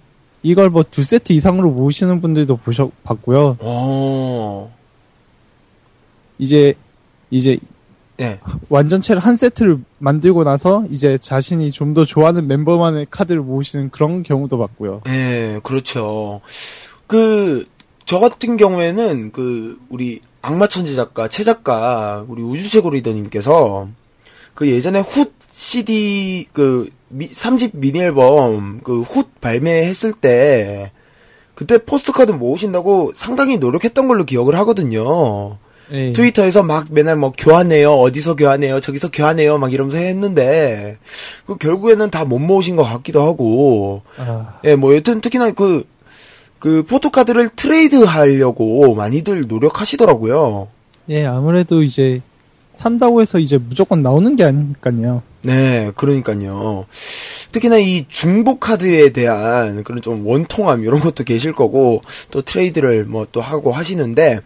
이걸 0.44 0.70
뭐 0.70 0.84
두 0.84 1.04
세트 1.04 1.34
이상으로 1.34 1.72
모으시는 1.72 2.22
분들도 2.22 2.58
보셔 2.58 2.90
봤고요. 3.04 3.58
어, 3.60 4.74
이제 6.38 6.74
이제 7.30 7.58
네. 8.18 8.40
완전체를 8.70 9.22
한 9.22 9.36
세트를 9.38 9.80
만들고 10.00 10.44
나서 10.44 10.84
이제 10.90 11.18
자신이 11.18 11.72
좀 11.72 11.94
더 11.94 12.06
좋아하는 12.06 12.48
멤버만의 12.48 13.08
카드를 13.12 13.42
모으시는 13.42 13.90
그런 13.90 14.24
경우도 14.24 14.58
봤고요. 14.58 15.02
예, 15.08 15.60
그렇죠. 15.64 16.42
그, 17.06 17.66
저 18.06 18.20
같은 18.20 18.58
경우에는, 18.58 19.32
그, 19.32 19.78
우리, 19.90 20.22
악마천재 20.48 20.96
작가, 20.96 21.28
최 21.28 21.44
작가, 21.44 22.24
우리 22.28 22.42
우주최고 22.42 22.92
리더님께서, 22.92 23.90
그 24.56 24.70
예전에 24.70 25.00
훗 25.00 25.26
CD, 25.52 26.48
그, 26.54 26.90
미, 27.10 27.30
3집 27.30 27.72
미니 27.74 28.00
앨범, 28.00 28.80
그, 28.82 29.02
훗 29.02 29.26
발매했을 29.42 30.14
때, 30.14 30.92
그때 31.54 31.78
postcard 31.78 32.32
모으신다고 32.32 33.12
상당히 33.16 33.58
노력했던 33.58 34.08
걸로 34.08 34.24
기억을 34.24 34.56
하거든요. 34.60 35.58
예. 35.92 36.14
트위터에서 36.14 36.64
막 36.64 36.88
맨날 36.92 37.18
뭐 37.18 37.34
교환해요, 37.38 37.94
어디서 37.94 38.36
교환해요, 38.36 38.80
저기서 38.80 39.10
교환해요, 39.12 39.58
막 39.58 39.74
이러면서 39.74 39.98
했는데, 39.98 40.98
그 41.46 41.58
결국에는 41.58 42.10
다 42.10 42.24
못 42.24 42.40
모으신 42.40 42.78
것 42.78 42.84
같기도 42.84 43.22
하고, 43.22 44.02
아, 44.18 44.60
예, 44.64 44.76
뭐 44.76 44.96
여튼 44.96 45.20
특히나 45.20 45.52
그, 45.52 45.84
그 46.60 46.84
포토카드를 46.84 47.50
트레이드 47.56 48.04
하려고 48.04 48.96
많이들 48.96 49.48
노력하시더라고요. 49.48 50.68
예, 51.10 51.26
아무래도 51.26 51.84
이제 51.84 52.22
산다고 52.74 53.22
해서 53.22 53.40
이제 53.40 53.58
무조건 53.58 54.02
나오는 54.02 54.36
게 54.36 54.44
아니니까요. 54.44 55.22
네, 55.44 55.92
그러니까요. 55.96 56.86
특히나 57.52 57.78
이 57.78 58.06
중복 58.08 58.60
카드에 58.60 59.14
대한 59.14 59.84
그런 59.84 60.02
좀 60.02 60.26
원통함 60.28 60.84
이런 60.84 61.00
것도 61.00 61.24
계실 61.24 61.54
거고 61.54 62.02
또 62.32 62.42
트레이드를 62.42 63.06
뭐 63.06 63.26
또 63.32 63.42
하고 63.42 63.72
하시는데 63.72 64.42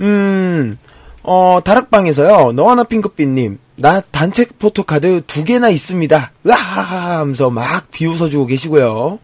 음. 0.00 0.78
어, 1.24 1.60
다락방에서요, 1.64 2.52
너하나 2.52 2.82
핑크빛님, 2.82 3.58
나 3.76 4.00
단체 4.00 4.44
포토카드 4.44 5.22
두 5.26 5.44
개나 5.44 5.68
있습니다. 5.68 6.32
으하하하 6.44 7.20
하면서 7.20 7.48
막 7.48 7.90
비웃어주고 7.92 8.46
계시고요. 8.46 9.20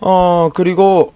어, 0.00 0.50
그리고, 0.54 1.12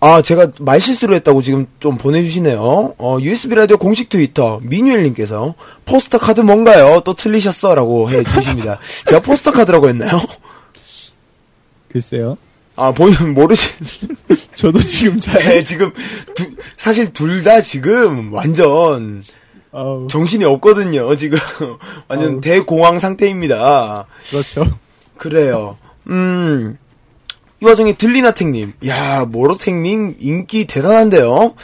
아, 0.00 0.22
제가 0.22 0.52
말 0.60 0.80
실수를 0.80 1.16
했다고 1.16 1.42
지금 1.42 1.66
좀 1.80 1.98
보내주시네요. 1.98 2.94
어, 2.98 3.18
USB 3.20 3.54
라디오 3.56 3.78
공식 3.78 4.08
트위터, 4.08 4.60
미뉴엘님께서, 4.62 5.54
포스터 5.86 6.18
카드 6.18 6.40
뭔가요? 6.40 7.02
또 7.04 7.14
틀리셨어? 7.14 7.74
라고 7.74 8.08
해주십니다. 8.08 8.78
제가 9.06 9.20
포스터 9.22 9.50
카드라고 9.50 9.88
했나요? 9.88 10.20
글쎄요. 11.90 12.36
아, 12.76 12.92
본인 12.92 13.34
모르시, 13.34 13.72
저도 14.54 14.78
지금 14.78 15.18
잘, 15.18 15.42
네, 15.42 15.64
지금, 15.64 15.90
두, 16.36 16.44
사실 16.76 17.12
둘 17.12 17.42
다 17.42 17.60
지금 17.60 18.32
완전 18.32 19.20
아우, 19.72 20.06
정신이 20.08 20.44
없거든요, 20.44 21.14
지금. 21.16 21.38
완전 22.06 22.34
아우. 22.34 22.40
대공황 22.40 23.00
상태입니다. 23.00 24.06
그렇죠. 24.30 24.64
그래요. 25.16 25.76
음, 26.06 26.78
이 27.60 27.64
와중에 27.64 27.94
들리나탱님. 27.94 28.72
야, 28.86 29.24
모로탱님 29.24 30.16
인기 30.20 30.66
대단한데요? 30.66 31.54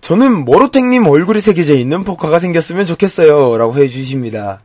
저는 0.00 0.44
모로탱님 0.44 1.06
얼굴이 1.06 1.40
새겨져 1.40 1.74
있는 1.74 2.04
포카가 2.04 2.38
생겼으면 2.38 2.84
좋겠어요. 2.84 3.56
라고 3.56 3.76
해주십니다. 3.76 4.60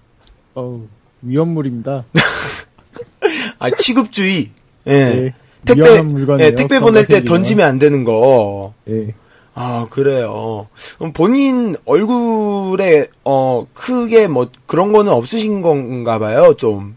어우, 0.56 0.88
위험물입니다. 1.22 2.06
아, 3.60 3.70
취급주의. 3.72 4.52
예. 4.88 4.92
예, 4.94 5.34
택배, 5.66 6.02
물건이에요. 6.02 6.48
예, 6.52 6.56
택배 6.56 6.80
보낼 6.80 7.06
거 7.06 7.14
때. 7.14 7.24
던지면 7.24 7.68
안 7.68 7.80
되는 7.80 8.04
거. 8.04 8.74
예. 8.90 9.14
아, 9.54 9.88
그래요. 9.90 10.68
본인 11.14 11.76
얼굴에, 11.86 13.08
어, 13.24 13.66
크게 13.74 14.28
뭐, 14.28 14.50
그런 14.66 14.92
거는 14.94 15.12
없으신 15.12 15.62
건가 15.62 16.20
봐요, 16.20 16.54
좀. 16.58 16.96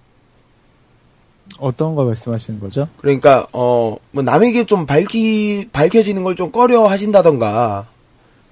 어떤 1.60 1.94
거 1.94 2.04
말씀하시는 2.04 2.58
거죠? 2.60 2.88
그러니까, 2.98 3.46
어, 3.52 3.96
뭐, 4.10 4.22
남에게 4.22 4.64
좀 4.64 4.86
밝히, 4.86 5.68
밝혀지는 5.72 6.22
걸 6.24 6.34
좀 6.34 6.50
꺼려 6.50 6.86
하신다던가, 6.86 7.86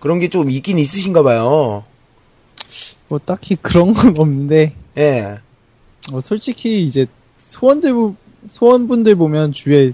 그런 0.01 0.19
게 0.19 0.29
좀 0.29 0.51
있긴 0.51 0.79
있으신가 0.79 1.23
봐요. 1.23 1.85
뭐 3.09 3.19
딱히 3.25 3.57
그런 3.57 3.95
건 3.95 4.15
없는데, 4.19 4.73
예. 4.99 5.39
어, 6.13 6.21
솔직히 6.21 6.85
이제 6.85 7.07
소원들, 7.39 7.93
보- 7.95 8.15
소원분들 8.49 9.15
보면 9.17 9.53
주위에 9.53 9.93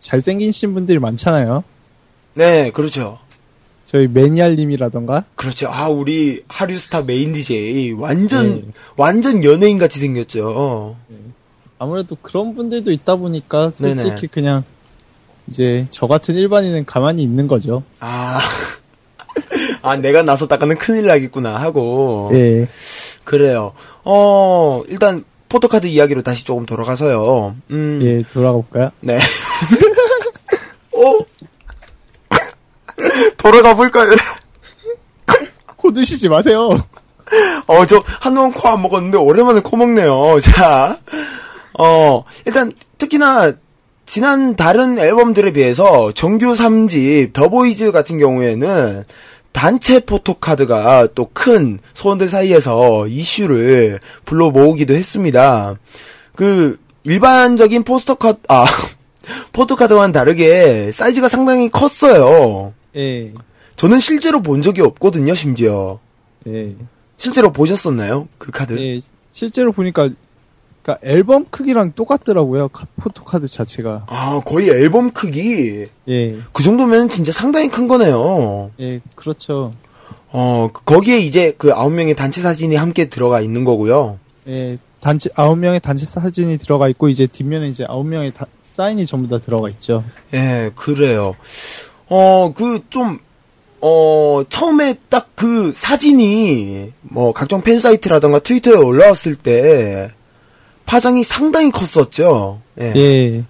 잘생기신 0.00 0.74
분들이 0.74 0.98
많잖아요. 0.98 1.64
네, 2.34 2.70
그렇죠. 2.70 3.18
저희 3.84 4.08
매니알님이라던가. 4.08 5.24
그렇죠. 5.36 5.68
아, 5.68 5.88
우리 5.88 6.42
하류스타 6.48 7.02
메인 7.02 7.32
DJ. 7.32 7.92
완전, 7.92 8.56
네. 8.56 8.64
완전 8.96 9.44
연예인 9.44 9.78
같이 9.78 9.98
생겼죠. 9.98 10.96
아무래도 11.84 12.16
그런 12.22 12.54
분들도 12.54 12.90
있다 12.90 13.16
보니까 13.16 13.72
솔직히 13.76 14.10
네네. 14.10 14.26
그냥 14.30 14.64
이제 15.46 15.86
저 15.90 16.06
같은 16.06 16.34
일반인은 16.34 16.86
가만히 16.86 17.22
있는 17.22 17.46
거죠. 17.46 17.82
아. 18.00 18.38
아, 19.82 19.96
내가 19.96 20.22
나섰다가는 20.22 20.78
큰일 20.78 21.06
나겠구나 21.06 21.56
하고. 21.56 22.30
예. 22.32 22.66
그래요. 23.24 23.72
어, 24.04 24.82
일단, 24.88 25.24
포토카드 25.48 25.86
이야기로 25.86 26.22
다시 26.22 26.44
조금 26.44 26.64
돌아가서요. 26.66 27.54
음. 27.70 28.00
예, 28.02 28.22
돌아가 28.32 28.52
볼까요? 28.54 28.90
네. 29.00 29.18
어? 30.96 31.18
돌아가 33.36 33.74
볼까요? 33.74 34.10
코 35.76 35.92
드시지 35.92 36.28
마세요. 36.28 36.70
어, 37.66 37.86
저, 37.86 38.02
한동안 38.20 38.52
코 38.52 38.68
안 38.68 38.80
먹었는데, 38.82 39.18
오랜만에 39.18 39.60
코 39.60 39.76
먹네요. 39.76 40.38
자, 40.40 40.96
어, 41.78 42.24
일단, 42.46 42.72
특히나, 42.98 43.52
지난 44.06 44.54
다른 44.56 44.98
앨범들에 44.98 45.52
비해서, 45.52 46.12
정규 46.12 46.52
3집, 46.54 47.32
더보이즈 47.32 47.90
같은 47.92 48.18
경우에는, 48.18 49.04
단체 49.52 50.00
포토카드가 50.00 51.08
또 51.14 51.30
큰 51.32 51.78
소원들 51.94 52.26
사이에서 52.28 53.06
이슈를 53.06 54.00
불러 54.24 54.50
모으기도 54.50 54.94
했습니다. 54.94 55.76
그, 56.34 56.78
일반적인 57.04 57.84
postcard, 57.84 58.38
아, 58.48 58.66
포토카드와는 59.52 60.12
다르게 60.12 60.90
사이즈가 60.92 61.28
상당히 61.28 61.68
컸어요. 61.70 62.72
예. 62.96 63.32
저는 63.76 64.00
실제로 64.00 64.40
본 64.42 64.62
적이 64.62 64.82
없거든요, 64.82 65.34
심지어. 65.34 65.98
예. 66.48 66.74
실제로 67.16 67.52
보셨었나요? 67.52 68.28
그 68.38 68.50
카드? 68.50 68.78
예. 68.78 69.00
실제로 69.32 69.72
보니까 69.72 70.10
그러니까 70.84 70.98
앨범 71.08 71.46
크기랑 71.50 71.92
똑같더라고요. 71.96 72.68
카- 72.68 72.86
포토카드 72.96 73.46
자체가. 73.48 74.04
아, 74.06 74.40
거의 74.44 74.68
앨범 74.68 75.10
크기. 75.10 75.86
예, 76.08 76.36
그 76.52 76.62
정도면 76.62 77.08
진짜 77.08 77.32
상당히 77.32 77.68
큰 77.70 77.88
거네요. 77.88 78.70
예, 78.80 79.00
그렇죠. 79.14 79.72
어, 80.30 80.68
그- 80.72 80.82
거기에 80.84 81.18
이제 81.20 81.54
그 81.56 81.72
아홉 81.72 81.90
명의 81.92 82.14
단체 82.14 82.42
사진이 82.42 82.76
함께 82.76 83.06
들어가 83.08 83.40
있는 83.40 83.64
거고요. 83.64 84.18
예, 84.46 84.76
단체 85.00 85.30
아홉 85.36 85.56
명의 85.58 85.80
단체 85.80 86.04
사진이 86.04 86.58
들어가 86.58 86.88
있고 86.88 87.08
이제 87.08 87.26
뒷면에 87.26 87.68
이제 87.68 87.86
아홉 87.88 88.06
명의 88.06 88.32
다- 88.34 88.46
사인이 88.62 89.06
전부 89.06 89.28
다 89.28 89.38
들어가 89.42 89.70
있죠. 89.70 90.04
예, 90.34 90.70
그래요. 90.74 91.34
어, 92.08 92.52
그 92.54 92.80
좀, 92.90 93.18
어, 93.80 94.42
처음에 94.50 94.96
딱 95.08 95.28
그 95.34 95.72
사진이 95.74 96.92
뭐 97.02 97.32
각종 97.32 97.60
팬 97.62 97.78
사이트라던가 97.78 98.38
트위터에 98.38 98.76
올라왔을 98.76 99.34
때 99.34 100.10
파장이 100.86 101.24
상당히 101.24 101.70
컸었죠. 101.70 102.60
예. 102.80 102.92
예, 102.96 103.44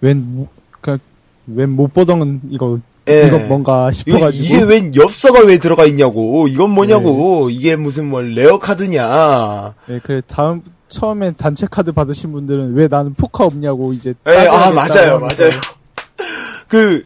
웬, 0.00 0.48
그니까, 0.80 1.02
웬 1.46 1.69
못 1.69 1.92
보던 1.92 2.42
이거, 2.50 2.78
예. 3.08 3.26
이거 3.26 3.38
뭔가 3.38 3.90
싶어가지고. 3.90 4.44
이게 4.44 4.62
웬 4.62 4.94
엽서가 4.94 5.40
왜 5.44 5.58
들어가 5.58 5.84
있냐고. 5.84 6.48
이건 6.48 6.70
뭐냐고. 6.70 7.50
이게 7.50 7.76
무슨 7.76 8.08
뭐 8.08 8.20
rare 8.20 8.58
카드냐. 8.58 9.74
예, 9.88 10.00
그래, 10.02 10.20
다음, 10.26 10.62
처음에 10.88 11.32
단체 11.32 11.66
카드 11.70 11.92
받으신 11.92 12.32
분들은 12.32 12.74
왜 12.74 12.88
나는 12.88 13.14
포카 13.14 13.44
없냐고 13.44 13.92
이제. 13.92 14.14
예, 14.28 14.46
아, 14.48 14.70
맞아요. 14.70 15.18
맞아요. 15.20 15.50
그, 16.68 17.04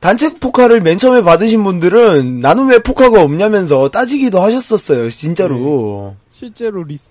단체 0.00 0.34
포카를 0.34 0.82
맨 0.82 0.98
처음에 0.98 1.22
받으신 1.22 1.64
분들은 1.64 2.40
나는 2.40 2.66
왜 2.66 2.78
포카가 2.78 3.22
없냐면서 3.22 3.88
따지기도 3.88 4.38
하셨었어요, 4.42 5.08
진짜로. 5.08 6.14
실제로 6.28 6.82
리스, 6.82 7.10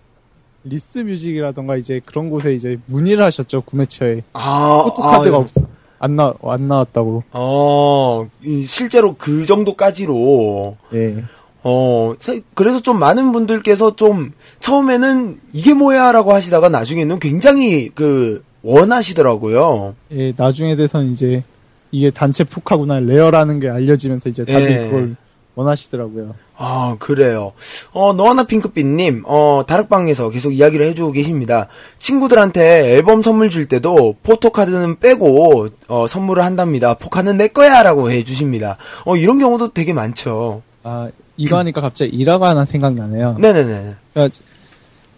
리스 0.64 1.00
뮤직이라던가 1.00 1.76
이제 1.78 2.00
그런 2.06 2.30
곳에 2.30 2.54
이제 2.54 2.78
문의를 2.86 3.24
하셨죠, 3.26 3.62
구매처에. 3.64 4.24
아, 4.34 4.84
포토카드가 4.86 5.36
아, 5.38 5.40
없어. 5.40 5.62
안 6.00 6.16
나, 6.16 6.34
안 6.44 6.68
나왔다고. 6.68 7.24
어, 7.32 8.28
이 8.44 8.64
실제로 8.64 9.16
그 9.18 9.46
정도까지로, 9.46 10.78
예. 10.94 11.24
어, 11.64 12.14
사- 12.20 12.34
그래서 12.54 12.82
좀 12.82 13.00
많은 13.00 13.32
분들께서 13.32 13.96
좀, 13.96 14.32
처음에는 14.60 15.40
이게 15.54 15.74
뭐야 15.74 16.12
라고 16.12 16.34
하시다가 16.34 16.70
나중에는 16.70 17.20
굉장히 17.20 17.90
그, 17.90 18.44
원하시더라고요. 18.64 19.96
예, 20.14 20.34
나중에 20.38 20.76
돼선 20.76 21.12
이제 21.12 21.44
이게 21.92 22.10
단체 22.10 22.44
포카구나, 22.44 23.00
rare라는 23.00 23.60
게 23.60 23.70
알려지면서 23.70 24.30
이제 24.30 24.46
다들 24.46 24.72
예. 24.72 24.86
그걸 24.90 25.16
원하시더라고요. 25.56 26.36
아, 26.58 26.96
그래요. 27.00 27.54
어, 27.92 28.14
너하나 28.14 28.44
핑크빛님, 28.46 29.24
어, 29.26 29.62
다락방에서 29.68 30.30
계속 30.30 30.52
이야기를 30.52 30.86
해주고 30.88 31.12
계십니다. 31.12 31.68
친구들한테 32.00 32.94
앨범 32.96 33.22
선물 33.22 33.50
줄 33.50 33.66
때도 33.68 34.16
포토카드는 34.24 35.00
빼고, 35.00 35.68
어, 35.88 36.08
선물을 36.08 36.44
한답니다. 36.44 36.94
포카는 36.96 37.38
내 37.38 37.48
거야! 37.48 37.84
라고 37.84 38.10
해주십니다. 38.12 38.78
어, 39.06 39.16
이런 39.16 39.40
경우도 39.40 39.74
되게 39.74 39.94
많죠. 39.94 40.62
아, 40.84 41.10
이거 41.38 41.58
하니까 41.58 41.82
갑자기 41.82 42.12
일화가 42.16 42.50
하나 42.50 42.66
생각나네요. 42.66 43.38
네네네. 43.40 43.96
그러니까 44.14 44.30
제- 44.30 44.44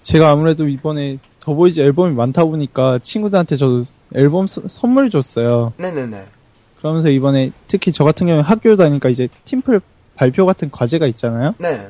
제가 0.01 0.29
아무래도 0.29 0.67
이번에 0.67 1.17
더보이즈 1.41 1.81
앨범이 1.81 2.13
많다 2.13 2.45
보니까 2.45 2.99
친구들한테 3.01 3.55
저도 3.57 3.83
앨범 4.13 4.47
서- 4.47 4.61
선물 4.67 5.09
줬어요. 5.09 5.73
네네네. 5.77 6.25
그러면서 6.79 7.09
이번에 7.09 7.51
특히 7.67 7.91
저 7.91 8.03
같은 8.03 8.27
경우에 8.27 8.41
학교 8.41 8.75
다니까 8.75 9.09
이제 9.09 9.27
팀플 9.43 9.81
발표 10.15 10.45
같은 10.45 10.69
과제가 10.71 11.07
있잖아요. 11.07 11.55
네. 11.57 11.87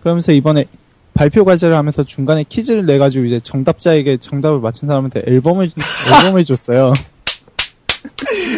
그러면서 0.00 0.32
이번에 0.32 0.66
발표 1.14 1.44
과제를 1.44 1.76
하면서 1.76 2.02
중간에 2.04 2.44
퀴즈를 2.48 2.86
내 2.86 2.98
가지고 2.98 3.24
이제 3.24 3.40
정답자에게 3.40 4.16
정답을 4.18 4.58
맞춘 4.60 4.88
사람한테 4.88 5.22
앨범을 5.26 5.70
앨범을 6.24 6.44
줬어요. 6.44 6.92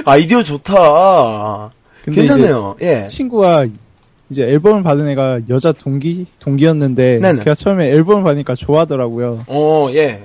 아이디어 0.05 0.43
좋다. 0.43 1.71
근데 2.03 2.21
괜찮네요. 2.21 2.77
예. 2.81 3.07
친구가 3.07 3.67
이제 4.31 4.43
앨범을 4.43 4.83
받은 4.83 5.09
애가 5.09 5.41
여자 5.49 5.73
동기 5.73 6.27
동기였는데 6.41 7.19
네네. 7.21 7.39
걔가 7.41 7.55
처음에 7.55 7.89
앨범을 7.91 8.25
받으니까 8.25 8.55
좋아하더라고요. 8.55 9.45
어, 9.47 9.89
예. 9.93 10.23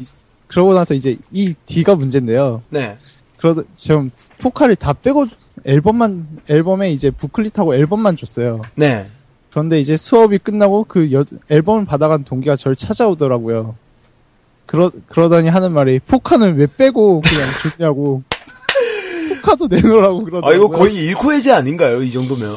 그러고 0.48 0.74
나서 0.74 0.94
이제 0.94 1.18
이 1.32 1.54
D가 1.66 1.96
문제인데요. 1.96 2.62
네. 2.70 2.98
그러다 3.42 3.64
지금 3.74 4.12
포카를 4.40 4.76
다 4.76 4.94
빼고 4.94 5.26
앨범만 5.66 6.42
앨범에 6.48 6.92
이제 6.92 7.10
부클릿하고 7.10 7.74
앨범만 7.74 8.16
줬어요. 8.16 8.62
네. 8.76 9.08
그런데 9.50 9.80
이제 9.80 9.98
수업이 9.98 10.38
끝나고 10.38 10.86
그 10.88 11.12
여, 11.12 11.26
앨범을 11.50 11.86
받아간 11.86 12.24
동기가 12.24 12.56
저를 12.56 12.76
찾아오더라고요. 12.76 13.76
그러 14.68 14.92
그러더니 15.08 15.50
하는 15.50 15.74
말이 15.74 16.00
포카는 16.00 16.56
왜 16.56 16.68
빼고 16.68 17.22
그냥 17.22 17.48
줬냐고. 17.78 18.24
포카도 19.42 19.68
내놓으라고 19.68 20.20
아, 20.20 20.24
그러더라고요. 20.24 20.56
이거 20.56 20.70
거의 20.70 20.96
일코 20.96 21.34
해제 21.34 21.52
아닌가요? 21.52 22.04
이 22.04 22.12
정도면? 22.12 22.48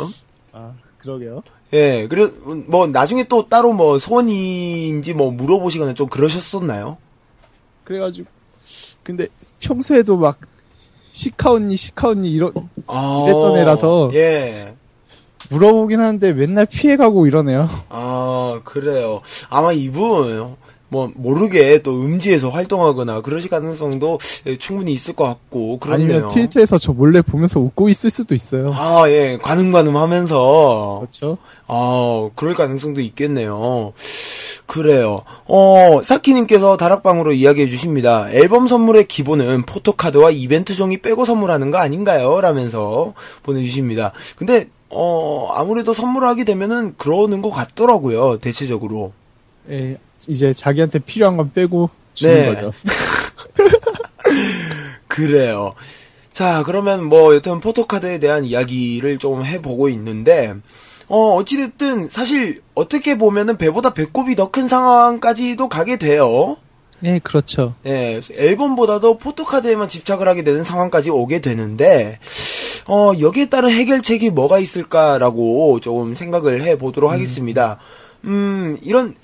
아, 0.53 0.73
그러게요. 0.99 1.43
예, 1.73 2.07
그래, 2.09 2.31
뭐, 2.67 2.87
나중에 2.87 3.25
또 3.25 3.49
따로 3.49 3.73
뭐, 3.73 3.99
소원인지 3.99 5.15
뭐, 5.15 5.33
물어보시거나 5.33 5.95
좀 5.95 6.09
그러셨었나요? 6.09 6.99
그래가지고 7.85 8.29
근데 9.03 9.27
평소에도 9.61 10.17
막 10.17 10.39
시카 11.15 11.53
언니 11.53 11.77
시카 11.77 12.09
언니 12.09 12.29
이러 12.29 12.51
아, 12.89 13.23
이랬던 13.25 13.57
애라서 13.57 14.11
예. 14.15 14.75
물어보긴 15.49 16.01
하는데 16.01 16.33
맨날 16.33 16.67
피해가고 16.67 17.29
이러네요. 17.29 17.69
아, 17.89 18.61
그래요. 18.65 19.21
아마 19.49 19.71
이분, 19.73 20.57
뭐, 20.95 21.11
모르게 21.17 21.83
또 21.83 21.91
음지에서 21.91 22.51
활동하거나 22.51 23.23
그러실 23.23 23.51
가능성도 23.51 24.21
예, 24.47 24.57
충분히 24.57 24.93
있을 24.93 25.17
것 25.17 25.25
같고, 25.25 25.81
그렇네요. 25.81 26.05
아니면 26.05 26.29
트위터에서 26.29 26.79
저 26.79 26.93
몰래 26.93 27.21
보면서 27.21 27.59
웃고 27.59 27.89
있을 27.89 28.11
수도 28.11 28.37
있어요. 28.37 28.73
아, 28.73 29.05
예, 29.09 29.37
가늠가늠 29.43 29.97
하면서. 29.97 30.99
그렇죠. 31.01 31.39
아, 31.67 32.31
그럴 32.37 32.55
가능성도 32.55 33.01
있겠네요. 33.01 33.93
그래요. 34.67 35.23
어, 35.47 36.01
사키님께서 36.05 36.77
다락방으로 36.77 37.33
이야기해 37.33 37.67
주십니다. 37.67 38.31
앨범 38.31 38.69
선물의 38.69 39.09
기본은 39.09 39.63
포토카드와 39.63 40.31
이벤트 40.31 40.77
종이 40.77 40.99
빼고 40.99 41.25
선물하는 41.25 41.73
거 41.73 41.79
아닌가요? 41.79 42.41
라면서 42.41 43.15
보내주십니다. 43.43 44.13
근데, 44.37 44.69
어, 44.91 45.49
아무래도 45.55 45.93
선물을 45.93 46.29
하게 46.29 46.45
되면은 46.45 46.95
그러는 46.99 47.43
것 47.43 47.51
같더라고요, 47.51 48.39
대체적으로. 48.39 49.13
예, 49.71 49.97
이제 50.29 50.53
자기한테 50.53 50.99
필요한 51.01 51.37
건 51.37 51.51
빼고 51.53 51.91
주는 52.15 52.35
네. 52.35 52.55
거죠. 52.55 52.73
그래요. 55.09 55.75
자, 56.33 56.63
그러면 56.67 57.05
뭐, 57.05 57.35
여튼 57.35 57.61
포토카드에 57.61 58.19
대한 58.19 58.45
이야기를 58.45 59.19
조금 59.19 59.45
해보고 59.45 59.89
있는데, 59.91 60.55
어, 61.07 61.37
어찌됐든, 61.37 62.09
사실, 62.09 62.63
어떻게 62.75 63.17
보면은 63.17 63.57
배보다 63.57 63.95
배꼽이 63.95 64.35
더 64.35 64.51
큰 64.51 64.67
상황까지도 64.67 65.69
가게 65.69 65.97
돼요. 65.97 66.57
예, 67.05 67.21
그렇죠. 67.21 67.75
예, 67.87 68.21
앨범보다도 68.33 69.19
포토카드에만 69.19 69.89
집착을 69.89 70.27
하게 70.27 70.43
되는 70.43 70.65
상황까지 70.65 71.11
오게 71.11 71.41
되는데, 71.41 72.19
어, 72.87 73.13
여기에 73.21 73.47
따른 73.47 73.71
해결책이 73.71 74.31
뭐가 74.31 74.59
있을까라고 74.59 75.79
조금 75.81 76.15
생각을 76.15 76.63
해 76.63 76.77
보도록 76.79 77.13
하겠습니다. 77.13 77.79
음, 78.25 78.79
이런, 78.83 79.15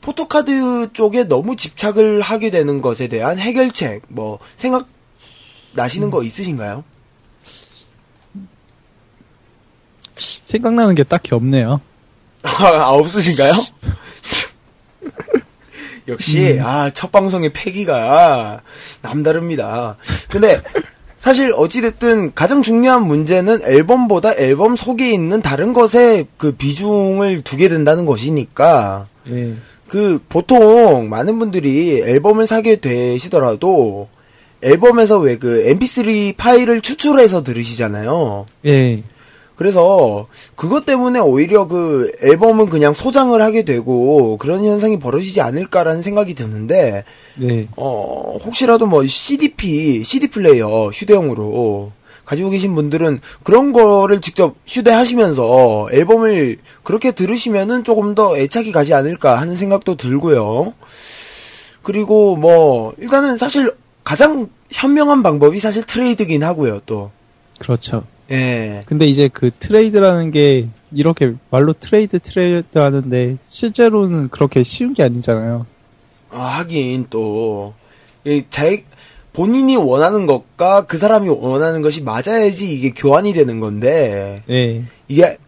포토카드 0.00 0.92
쪽에 0.92 1.24
너무 1.24 1.56
집착을 1.56 2.20
하게 2.20 2.50
되는 2.50 2.80
것에 2.80 3.08
대한 3.08 3.38
해결책, 3.38 4.02
뭐, 4.08 4.38
생각, 4.56 4.86
나시는 5.74 6.10
거 6.10 6.22
있으신가요? 6.22 6.84
생각나는 10.14 10.94
게 10.94 11.04
딱히 11.04 11.34
없네요. 11.34 11.80
아, 12.42 12.90
없으신가요? 12.90 13.52
역시, 16.08 16.58
아, 16.62 16.90
첫 16.94 17.12
방송의 17.12 17.52
패기가 17.52 18.62
남다릅니다. 19.02 19.96
근데, 20.28 20.62
사실, 21.18 21.52
어찌됐든, 21.54 22.32
가장 22.34 22.62
중요한 22.62 23.06
문제는 23.06 23.60
앨범보다 23.62 24.34
앨범 24.36 24.76
속에 24.76 25.12
있는 25.12 25.42
다른 25.42 25.74
것에 25.74 26.26
그 26.38 26.52
비중을 26.52 27.42
두게 27.42 27.68
된다는 27.68 28.06
것이니까, 28.06 29.08
예. 29.28 29.54
그, 29.88 30.20
보통, 30.28 31.08
많은 31.08 31.38
분들이 31.38 32.00
앨범을 32.02 32.46
사게 32.46 32.76
되시더라도, 32.76 34.08
앨범에서 34.62 35.18
왜 35.18 35.36
그 35.36 35.64
mp3 35.78 36.36
파일을 36.36 36.80
추출해서 36.80 37.42
들으시잖아요. 37.44 38.46
예. 38.66 39.02
그래서 39.54 40.28
그것 40.54 40.86
때문에 40.86 41.18
오히려 41.18 41.66
그 41.66 42.12
앨범은 42.22 42.66
그냥 42.66 42.94
소장을 42.94 43.40
하게 43.42 43.64
되고 43.64 44.36
그런 44.36 44.64
현상이 44.64 45.00
벌어지지 45.00 45.40
않을까라는 45.40 46.02
생각이 46.02 46.34
드는데 46.34 47.02
네. 47.34 47.66
어 47.76 48.36
혹시라도 48.44 48.86
뭐 48.86 49.04
CDP 49.04 50.04
CD 50.04 50.28
플레이어 50.28 50.90
휴대용으로 50.90 51.90
가지고 52.28 52.50
계신 52.50 52.74
분들은 52.74 53.20
그런 53.42 53.72
거를 53.72 54.20
직접 54.20 54.54
휴대하시면서 54.66 55.88
앨범을 55.92 56.58
그렇게 56.82 57.12
들으시면은 57.12 57.84
조금 57.84 58.14
더 58.14 58.36
애착이 58.36 58.70
가지 58.70 58.92
않을까 58.92 59.40
하는 59.40 59.56
생각도 59.56 59.94
들고요. 59.94 60.74
그리고 61.82 62.36
뭐 62.36 62.92
일단은 62.98 63.38
사실 63.38 63.72
가장 64.04 64.50
현명한 64.70 65.22
방법이 65.22 65.58
사실 65.58 65.84
트레이드긴 65.84 66.44
하고요. 66.44 66.80
또 66.84 67.10
그렇죠. 67.58 68.04
예. 68.30 68.82
근데 68.84 69.06
이제 69.06 69.30
그 69.32 69.50
트레이드라는 69.58 70.30
게 70.30 70.68
이렇게 70.92 71.32
말로 71.48 71.72
트레이드 71.72 72.18
트레이드 72.18 72.76
하는데 72.76 73.38
실제로는 73.46 74.28
그렇게 74.28 74.62
쉬운 74.64 74.92
게 74.92 75.02
아니잖아요. 75.02 75.64
아, 76.30 76.58
하긴 76.58 77.06
또, 77.08 77.72
이 78.26 78.44
자, 78.50 78.64
본인이 79.32 79.76
원하는 79.76 80.26
것과 80.26 80.86
그 80.86 80.98
사람이 80.98 81.28
원하는 81.28 81.82
것이 81.82 82.02
맞아야지 82.02 82.70
이게 82.70 82.90
교환이 82.90 83.32
되는 83.32 83.60
건데, 83.60 84.42
예. 84.50 84.84
이게 85.06 85.38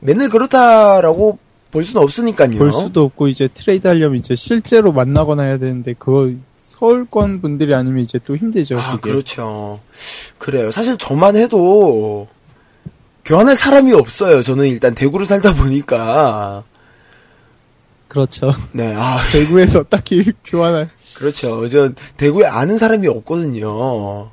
맨날 0.00 0.28
그렇다라고 0.28 1.38
볼 1.70 1.84
수는 1.84 2.02
없으니까요. 2.02 2.50
볼 2.58 2.72
수도 2.72 3.02
없고 3.02 3.28
이제 3.28 3.48
트레이드 3.52 3.86
하려면 3.86 4.18
이제 4.18 4.34
실제로 4.34 4.92
만나거나 4.92 5.42
해야 5.42 5.58
되는데 5.58 5.94
그거 5.98 6.30
서울권 6.56 7.40
분들이 7.40 7.74
아니면 7.74 8.02
이제 8.02 8.18
또 8.24 8.36
힘들죠. 8.36 8.78
아, 8.78 8.92
그게. 8.96 9.10
그렇죠. 9.10 9.80
그래요. 10.38 10.70
사실 10.70 10.96
저만 10.96 11.36
해도 11.36 12.28
교환할 13.24 13.56
사람이 13.56 13.92
없어요. 13.92 14.42
저는 14.42 14.68
일단 14.68 14.94
대구를 14.94 15.26
살다 15.26 15.54
보니까. 15.54 16.64
그렇죠. 18.08 18.52
네, 18.72 18.94
아, 18.96 19.20
대구에서 19.32 19.84
딱히 19.84 20.32
교환할 20.44 20.88
그렇죠. 21.16 21.68
저 21.68 21.90
대구에 22.16 22.46
아는 22.46 22.78
사람이 22.78 23.06
없거든요. 23.08 24.30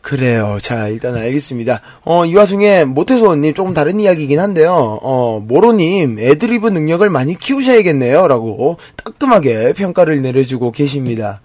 그래요. 0.00 0.58
자, 0.60 0.88
일단 0.88 1.16
알겠습니다. 1.16 1.80
어, 2.04 2.26
이 2.26 2.34
와중에 2.34 2.84
모태소원님 2.84 3.54
조금 3.54 3.72
다른 3.72 3.98
이야기이긴 4.00 4.38
한데요. 4.38 4.98
어, 5.02 5.40
모로님 5.40 6.18
애드리브 6.18 6.68
능력을 6.68 7.08
많이 7.08 7.34
키우셔야겠네요. 7.38 8.28
라고 8.28 8.76
따끔하게 8.96 9.72
평가를 9.72 10.20
내려주고 10.20 10.72
계십니다. 10.72 11.40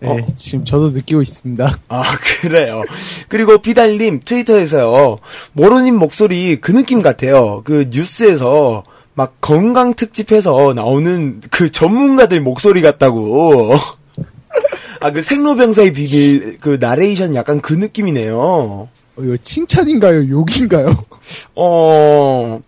네, 0.00 0.26
지금 0.34 0.64
저도 0.64 0.88
느끼고 0.88 1.20
있습니다. 1.22 1.78
아, 1.88 2.02
그래요. 2.40 2.82
그리고 3.28 3.58
비달님 3.58 4.20
트위터에서요. 4.24 5.18
모로님 5.52 5.94
목소리 5.94 6.60
그 6.60 6.72
느낌 6.72 7.02
같아요. 7.02 7.62
그 7.64 7.88
뉴스에서 7.90 8.82
막 9.20 9.34
건강 9.42 9.92
특집해서 9.92 10.72
나오는 10.72 11.42
그 11.50 11.70
전문가들 11.70 12.40
목소리 12.40 12.80
같다고. 12.80 13.74
아, 14.98 15.12
그 15.12 15.20
생로병사의 15.20 15.92
비밀, 15.92 16.56
그 16.58 16.78
나레이션 16.80 17.34
약간 17.34 17.60
그 17.60 17.74
느낌이네요. 17.74 18.38
어, 18.40 18.88
이거 19.18 19.36
칭찬인가요? 19.36 20.30
욕인가요? 20.30 20.86
어, 21.54 22.62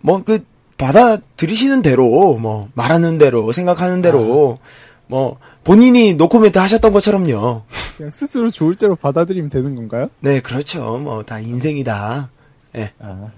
뭐, 0.00 0.22
그, 0.24 0.46
받아들이시는 0.78 1.82
대로, 1.82 2.38
뭐, 2.38 2.70
말하는 2.72 3.18
대로, 3.18 3.52
생각하는 3.52 4.00
대로, 4.00 4.60
뭐, 5.08 5.36
본인이 5.62 6.14
노코멘트 6.14 6.58
하셨던 6.58 6.90
것처럼요. 6.90 7.64
그냥 7.98 8.12
스스로 8.14 8.50
좋을 8.50 8.76
대로 8.76 8.96
받아들이면 8.96 9.50
되는 9.50 9.76
건가요? 9.76 10.08
네, 10.20 10.40
그렇죠. 10.40 10.96
뭐, 10.96 11.22
다 11.22 11.38
인생이다. 11.38 12.30
예. 12.76 12.92
아, 12.98 13.30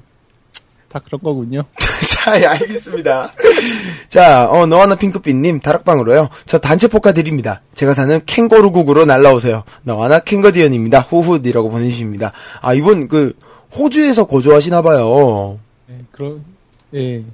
다 0.95 1.01
그런 1.05 1.21
거군요. 1.21 1.65
자, 2.09 2.41
예, 2.41 2.47
알겠습니다. 2.47 3.33
자, 4.09 4.49
어, 4.49 4.65
너와나 4.65 4.95
핑크빛님, 4.95 5.59
다락방으로요. 5.59 6.29
저 6.47 6.59
단체 6.59 6.87
포카 6.87 7.11
드립니다. 7.13 7.63
제가 7.75 7.95
사는 7.95 8.21
캥거루국으로 8.25 9.05
날라오세요. 9.05 9.65
너와나 9.83 10.21
캥거디언입니다. 10.21 11.01
후훗이라고 11.01 11.69
보내주십니다. 11.69 12.31
아, 12.61 12.75
이분, 12.75 13.09
그, 13.09 13.37
호주에서 13.77 14.27
거주하시나봐요. 14.29 15.59
네, 15.89 15.99
그럼, 16.13 16.45
예. 16.95 17.25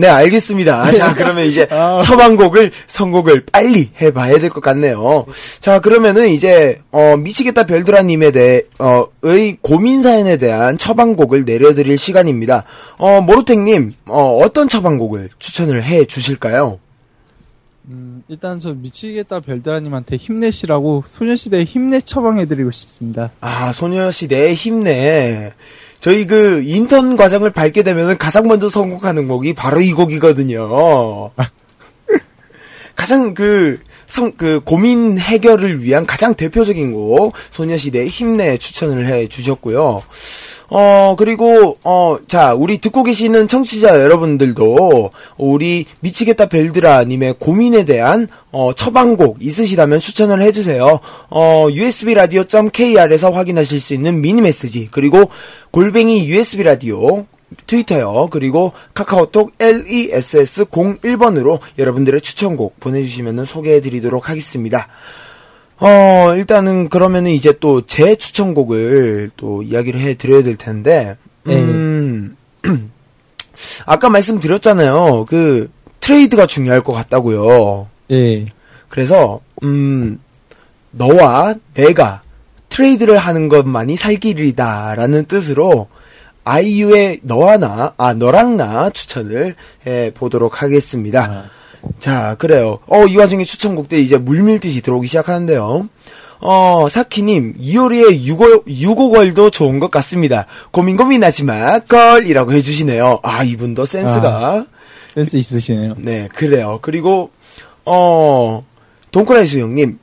네, 0.00 0.08
알겠습니다. 0.08 0.92
자, 0.92 1.14
그러면 1.14 1.44
이제 1.44 1.66
아. 1.70 2.00
처방곡을, 2.02 2.70
선곡을 2.86 3.44
빨리 3.52 3.90
해봐야 4.00 4.38
될 4.38 4.48
것 4.48 4.62
같네요. 4.62 5.26
자, 5.60 5.78
그러면은 5.80 6.28
이제, 6.28 6.80
어, 6.90 7.18
미치겠다 7.18 7.66
별드라님에 7.66 8.30
대해, 8.30 8.62
어, 8.78 9.04
의 9.22 9.58
고민 9.60 10.02
사연에 10.02 10.38
대한 10.38 10.78
처방곡을 10.78 11.44
내려드릴 11.44 11.98
시간입니다. 11.98 12.64
어, 12.96 13.20
모로탱님, 13.20 13.92
어, 14.06 14.38
어떤 14.42 14.68
처방곡을 14.70 15.28
추천을 15.38 15.82
해 15.82 16.06
주실까요? 16.06 16.78
음, 17.90 18.22
일단 18.28 18.58
저 18.58 18.72
미치겠다 18.72 19.40
별다라님한테 19.40 20.16
힘내시라고 20.16 21.04
소녀시대 21.06 21.62
힘내 21.64 22.00
처방해드리고 22.00 22.70
싶습니다. 22.70 23.32
아, 23.42 23.70
소녀시대의 23.72 24.54
힘내. 24.54 25.52
저희 26.00 26.26
그 26.26 26.62
인턴 26.64 27.16
과정을 27.16 27.50
밟게 27.50 27.82
되면 27.82 28.16
가장 28.16 28.48
먼저 28.48 28.68
선곡하는 28.68 29.28
곡이 29.28 29.54
바로 29.54 29.80
이 29.80 29.92
곡이거든요. 29.92 31.30
가장 32.96 33.34
그, 33.34 33.80
성, 34.10 34.32
그 34.36 34.60
고민 34.64 35.18
해결을 35.18 35.82
위한 35.82 36.04
가장 36.04 36.34
대표적인 36.34 36.92
곡, 36.92 37.32
소녀시대의 37.50 38.08
힘내 38.08 38.58
추천을 38.58 39.06
해 39.06 39.28
주셨고요. 39.28 40.02
어, 40.72 41.14
그리고, 41.18 41.78
어, 41.82 42.18
자, 42.26 42.54
우리 42.54 42.78
듣고 42.78 43.02
계시는 43.02 43.48
청취자 43.48 44.00
여러분들도, 44.00 45.10
우리 45.36 45.84
미치겠다 46.00 46.46
벨드라님의 46.46 47.36
고민에 47.38 47.84
대한, 47.84 48.28
어, 48.52 48.72
처방곡 48.72 49.38
있으시다면 49.40 49.98
추천을 49.98 50.42
해주세요. 50.42 51.00
어, 51.30 51.66
usbradio.kr에서 51.70 53.30
확인하실 53.30 53.80
수 53.80 53.94
있는 53.94 54.20
미니 54.20 54.40
메시지, 54.40 54.88
그리고 54.90 55.30
골뱅이 55.70 56.28
usbradio, 56.30 57.26
트위터요. 57.66 58.28
그리고 58.30 58.72
카카오톡 58.94 59.56
LESS01번으로 59.58 61.60
여러분들의 61.78 62.20
추천곡 62.20 62.80
보내주시면 62.80 63.44
소개해 63.44 63.80
드리도록 63.80 64.28
하겠습니다. 64.28 64.88
어, 65.78 66.34
일단은 66.36 66.90
그러면은 66.90 67.30
이제 67.30 67.54
또 67.58 67.80
제 67.86 68.16
추천곡을 68.16 69.30
또 69.36 69.62
이야기를 69.62 70.00
해 70.00 70.14
드려야 70.14 70.42
될 70.42 70.56
텐데, 70.56 71.16
음, 71.46 72.36
아까 73.86 74.10
말씀드렸잖아요. 74.10 75.24
그, 75.26 75.70
트레이드가 76.00 76.46
중요할 76.46 76.82
것 76.82 76.92
같다고요. 76.92 77.88
예. 78.10 78.44
그래서, 78.88 79.40
음, 79.62 80.20
너와 80.90 81.54
내가 81.74 82.22
트레이드를 82.68 83.16
하는 83.16 83.48
것만이 83.48 83.96
살 83.96 84.16
길이다라는 84.16 85.26
뜻으로 85.26 85.88
아이유의 86.50 87.20
너와 87.22 87.58
나, 87.58 87.94
아, 87.96 88.12
너랑 88.12 88.56
나 88.56 88.90
추천을 88.90 89.54
해 89.86 90.10
보도록 90.12 90.62
하겠습니다. 90.62 91.48
자, 92.00 92.34
그래요. 92.40 92.80
어, 92.88 93.06
이 93.06 93.16
와중에 93.16 93.44
추천곡들이 93.44 94.02
이제 94.02 94.18
물밀듯이 94.18 94.80
들어오기 94.80 95.06
시작하는데요. 95.06 95.88
어, 96.40 96.86
사키님, 96.90 97.54
이효리의 97.56 98.26
유고, 98.26 98.64
유고걸도 98.66 99.50
좋은 99.50 99.78
것 99.78 99.92
같습니다. 99.92 100.46
고민 100.72 100.96
고민하지 100.96 101.44
마, 101.44 101.78
걸이라고 101.78 102.52
해주시네요. 102.52 103.20
아, 103.22 103.44
이분도 103.44 103.84
센스가. 103.84 104.66
센스 105.14 105.36
있으시네요. 105.36 105.94
네, 105.98 106.28
그래요. 106.34 106.80
그리고, 106.82 107.30
어, 107.84 108.64
동크라이스 109.12 109.58
형님, 109.58 110.00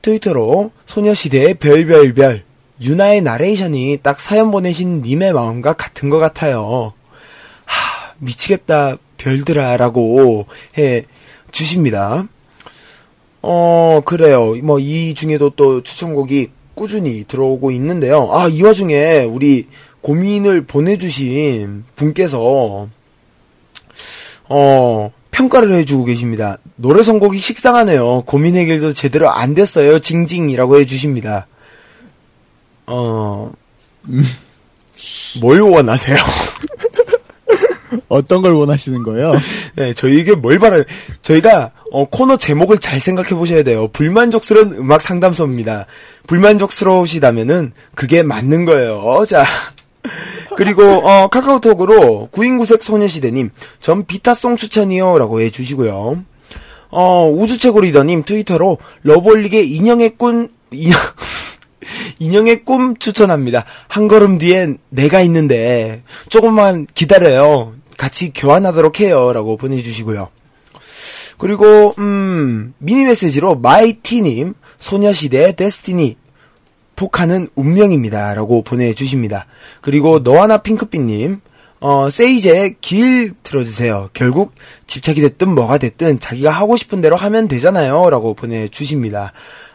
트위터로 0.00 0.70
소녀시대의 0.86 1.54
별별별, 1.54 2.44
유나의 2.82 3.22
나레이션이 3.22 3.98
딱 4.02 4.20
사연 4.20 4.50
보내신 4.50 5.02
님의 5.02 5.32
마음과 5.32 5.74
같은 5.74 6.10
것 6.10 6.18
같아요. 6.18 6.92
하, 7.64 8.14
미치겠다, 8.18 8.96
별들아 9.16 9.76
라고 9.76 10.46
해 10.76 11.04
주십니다. 11.50 12.26
어, 13.40 14.00
그래요. 14.04 14.54
뭐, 14.62 14.78
이 14.78 15.14
중에도 15.14 15.50
또 15.50 15.82
추천곡이 15.82 16.48
꾸준히 16.74 17.24
들어오고 17.24 17.70
있는데요. 17.72 18.30
아, 18.32 18.48
이 18.48 18.62
와중에 18.62 19.24
우리 19.24 19.66
고민을 20.00 20.64
보내주신 20.64 21.84
분께서, 21.94 22.88
어, 24.48 25.12
평가를 25.30 25.72
해주고 25.72 26.04
계십니다. 26.04 26.58
노래 26.76 27.02
선곡이 27.02 27.38
식상하네요. 27.38 28.22
고민 28.26 28.56
해결도 28.56 28.92
제대로 28.92 29.30
안 29.30 29.54
됐어요. 29.54 29.98
징징이라고 29.98 30.78
해주십니다. 30.78 31.46
어, 32.94 33.50
뭘 35.40 35.60
원하세요? 35.62 36.16
어떤 38.08 38.42
걸 38.42 38.52
원하시는 38.52 39.02
거예요? 39.02 39.32
네, 39.76 39.94
저희에게 39.94 40.34
뭘 40.34 40.58
바라, 40.58 40.82
저희가, 41.22 41.72
어, 41.90 42.04
코너 42.08 42.36
제목을 42.36 42.78
잘 42.78 43.00
생각해 43.00 43.30
보셔야 43.30 43.62
돼요. 43.62 43.88
불만족스러운 43.88 44.72
음악 44.72 45.00
상담소입니다. 45.00 45.86
불만족스러우시다면은, 46.26 47.72
그게 47.94 48.22
맞는 48.22 48.66
거예요. 48.66 49.24
자. 49.26 49.46
그리고, 50.56 50.82
어, 50.82 51.28
카카오톡으로, 51.28 52.28
구인구색 52.30 52.82
소녀시대님, 52.82 53.50
전 53.80 54.04
비타송 54.04 54.56
추천이요. 54.56 55.16
라고 55.18 55.40
해주시고요. 55.40 56.24
어, 56.90 57.30
우주최고 57.30 57.80
리더님 57.80 58.24
트위터로, 58.24 58.76
러블릭의 59.04 59.70
인형의 59.70 60.16
꾼, 60.18 60.50
인형, 60.72 60.98
인형의 62.18 62.64
꿈 62.64 62.96
추천합니다. 62.96 63.64
한 63.88 64.08
걸음 64.08 64.38
뒤엔 64.38 64.78
내가 64.88 65.20
있는데 65.22 66.02
조금만 66.28 66.86
기다려요. 66.94 67.74
같이 67.96 68.32
교환하도록 68.32 69.00
해요. 69.00 69.32
라고 69.32 69.56
보내주시고요. 69.56 70.28
그리고 71.38 71.92
음 71.98 72.74
미니 72.78 73.04
메시지로 73.04 73.56
마이티님 73.56 74.54
소녀시대 74.78 75.52
데스티니 75.56 76.16
폭하는 76.94 77.48
운명입니다 77.54 78.34
라고 78.34 78.62
보내주십니다. 78.62 79.46
그리고 79.80 80.20
너와나 80.20 80.58
핑크빛님 80.58 81.40
어 81.80 82.08
세이제의 82.08 82.76
길 82.80 83.32
들어주세요. 83.42 84.10
결국 84.12 84.54
집착이 84.86 85.20
됐든 85.20 85.52
뭐가 85.52 85.78
됐든 85.78 86.20
자기가 86.20 86.50
하고 86.50 86.76
싶은 86.76 87.00
대로 87.00 87.16
하면 87.16 87.48
되잖아요 87.48 88.08
라고 88.10 88.34
보내주십니다. 88.34 89.32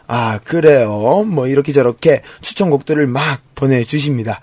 아 0.08 0.38
그래요. 0.42 1.24
뭐 1.26 1.46
이렇게 1.46 1.70
저렇게 1.72 2.22
추천곡들을 2.40 3.06
막 3.06 3.40
보내주십니다. 3.54 4.40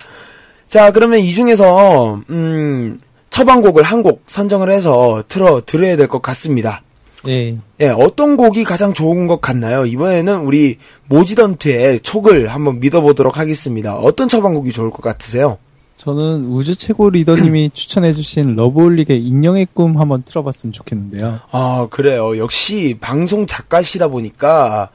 자 0.68 0.92
그러면 0.92 1.20
이 1.20 1.34
중에서 1.34 2.22
음 2.30 3.00
처방곡을 3.32 3.84
한 3.84 4.02
곡 4.04 4.24
선정을 4.28 4.70
해서 4.70 5.24
틀어 5.28 5.62
드려야 5.66 5.98
될 5.98 6.08
것 6.08 6.22
같습니다. 6.22 6.82
예. 7.28 7.58
예, 7.82 7.88
어떤 7.90 8.38
곡이 8.38 8.64
가장 8.64 8.94
좋은 8.94 9.26
것 9.26 9.42
같나요? 9.42 9.86
이번에는 9.86 10.42
우리 10.42 10.78
모지던트의 11.08 12.02
촉을 12.02 12.48
한번 12.50 12.80
믿어보도록 12.80 13.40
하겠습니다. 13.40 13.96
어떤 13.98 14.28
처방곡이 14.28 14.72
좋을 14.72 14.92
것 14.92 15.02
같으세요? 15.02 15.58
저는 15.98 16.44
우주 16.44 16.76
최고 16.76 17.10
리더님이 17.10 17.72
추천해주신 17.74 18.56
러브홀릭의 18.56 19.20
인형의 19.24 19.70
꿈 19.74 20.00
한번 20.00 20.22
틀어봤으면 20.24 20.72
좋겠는데요. 20.74 21.40
아, 21.52 21.88
그래요. 21.90 22.38
역시 22.38 22.96
방송 23.02 23.48
작가시다 23.48 24.10
보니까 24.10 24.90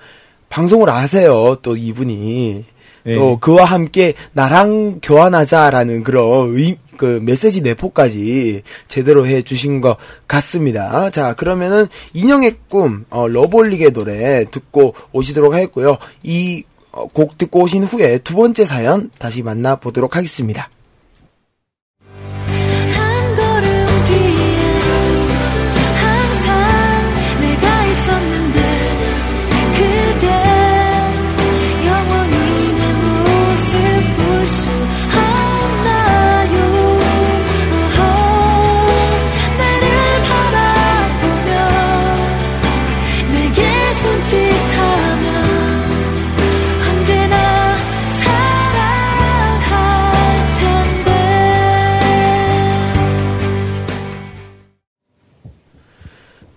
방송을 0.51 0.91
아세요. 0.91 1.57
또 1.63 1.77
이분이. 1.77 2.65
예. 3.07 3.15
또 3.15 3.39
그와 3.41 3.65
함께 3.65 4.13
나랑 4.35 5.01
교환하자라는 5.03 6.05
그런 6.05 6.55
의, 6.55 6.77
그 6.99 7.19
메시지 7.23 7.63
내포까지 7.63 8.63
제대로 8.89 9.27
해 9.27 9.41
주신 9.41 9.81
것 9.81 9.97
같습니다. 10.27 11.09
자, 11.09 11.33
그러면은 11.33 11.87
인형의 12.13 12.57
꿈, 12.69 13.07
어, 13.09 13.27
러블릭의 13.27 13.93
노래 13.93 14.45
듣고 14.51 14.95
오시도록 15.13 15.55
하겠고요. 15.55 15.97
이 16.23 16.65
어, 16.93 17.07
곡 17.07 17.39
듣고 17.39 17.61
오신 17.63 17.85
후에 17.85 18.19
두 18.19 18.35
번째 18.35 18.67
사연 18.67 19.11
다시 19.19 19.43
만나보도록 19.43 20.17
하겠습니다. 20.17 20.69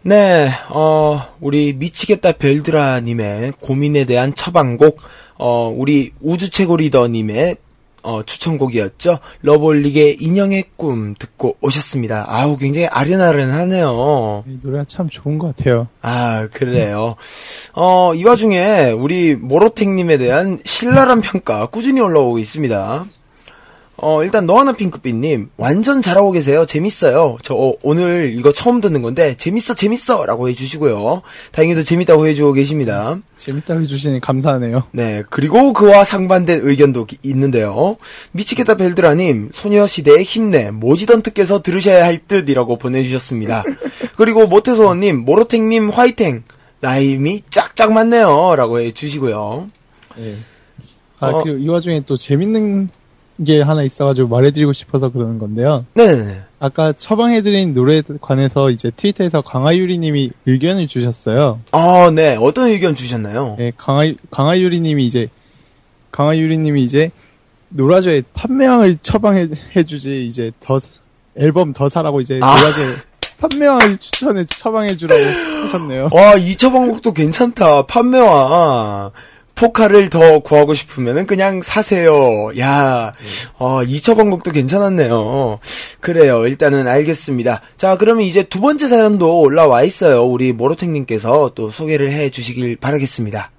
네, 0.06 0.50
어, 0.70 1.22
우리 1.40 1.72
미치겠다 1.72 2.34
별드라님의 2.34 3.54
고민에 3.62 4.04
대한 4.04 4.36
처방곡, 4.36 5.00
어, 5.38 5.74
우리 5.74 6.12
우주 6.20 6.50
최고 6.50 6.76
리더님의 6.76 7.56
어, 8.04 8.22
추천곡이었죠. 8.22 9.20
러블릭의 9.44 10.18
인형의 10.20 10.66
꿈 10.76 11.14
듣고 11.18 11.56
오셨습니다. 11.62 12.26
아우, 12.28 12.58
굉장히 12.58 12.88
아련아련하네요. 12.88 14.44
이 14.46 14.58
노래가 14.62 14.84
참 14.84 15.08
좋은 15.08 15.40
것 15.40 15.56
같아요. 15.56 15.88
아, 16.02 16.50
그래요. 16.52 17.16
어, 17.74 18.14
이 18.14 18.26
와중에 18.26 18.92
우리 18.92 19.38
모로텍님에 19.38 20.18
대한 20.18 20.60
신랄한 20.66 21.22
평가 21.22 21.68
꾸준히 21.68 22.02
올라오고 22.02 22.40
있습니다. 22.40 23.06
어, 23.96 24.24
일단 24.24 24.48
너 24.48 24.58
하나 24.60 24.74
핑크빛님, 24.74 25.52
완전 25.56 26.02
잘하고 26.02 26.32
계세요. 26.32 26.66
재밌어요. 26.66 27.38
저 27.44 27.54
어, 27.54 27.74
오늘 27.84 28.34
이거 28.36 28.52
처음 28.52 28.82
듣는 28.82 29.02
건데, 29.04 29.36
재밌어, 29.38 29.76
재밌어! 29.76 30.26
라고 30.26 30.50
해주시고요. 30.50 31.22
다행히도 31.52 31.84
재밌다고 31.84 32.28
해주고 32.28 32.54
계십니다. 32.54 33.20
재밌다고 33.38 33.82
해주시니 33.82 34.20
감사하네요. 34.20 34.84
네, 34.92 35.24
그리고 35.30 35.74
그와 35.74 36.04
상반된 36.04 36.62
의견도 36.64 37.06
기- 37.06 37.18
있는데요. 37.24 37.98
미치겠다 38.32 38.76
벨드라님, 38.76 39.52
소녀시대의 39.54 40.24
힘내, 40.24 40.72
모지던트께서 40.72 41.62
들으셔야 41.62 42.04
할 42.04 42.18
듯이라고 42.28 42.78
보내주셨습니다. 42.78 43.64
그리고 44.18 44.48
모태소원님, 44.48 45.20
모로탱님 45.24 45.90
화이팅! 45.92 46.44
라임이 46.82 47.44
짝짝 47.50 47.94
맞네요. 47.94 48.56
라고 48.58 48.80
해주시고요. 48.80 49.70
예. 50.20 50.36
아, 51.20 51.28
어. 51.30 51.44
그리고 51.44 51.58
이 51.60 51.70
와중에 51.70 52.02
또 52.06 52.18
재밌는 52.18 52.90
게 53.46 53.62
하나 53.62 53.84
있어가지고 53.84 54.28
말해드리고 54.28 54.74
싶어서 54.74 55.10
그러는 55.10 55.40
건데요. 55.40 55.86
네네네. 55.94 56.42
아까 56.60 56.94
처방해드린 56.94 57.74
노래에 57.74 58.04
관해서 58.22 58.70
이제 58.70 58.92
트위터에서 58.96 59.42
강하유리님이 59.42 60.32
의견을 60.46 60.88
주셨어요. 60.88 61.60
아, 61.72 62.12
네. 62.14 62.38
어떤 62.40 62.68
의견 62.70 62.96
주셨나요? 62.96 63.58
예, 63.60 63.74
강하, 63.76 64.04
강하유리님이 64.32 65.06
이제, 65.06 65.28
강하유리님이 66.12 66.84
이제, 66.84 67.12
노라조의 67.70 68.24
판매왕을 68.34 68.98
처방해주지, 69.02 70.26
이제 70.26 70.52
더, 70.60 70.78
앨범 71.36 71.74
더 71.74 71.90
사라고 71.90 72.22
이제 72.22 72.40
아. 72.42 72.56
노라조의 72.56 72.96
판매왕을 73.40 73.98
추천해, 73.98 74.46
처방해주라고 74.46 75.22
하셨네요. 75.64 76.10
와, 76.14 76.36
이 76.36 76.56
처방곡도 76.56 77.14
괜찮다. 77.14 77.88
판매와 77.88 79.12
포카를 79.56 80.10
더 80.10 80.40
구하고 80.40 80.74
싶으면은 80.74 81.26
그냥 81.26 81.62
사세요. 81.62 82.52
야, 82.58 83.14
어, 83.60 83.84
이 83.84 84.02
처방곡도 84.02 84.52
괜찮았네요. 84.52 85.60
그래요. 86.00 86.48
일단은 86.48 86.88
알겠습니다. 86.88 87.62
자, 87.78 87.96
그러면 87.98 88.24
이제 88.26 88.44
두 88.44 88.60
번째 88.62 88.88
사연도 88.88 89.40
올라와 89.42 89.84
있어요. 89.84 90.24
우리 90.26 90.54
모로텍님께서 90.54 91.52
또 91.56 91.70
소개를 91.70 92.12
해 92.12 92.30
주시길 92.30 92.78
바라겠습니다. 92.78 93.52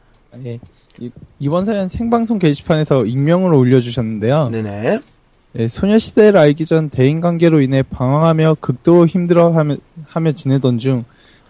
예. 0.44 0.58
이- 1.00 1.10
이번 1.38 1.64
사연 1.64 1.88
생방송 1.88 2.38
게시판에서 2.38 3.04
익명으로 3.04 3.58
올려주셨는데요. 3.58 4.50
네네. 4.50 5.00
예, 5.56 5.68
소녀시대를 5.68 6.38
알기 6.38 6.66
전 6.66 6.88
대인관계로 6.90 7.60
인해 7.60 7.82
방황하며 7.82 8.56
극도로 8.60 9.06
힘들어하며 9.06 9.76
하며 10.06 10.32
지내던 10.32 10.78
중 10.78 11.04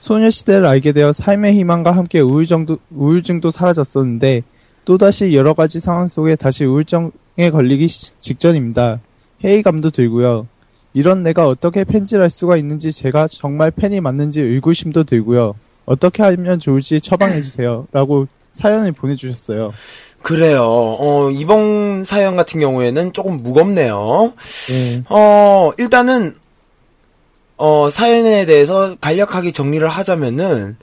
소녀시대를 0.05 0.67
알게 0.67 0.93
되어 0.93 1.13
삶의 1.15 1.55
희망과 1.55 1.93
함께 1.93 2.21
우울증도, 2.21 2.77
우울증도 2.95 3.51
사라졌었는데 3.51 4.43
또다시 4.85 5.35
여러 5.35 5.55
가지 5.55 5.81
상황 5.81 6.09
속에 6.09 6.37
다시 6.37 6.67
우울증에 6.67 7.11
걸리기 7.51 7.89
시- 7.89 8.13
직전입니다. 8.21 9.01
회의감도 9.43 9.89
들고요. 9.91 10.47
이런 10.93 11.23
내가 11.23 11.49
어떻게 11.49 11.85
팬지를 11.85 12.23
할 12.23 12.29
수가 12.29 12.59
있는지 12.59 12.93
제가 12.93 13.27
정말 13.29 13.71
팬이 13.71 14.01
맞는지 14.03 14.43
의구심도 14.43 15.05
들고요. 15.05 15.55
어떻게 15.87 16.23
하면 16.23 16.61
좋을지 16.61 17.01
처방해주세요. 17.01 17.87
라고 17.91 18.27
사연을 18.53 18.93
보내주셨어요. 18.93 19.73
그래요. 20.23 20.65
어, 20.67 21.31
이번 21.31 22.05
사연 22.05 22.37
같은 22.37 22.61
경우에는 22.61 23.15
조금 23.15 23.39
무겁네요. 23.43 24.35
예. 24.71 25.03
어, 25.09 25.71
일단은, 25.79 26.37
어, 27.57 27.89
사연에 27.91 28.47
대해서 28.47 28.97
간략하게 29.01 29.53
정리를 29.53 29.87
하자면은, 29.87 30.77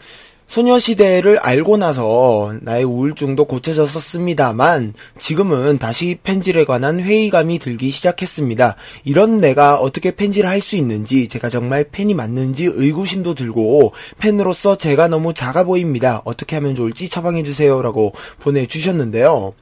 소녀시대를 0.48 1.40
알고 1.40 1.78
나서 1.78 2.54
나의 2.62 2.84
우울증도 2.84 3.46
고쳐졌었습니다만, 3.46 4.94
지금은 5.18 5.78
다시 5.78 6.18
펜질에 6.22 6.66
관한 6.66 7.00
회의감이 7.00 7.58
들기 7.60 7.90
시작했습니다. 7.90 8.76
이런 9.06 9.40
내가 9.40 9.78
어떻게 9.78 10.14
펜질을 10.14 10.50
할 10.50 10.62
수 10.62 10.76
있는지, 10.76 11.30
제가 11.30 11.48
정말 11.48 11.86
팬이 11.86 12.14
맞는지 12.14 12.66
의구심도 12.66 13.34
들고, 13.34 13.94
팬으로서 14.20 14.78
제가 14.78 15.08
너무 15.08 15.34
작아 15.34 15.64
보입니다. 15.64 16.22
어떻게 16.26 16.58
하면 16.58 16.76
좋을지 16.76 17.08
처방해주세요. 17.08 17.82
라고 17.82 18.14
보내주셨는데요. 18.40 19.54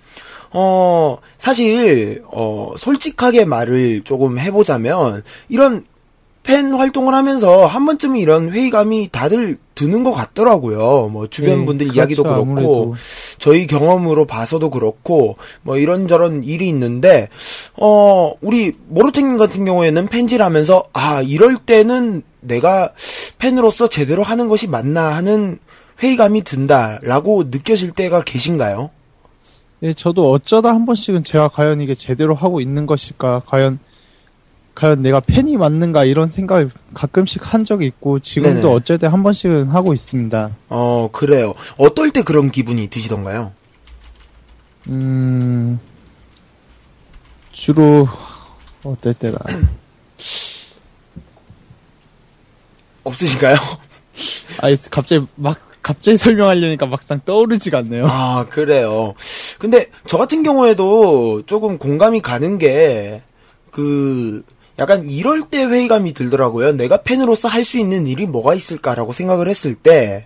어, 0.51 1.17
사실, 1.37 2.23
어, 2.31 2.71
솔직하게 2.77 3.45
말을 3.45 4.01
조금 4.03 4.39
해보자면, 4.39 5.23
이런 5.49 5.85
팬 6.43 6.73
활동을 6.73 7.13
하면서 7.13 7.65
한 7.65 7.85
번쯤은 7.85 8.17
이런 8.17 8.51
회의감이 8.51 9.09
다들 9.11 9.57
드는 9.75 10.03
것 10.03 10.11
같더라고요. 10.11 11.09
뭐, 11.09 11.27
주변 11.27 11.59
네, 11.59 11.65
분들 11.65 11.87
그렇죠, 11.87 11.99
이야기도 11.99 12.23
그렇고, 12.23 12.41
아무래도. 12.41 12.95
저희 13.37 13.65
경험으로 13.65 14.25
봐서도 14.25 14.69
그렇고, 14.69 15.37
뭐, 15.61 15.77
이런저런 15.77 16.43
일이 16.43 16.67
있는데, 16.67 17.29
어, 17.77 18.33
우리 18.41 18.75
모로탱님 18.87 19.37
같은 19.37 19.63
경우에는 19.63 20.07
팬질 20.07 20.41
하면서, 20.41 20.83
아, 20.91 21.21
이럴 21.21 21.57
때는 21.57 22.23
내가 22.41 22.91
팬으로서 23.37 23.87
제대로 23.87 24.23
하는 24.23 24.49
것이 24.49 24.67
맞나 24.67 25.15
하는 25.15 25.59
회의감이 26.01 26.43
든다라고 26.43 27.45
느껴질 27.45 27.91
때가 27.91 28.23
계신가요? 28.23 28.89
예, 29.83 29.93
저도 29.93 30.29
어쩌다 30.31 30.69
한 30.69 30.85
번씩은 30.85 31.23
제가 31.23 31.49
과연 31.49 31.79
이게 31.79 31.93
제대로 31.93 32.35
하고 32.35 32.59
있는 32.59 32.85
것일까, 32.85 33.43
과연 33.45 33.79
과연 34.79 35.01
내가 35.01 35.19
팬이 35.19 35.57
맞는가 35.57 36.05
이런 36.05 36.29
생각을 36.29 36.71
가끔씩 36.93 37.53
한 37.53 37.65
적이 37.65 37.87
있고 37.87 38.19
지금도 38.19 38.61
네네. 38.61 38.73
어쩔 38.73 38.97
때 38.97 39.07
한 39.07 39.23
번씩은 39.23 39.67
하고 39.67 39.93
있습니다. 39.93 40.55
어, 40.69 41.09
그래요. 41.11 41.53
어떨 41.77 42.11
때 42.11 42.21
그런 42.21 42.49
기분이 42.49 42.87
드시던가요? 42.87 43.51
음, 44.87 45.79
주로 47.51 48.07
어떨 48.83 49.13
때라. 49.15 49.37
없으신가요? 53.03 53.55
아, 54.61 54.67
갑자기 54.89 55.25
막 55.35 55.59
갑자기 55.81 56.15
설명하려니까 56.17 56.85
막상 56.85 57.19
떠오르지가 57.25 57.79
않네요. 57.79 58.05
아, 58.07 58.45
그래요. 58.49 59.13
근데 59.57 59.87
저 60.07 60.17
같은 60.17 60.43
경우에도 60.43 61.43
조금 61.45 61.77
공감이 61.77 62.21
가는 62.21 62.57
게, 62.57 63.21
그, 63.71 64.43
약간 64.79 65.07
이럴 65.07 65.43
때 65.43 65.63
회의감이 65.65 66.13
들더라고요. 66.13 66.71
내가 66.73 66.97
팬으로서 67.03 67.47
할 67.47 67.63
수 67.63 67.77
있는 67.77 68.07
일이 68.07 68.25
뭐가 68.25 68.53
있을까라고 68.55 69.11
생각을 69.13 69.47
했을 69.47 69.75
때, 69.75 70.25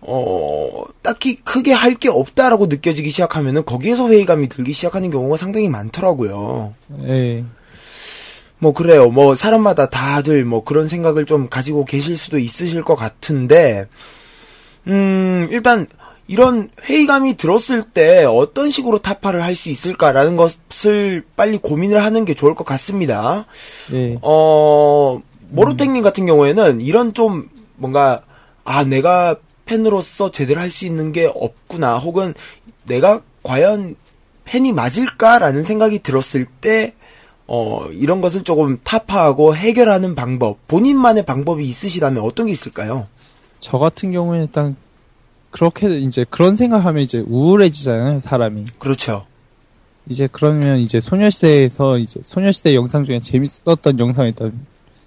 어, 0.00 0.84
딱히 1.02 1.34
크게 1.36 1.72
할 1.72 1.96
게 1.96 2.08
없다라고 2.08 2.66
느껴지기 2.66 3.10
시작하면은 3.10 3.64
거기에서 3.64 4.08
회의감이 4.08 4.48
들기 4.48 4.72
시작하는 4.72 5.10
경우가 5.10 5.36
상당히 5.36 5.68
많더라고요. 5.68 6.72
예. 7.08 7.44
뭐 8.58 8.72
그래요. 8.72 9.10
뭐 9.10 9.34
사람마다 9.34 9.90
다들 9.90 10.44
뭐 10.44 10.64
그런 10.64 10.88
생각을 10.88 11.26
좀 11.26 11.48
가지고 11.48 11.84
계실 11.84 12.16
수도 12.16 12.38
있으실 12.38 12.82
것 12.84 12.94
같은데, 12.94 13.86
음, 14.86 15.48
일단 15.50 15.86
이런 16.28 16.70
회의감이 16.82 17.36
들었을 17.36 17.82
때 17.82 18.24
어떤 18.24 18.70
식으로 18.70 18.98
타파를 18.98 19.42
할 19.42 19.54
수 19.54 19.68
있을까라는 19.70 20.36
것을 20.36 21.24
빨리 21.36 21.56
고민을 21.58 22.04
하는 22.04 22.24
게 22.24 22.34
좋을 22.34 22.54
것 22.54 22.64
같습니다. 22.64 23.46
예. 23.92 24.18
어, 24.22 25.18
모로텍님 25.50 26.02
같은 26.02 26.26
경우에는 26.26 26.80
이런 26.80 27.14
좀 27.14 27.48
뭔가, 27.76 28.22
아, 28.64 28.84
내가 28.84 29.36
팬으로서 29.66 30.30
제대로 30.30 30.60
할 30.60 30.70
수 30.70 30.84
있는 30.84 31.12
게 31.12 31.30
없구나, 31.32 31.98
혹은 31.98 32.34
내가 32.84 33.20
과연 33.42 33.96
팬이 34.44 34.72
맞을까라는 34.72 35.62
생각이 35.62 36.00
들었을 36.00 36.44
때, 36.60 36.94
어, 37.46 37.86
이런 37.92 38.20
것을 38.20 38.42
조금 38.42 38.78
타파하고 38.82 39.54
해결하는 39.54 40.14
방법, 40.16 40.66
본인만의 40.66 41.24
방법이 41.24 41.64
있으시다면 41.64 42.22
어떤 42.24 42.46
게 42.46 42.52
있을까요? 42.52 43.06
저 43.60 43.78
같은 43.78 44.10
경우에는 44.12 44.46
일단 44.46 44.76
그렇게 45.56 45.98
이제 46.00 46.26
그런 46.28 46.54
생각하면 46.54 47.02
이제 47.02 47.24
우울해지잖아요, 47.26 48.20
사람이. 48.20 48.66
그렇죠. 48.78 49.24
이제 50.06 50.28
그러면 50.30 50.78
이제 50.80 51.00
소녀시대에서 51.00 51.96
이제 51.96 52.20
소녀시대 52.22 52.74
영상 52.74 53.04
중에 53.04 53.20
재밌었던 53.20 53.98
영상 53.98 54.26
일단 54.26 54.52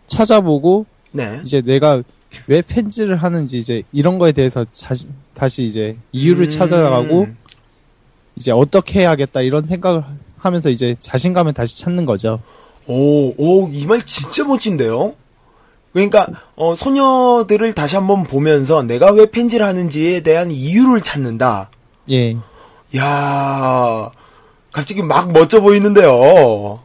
찾아보고 0.07 0.87
네. 1.11 1.39
이제 1.43 1.61
내가 1.61 2.01
왜 2.47 2.63
팬지를 2.63 3.15
하는지 3.17 3.59
이제 3.59 3.83
이런 3.91 4.17
거에 4.17 4.31
대해서 4.31 4.65
자시, 4.71 5.05
다시 5.35 5.65
이제 5.67 5.95
이유를 6.13 6.47
음. 6.47 6.49
찾아가고 6.49 7.27
이제 8.35 8.51
어떻게 8.51 9.01
해야겠다 9.01 9.41
이런 9.41 9.67
생각을 9.67 10.03
하면서 10.39 10.71
이제 10.71 10.95
자신감을 10.99 11.53
다시 11.53 11.77
찾는 11.79 12.07
거죠. 12.07 12.41
오, 12.87 13.33
오, 13.37 13.69
이 13.71 13.85
말 13.85 14.03
진짜 14.03 14.43
멋진데요? 14.45 15.13
그러니까, 15.93 16.27
어, 16.55 16.75
소녀들을 16.75 17.73
다시 17.73 17.95
한번 17.95 18.23
보면서 18.23 18.83
내가 18.83 19.11
왜 19.11 19.25
팬지를 19.25 19.65
하는지에 19.65 20.21
대한 20.21 20.51
이유를 20.51 21.01
찾는다. 21.01 21.71
예. 22.11 22.37
야 22.95 24.11
갑자기 24.71 25.01
막 25.01 25.31
멋져 25.31 25.61
보이는데요. 25.61 26.09
어, 26.11 26.79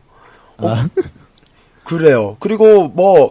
그래요. 1.84 2.36
그리고 2.40 2.88
뭐, 2.88 3.30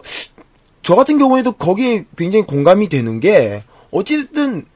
저 0.82 0.94
같은 0.94 1.18
경우에도 1.18 1.52
거기에 1.52 2.04
굉장히 2.16 2.44
공감이 2.44 2.88
되는 2.88 3.20
게, 3.20 3.62
어쨌든, 3.90 4.66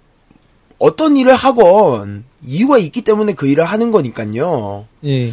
어떤 0.79 1.16
일을 1.16 1.35
하건, 1.35 2.25
이유가 2.45 2.79
있기 2.79 3.03
때문에 3.03 3.35
그 3.35 3.47
일을 3.47 3.65
하는 3.65 3.91
거니까요. 3.91 4.87
예. 5.05 5.31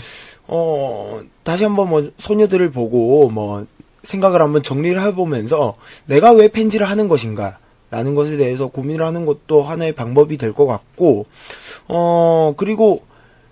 어, 0.47 1.21
다시 1.43 1.63
한번 1.63 1.89
뭐, 1.89 2.11
소녀들을 2.17 2.71
보고, 2.71 3.29
뭐, 3.29 3.65
생각을 4.05 4.41
한번 4.41 4.63
정리를 4.63 5.01
해보면서, 5.01 5.75
내가 6.05 6.31
왜 6.31 6.47
팬지를 6.47 6.89
하는 6.89 7.07
것인가, 7.07 7.57
라는 7.91 8.15
것에 8.15 8.37
대해서 8.37 8.67
고민을 8.67 9.05
하는 9.05 9.25
것도 9.25 9.61
하나의 9.61 9.93
방법이 9.93 10.37
될 10.37 10.53
것 10.53 10.65
같고, 10.65 11.25
어, 11.87 12.53
그리고, 12.57 13.01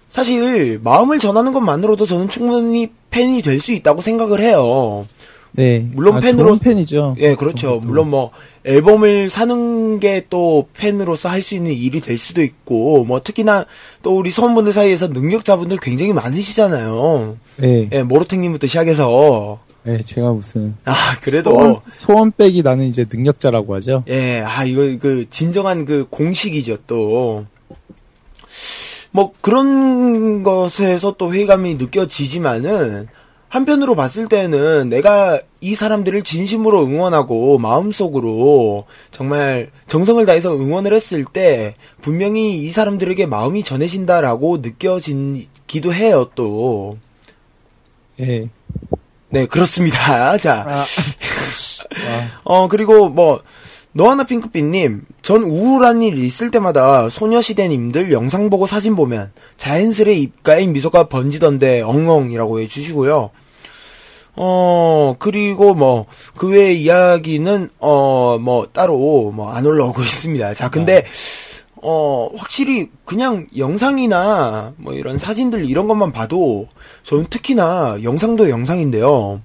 사실, 0.09 0.79
마음을 0.83 1.19
전하는 1.19 1.53
것만으로도 1.53 2.05
저는 2.05 2.29
충분히 2.29 2.89
팬이 3.09 3.41
될 3.41 3.59
수 3.59 3.71
있다고 3.71 4.01
생각을 4.01 4.39
해요. 4.41 5.05
네. 5.55 5.85
물론 5.93 6.15
아, 6.17 6.19
팬으로 6.19 6.57
팬이죠. 6.57 7.15
예, 7.19 7.35
그렇죠. 7.35 7.79
물론 7.83 8.09
뭐 8.09 8.31
앨범을 8.65 9.29
사는 9.29 9.99
게 9.99 10.25
또 10.31 10.67
팬으로서 10.73 11.29
할 11.29 11.43
수 11.43 11.53
있는 11.53 11.71
일이 11.73 12.01
될 12.01 12.17
수도 12.17 12.41
있고 12.41 13.03
뭐 13.05 13.21
특히나 13.21 13.67
또 14.01 14.17
우리 14.17 14.31
소원분들 14.31 14.73
사이에서 14.73 15.09
능력자분들 15.09 15.77
굉장히 15.79 16.11
많으시잖아요. 16.11 17.37
네. 17.57 17.87
예, 17.91 18.01
모로텍님부터 18.01 18.65
시작해서 18.65 19.59
네, 19.83 20.01
제가 20.01 20.31
무슨 20.31 20.75
아 20.85 21.17
그래도 21.21 21.51
소원, 21.51 21.81
소원백이 21.89 22.61
나는 22.63 22.85
이제 22.85 23.05
능력자라고 23.11 23.75
하죠. 23.75 24.03
예, 24.07 24.41
아 24.41 24.63
이거 24.63 24.81
그 24.99 25.29
진정한 25.29 25.85
그 25.85 26.07
공식이죠 26.09 26.77
또. 26.87 27.45
뭐 29.11 29.31
그런 29.41 30.41
것에서 30.41 31.15
또 31.17 31.33
회의감이 31.33 31.75
느껴지지만은 31.75 33.07
한편으로 33.47 33.93
봤을 33.93 34.27
때는 34.27 34.89
내가 34.89 35.39
이 35.61 35.75
사람들을 35.75 36.23
진심으로 36.23 36.83
응원하고 36.85 37.59
마음속으로 37.59 38.85
정말 39.11 39.69
정성을 39.85 40.25
다해서 40.25 40.55
응원을 40.55 40.91
했을 40.91 41.23
때 41.23 41.75
분명히 42.01 42.57
이 42.57 42.71
사람들에게 42.71 43.27
마음이 43.27 43.63
전해진다라고 43.63 44.57
느껴지기도 44.57 45.93
해요 45.93 46.31
또. 46.33 46.97
예. 48.19 48.49
네 49.33 49.47
그렇습니다. 49.47 50.37
자, 50.37 50.63
아. 50.67 50.85
어 52.45 52.67
그리고 52.67 53.09
뭐 53.09 53.41
너하나 53.91 54.25
핑크빛님, 54.25 55.05
전 55.23 55.41
우울한 55.41 56.03
일 56.03 56.23
있을 56.23 56.51
때마다 56.51 57.09
소녀시대님들 57.09 58.11
영상 58.11 58.51
보고 58.51 58.67
사진 58.67 58.95
보면 58.95 59.31
자연스레 59.57 60.13
입가에 60.13 60.67
미소가 60.67 61.09
번지던데 61.09 61.81
엉엉이라고 61.81 62.59
해주시고요. 62.59 63.31
어, 64.35 65.15
그리고 65.17 65.75
뭐, 65.75 66.07
그 66.35 66.49
외의 66.49 66.81
이야기는, 66.81 67.69
어, 67.77 68.39
뭐, 68.41 68.65
따로, 68.73 69.31
뭐, 69.31 69.51
안 69.53 69.63
올라오고 69.63 70.01
있습니다. 70.01 70.55
자, 70.55 70.69
근데, 70.71 70.97
어, 70.97 71.03
확실히, 72.35 72.89
그냥 73.05 73.47
영상이나, 73.57 74.73
뭐, 74.77 74.93
이런 74.93 75.17
사진들, 75.17 75.65
이런 75.65 75.87
것만 75.87 76.11
봐도, 76.11 76.67
저는 77.03 77.25
특히나, 77.29 77.99
영상도 78.03 78.49
영상인데요. 78.49 79.41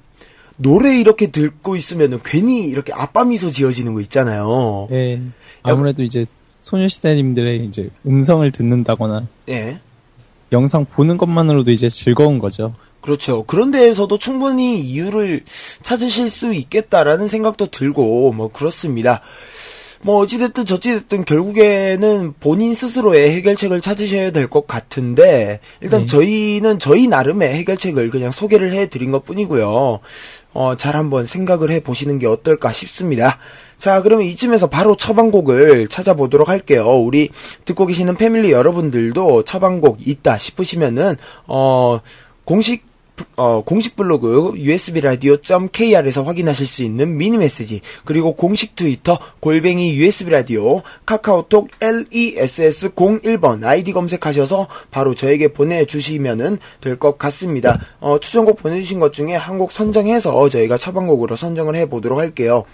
노래 0.58 0.98
이렇게 0.98 1.28
듣고 1.30 1.76
있으면은 1.76 2.20
괜히 2.24 2.66
이렇게 2.66 2.92
아빠 2.92 3.24
미소 3.24 3.50
지어지는 3.50 3.94
거 3.94 4.00
있잖아요. 4.00 4.88
예. 4.90 5.22
아무래도 5.62 6.02
이제 6.02 6.24
소녀시대님들의 6.60 7.64
이제 7.64 7.90
음성을 8.04 8.50
듣는다거나 8.50 9.28
예. 9.48 9.78
영상 10.50 10.84
보는 10.84 11.16
것만으로도 11.16 11.70
이제 11.70 11.88
즐거운 11.88 12.38
거죠. 12.40 12.74
그렇죠. 13.00 13.44
그런 13.44 13.70
데에서도 13.70 14.18
충분히 14.18 14.80
이유를 14.80 15.44
찾으실 15.82 16.30
수 16.30 16.52
있겠다라는 16.52 17.28
생각도 17.28 17.66
들고, 17.70 18.32
뭐, 18.32 18.50
그렇습니다. 18.50 19.22
뭐, 20.02 20.18
어찌됐든 20.18 20.64
저찌됐든 20.64 21.24
결국에는 21.24 22.34
본인 22.40 22.74
스스로의 22.74 23.30
해결책을 23.36 23.80
찾으셔야 23.80 24.30
될 24.30 24.48
것 24.48 24.66
같은데, 24.66 25.60
일단 25.80 26.02
네. 26.02 26.06
저희는 26.06 26.78
저희 26.78 27.06
나름의 27.08 27.52
해결책을 27.54 28.10
그냥 28.10 28.30
소개를 28.30 28.72
해 28.72 28.86
드린 28.86 29.10
것 29.10 29.24
뿐이고요. 29.24 30.00
어, 30.54 30.76
잘 30.76 30.96
한번 30.96 31.26
생각을 31.26 31.70
해 31.70 31.80
보시는 31.80 32.18
게 32.18 32.26
어떨까 32.26 32.72
싶습니다. 32.72 33.38
자, 33.76 34.00
그러면 34.02 34.26
이쯤에서 34.26 34.68
바로 34.68 34.96
처방곡을 34.96 35.88
찾아보도록 35.88 36.48
할게요. 36.48 36.88
우리 36.88 37.28
듣고 37.64 37.86
계시는 37.86 38.16
패밀리 38.16 38.52
여러분들도 38.52 39.42
처방곡 39.44 40.06
있다 40.06 40.38
싶으시면은, 40.38 41.16
어, 41.46 42.00
공식 42.44 42.86
어, 43.36 43.62
공식 43.64 43.94
블로그 43.94 44.54
usbradio.kr에서 44.56 46.22
확인하실 46.24 46.66
수 46.66 46.82
있는 46.82 47.16
미니 47.16 47.38
메시지 47.38 47.80
그리고 48.04 48.34
공식 48.34 48.74
트위터 48.74 49.18
골뱅이 49.40 49.96
usbradio 49.96 50.82
카카오톡 51.06 51.68
less01번 51.80 53.64
아이디 53.64 53.92
검색하셔서 53.92 54.68
바로 54.90 55.14
저에게 55.14 55.48
보내주시면은 55.48 56.58
될 56.80 56.98
것 56.98 57.16
같습니다. 57.18 57.78
어, 58.00 58.18
추천곡 58.18 58.56
보내주신 58.60 58.98
것 58.98 59.12
중에 59.12 59.34
한 59.34 59.58
곡 59.58 59.72
선정해서 59.72 60.48
저희가 60.48 60.78
처방곡으로 60.78 61.34
선정을 61.34 61.74
해보도록 61.74 62.20
할게요. 62.20 62.64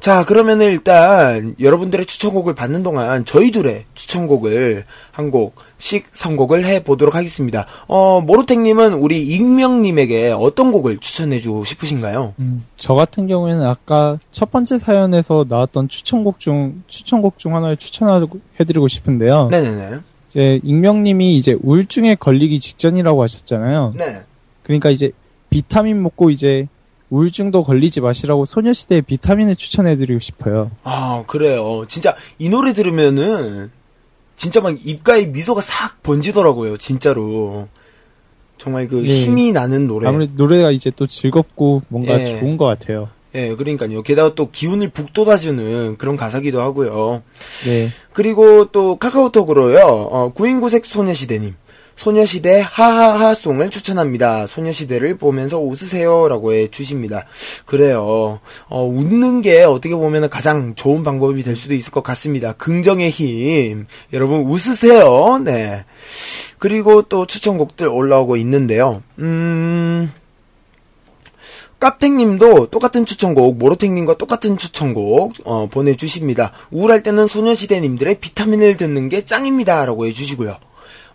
자 0.00 0.24
그러면 0.26 0.60
은 0.60 0.66
일단 0.66 1.56
여러분들의 1.58 2.04
추천곡을 2.04 2.54
받는 2.54 2.82
동안 2.82 3.24
저희 3.24 3.50
둘의 3.50 3.86
추천곡을 3.94 4.84
한곡 5.12 5.54
씩 5.78 6.08
선곡을 6.12 6.64
해 6.64 6.82
보도록 6.82 7.14
하겠습니다. 7.14 7.66
어, 7.86 8.20
모로텍님은 8.20 8.94
우리 8.94 9.22
익명 9.26 9.66
임명님에게 9.66 10.32
어떤 10.32 10.72
곡을 10.72 10.98
추천해 10.98 11.40
주고 11.40 11.64
싶으신가요? 11.64 12.34
음, 12.38 12.64
저 12.76 12.94
같은 12.94 13.26
경우에는 13.26 13.66
아까 13.66 14.18
첫 14.30 14.50
번째 14.50 14.78
사연에서 14.78 15.46
나왔던 15.48 15.88
추천곡 15.88 16.38
중 16.38 16.82
추천곡 16.86 17.38
중 17.38 17.56
하나를 17.56 17.76
추천해 17.76 18.26
드리고 18.58 18.88
싶은데요. 18.88 19.48
네네네. 19.50 19.98
이제 20.28 20.60
익명님이 20.62 21.36
이제 21.36 21.56
우울증에 21.62 22.14
걸리기 22.14 22.60
직전이라고 22.60 23.22
하셨잖아요. 23.22 23.94
네. 23.96 24.22
그러니까 24.62 24.90
이제 24.90 25.12
비타민 25.50 26.02
먹고 26.02 26.30
이제 26.30 26.68
우울증도 27.08 27.62
걸리지 27.62 28.00
마시라고 28.00 28.44
소녀시대의 28.44 29.02
비타민을 29.02 29.56
추천해드리고 29.56 30.18
싶어요. 30.18 30.72
아, 30.82 31.22
그래요. 31.26 31.84
진짜 31.88 32.16
이 32.38 32.48
노래 32.48 32.72
들으면은 32.72 33.70
진짜 34.36 34.60
막 34.60 34.76
입가에 34.84 35.26
미소가 35.26 35.60
싹 35.60 36.02
번지더라고요. 36.02 36.76
진짜로. 36.76 37.68
정말 38.58 38.88
그 38.88 39.06
예. 39.06 39.22
힘이 39.22 39.52
나는 39.52 39.86
노래. 39.86 40.08
아무래도 40.08 40.32
노래가 40.36 40.70
이제 40.70 40.90
또 40.94 41.06
즐겁고 41.06 41.82
뭔가 41.88 42.20
예. 42.20 42.38
좋은 42.38 42.56
것 42.56 42.64
같아요. 42.64 43.08
예, 43.34 43.54
그러니까요. 43.54 44.02
게다가 44.02 44.34
또 44.34 44.50
기운을 44.50 44.90
북돋아주는 44.90 45.98
그런 45.98 46.16
가사기도 46.16 46.62
하고요. 46.62 47.22
네. 47.66 47.90
그리고 48.14 48.66
또 48.72 48.96
카카오톡으로요. 48.96 49.78
어, 49.86 50.32
구인구색 50.32 50.86
소녀시대님. 50.86 51.54
소녀시대 51.96 52.62
하하하송을 52.70 53.70
추천합니다. 53.70 54.46
소녀시대를 54.46 55.16
보면서 55.16 55.58
웃으세요라고 55.58 56.52
해 56.52 56.68
주십니다. 56.68 57.24
그래요. 57.64 58.40
어, 58.68 58.84
웃는 58.84 59.42
게 59.42 59.64
어떻게 59.64 59.94
보면 59.94 60.28
가장 60.28 60.74
좋은 60.74 61.02
방법이 61.02 61.42
될 61.42 61.56
수도 61.56 61.74
있을 61.74 61.90
것 61.90 62.02
같습니다. 62.02 62.52
긍정의 62.52 63.10
힘. 63.10 63.86
여러분 64.12 64.42
웃으세요. 64.42 65.40
네. 65.42 65.84
그리고 66.58 67.02
또 67.02 67.26
추천곡들 67.26 67.88
올라오고 67.88 68.36
있는데요. 68.36 69.02
음. 69.18 70.12
깝탱님도 71.78 72.66
똑같은 72.66 73.04
추천곡, 73.04 73.58
모로탱님과 73.58 74.16
똑같은 74.16 74.56
추천곡 74.56 75.34
어, 75.44 75.66
보내주십니다. 75.66 76.52
우울할 76.70 77.02
때는 77.02 77.26
소녀시대님들의 77.26 78.18
비타민을 78.20 78.76
듣는 78.78 79.10
게 79.10 79.24
짱입니다라고 79.24 80.06
해주시고요. 80.06 80.56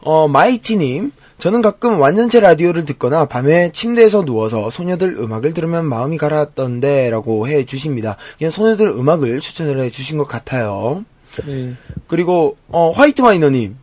어, 0.02 0.28
마이티님, 0.28 1.12
저는 1.38 1.62
가끔 1.62 2.00
완전체 2.00 2.40
라디오를 2.40 2.86
듣거나 2.86 3.26
밤에 3.26 3.72
침대에서 3.72 4.26
누워서 4.26 4.70
소녀들 4.70 5.16
음악을 5.18 5.54
들으면 5.54 5.86
마음이 5.86 6.18
가라앉던데 6.18 7.10
라고 7.10 7.48
해 7.48 7.66
주십니다. 7.66 8.16
그냥 8.38 8.52
소녀들 8.52 8.90
음악을 8.90 9.40
추천을 9.40 9.80
해 9.80 9.90
주신 9.90 10.18
것 10.18 10.28
같아요. 10.28 11.04
네. 11.46 11.74
그리고 12.08 12.58
어, 12.68 12.92
화이트 12.92 13.22
마이너님, 13.22 13.76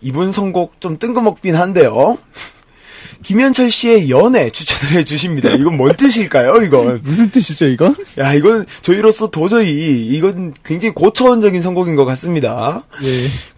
이분 0.00 0.32
선곡 0.32 0.80
좀 0.80 0.98
뜬금없긴 0.98 1.54
한데요. 1.54 2.18
김현철 3.22 3.70
씨의 3.70 4.10
연애 4.10 4.50
추천을 4.50 4.96
해주십니다. 5.00 5.50
이건 5.50 5.76
뭔 5.76 5.94
뜻일까요, 5.96 6.62
이건? 6.62 7.00
무슨 7.04 7.30
뜻이죠, 7.30 7.66
이건? 7.66 7.94
야, 8.18 8.32
이건 8.34 8.66
저희로서 8.82 9.30
도저히, 9.30 10.06
이건 10.08 10.54
굉장히 10.64 10.94
고차원적인 10.94 11.62
선곡인 11.62 11.96
것 11.96 12.04
같습니다. 12.04 12.82
네. 13.00 13.08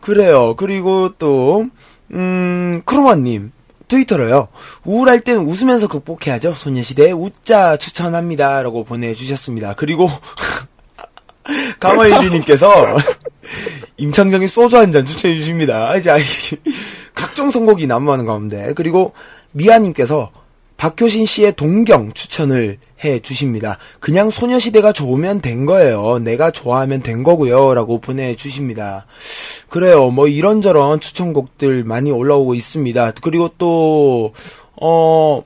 그래요. 0.01 0.55
그리고 0.57 1.13
또, 1.19 1.67
음, 2.13 2.83
크로마님. 2.85 3.53
트위터로요. 3.87 4.49
우울할 4.85 5.21
땐 5.21 5.39
웃으면서 5.39 5.89
극복해야죠. 5.89 6.55
소녀시대 6.55 7.13
웃자 7.13 7.77
추천합니다. 7.77 8.63
라고 8.63 8.83
보내주셨습니다. 8.83 9.75
그리고, 9.75 10.09
가마일리님께서, 11.81 12.97
임창정의 13.99 14.49
소주 14.49 14.79
한 14.79 14.91
잔 14.91 15.05
추천해 15.05 15.35
주십니다. 15.37 15.95
이제, 15.97 16.11
아이, 16.11 16.23
각종 17.15 17.51
선곡이 17.51 17.87
난무하는 17.87 18.25
가운데. 18.25 18.73
그리고, 18.75 19.13
미아님께서, 19.55 20.31
박효신 20.77 21.25
씨의 21.25 21.53
동경 21.53 22.13
추천을 22.13 22.79
해 23.05 23.21
주십니다. 23.21 23.79
그냥 24.01 24.31
소녀시대가 24.31 24.93
좋으면 24.93 25.41
된 25.41 25.67
거예요. 25.67 26.19
내가 26.19 26.51
좋아하면 26.51 27.01
된 27.03 27.23
거고요. 27.23 27.75
라고 27.75 28.01
보내주십니다. 28.01 29.07
그래요. 29.69 30.11
뭐 30.11 30.27
이런저런 30.27 31.01
추천곡들 31.01 31.85
많이 31.85 32.11
올라오고 32.11 32.55
있습니다. 32.55 33.13
그리고 33.23 33.51
또, 33.57 34.33
어, 34.81 35.45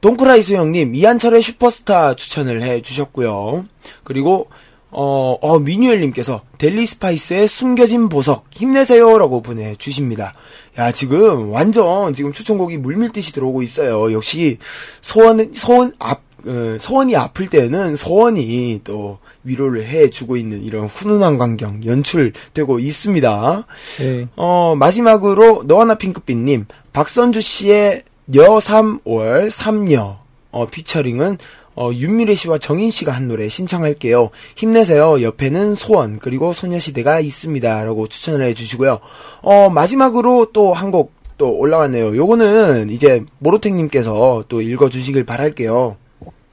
동크라이스 0.00 0.52
형님, 0.52 0.94
이한철의 0.94 1.42
슈퍼스타 1.42 2.14
추천을 2.14 2.62
해 2.62 2.80
주셨고요. 2.80 3.66
그리고, 4.04 4.48
어, 4.96 5.36
어, 5.40 5.58
미뉴엘님께서 5.58 6.42
델리 6.56 6.86
스파이스의 6.86 7.48
숨겨진 7.48 8.08
보석 8.08 8.46
힘내세요라고 8.50 9.42
보내주십니다. 9.42 10.34
야 10.78 10.92
지금 10.92 11.50
완전 11.50 12.14
지금 12.14 12.32
추천곡이 12.32 12.78
물밀듯이 12.78 13.32
들어오고 13.32 13.62
있어요. 13.62 14.12
역시 14.12 14.58
소원 15.02 15.52
소원 15.52 15.92
앞 15.98 16.22
어, 16.46 16.76
소원이 16.78 17.16
아플 17.16 17.48
때는 17.48 17.96
소원이 17.96 18.82
또 18.84 19.18
위로를 19.42 19.86
해주고 19.86 20.36
있는 20.36 20.62
이런 20.62 20.86
훈훈한 20.86 21.38
광경 21.38 21.84
연출되고 21.84 22.78
있습니다. 22.78 23.66
네. 23.98 24.28
어 24.36 24.76
마지막으로 24.76 25.64
너와나 25.66 25.96
핑크빛님 25.96 26.66
박선주 26.92 27.40
씨의 27.40 28.04
여 28.36 28.42
3월 28.58 29.50
3여 29.50 30.24
어, 30.54 30.66
피처링은 30.66 31.38
어, 31.76 31.90
윤미래 31.92 32.34
씨와 32.34 32.58
정인 32.58 32.90
씨가 32.90 33.12
한 33.12 33.28
노래 33.28 33.48
신청할게요. 33.48 34.30
힘내세요. 34.56 35.22
옆에는 35.22 35.74
소원 35.74 36.18
그리고 36.18 36.52
소녀시대가 36.52 37.20
있습니다라고 37.20 38.06
추천을 38.06 38.46
해주시고요. 38.46 39.00
어 39.42 39.70
마지막으로 39.70 40.52
또 40.52 40.72
한 40.72 40.90
곡 40.90 41.24
또 41.36 41.56
올라왔네요. 41.58 42.16
요거는 42.16 42.90
이제 42.90 43.24
모로탱님께서 43.40 44.44
또 44.48 44.62
읽어주시길 44.62 45.24
바랄게요. 45.24 45.96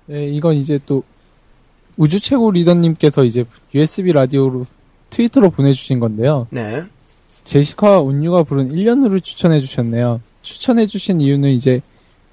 네, 0.08 0.26
이건 0.28 0.56
이제 0.56 0.80
또 0.86 1.04
우주 1.98 2.20
최고 2.20 2.50
리더님께서 2.50 3.24
이제 3.24 3.46
USB 3.76 4.12
라디오로 4.12 4.66
트위터로 5.12 5.52
보내주신 5.52 6.00
건데요. 6.00 6.48
네. 6.50 6.84
제시카와 7.44 8.00
온유가 8.00 8.42
부른 8.44 8.70
1년 8.72 9.04
후를 9.04 9.22
추천해 9.22 9.60
주셨네요. 9.60 10.20
추천해 10.42 10.88
주신 10.88 11.22
이유는 11.22 11.52
이제 11.52 11.82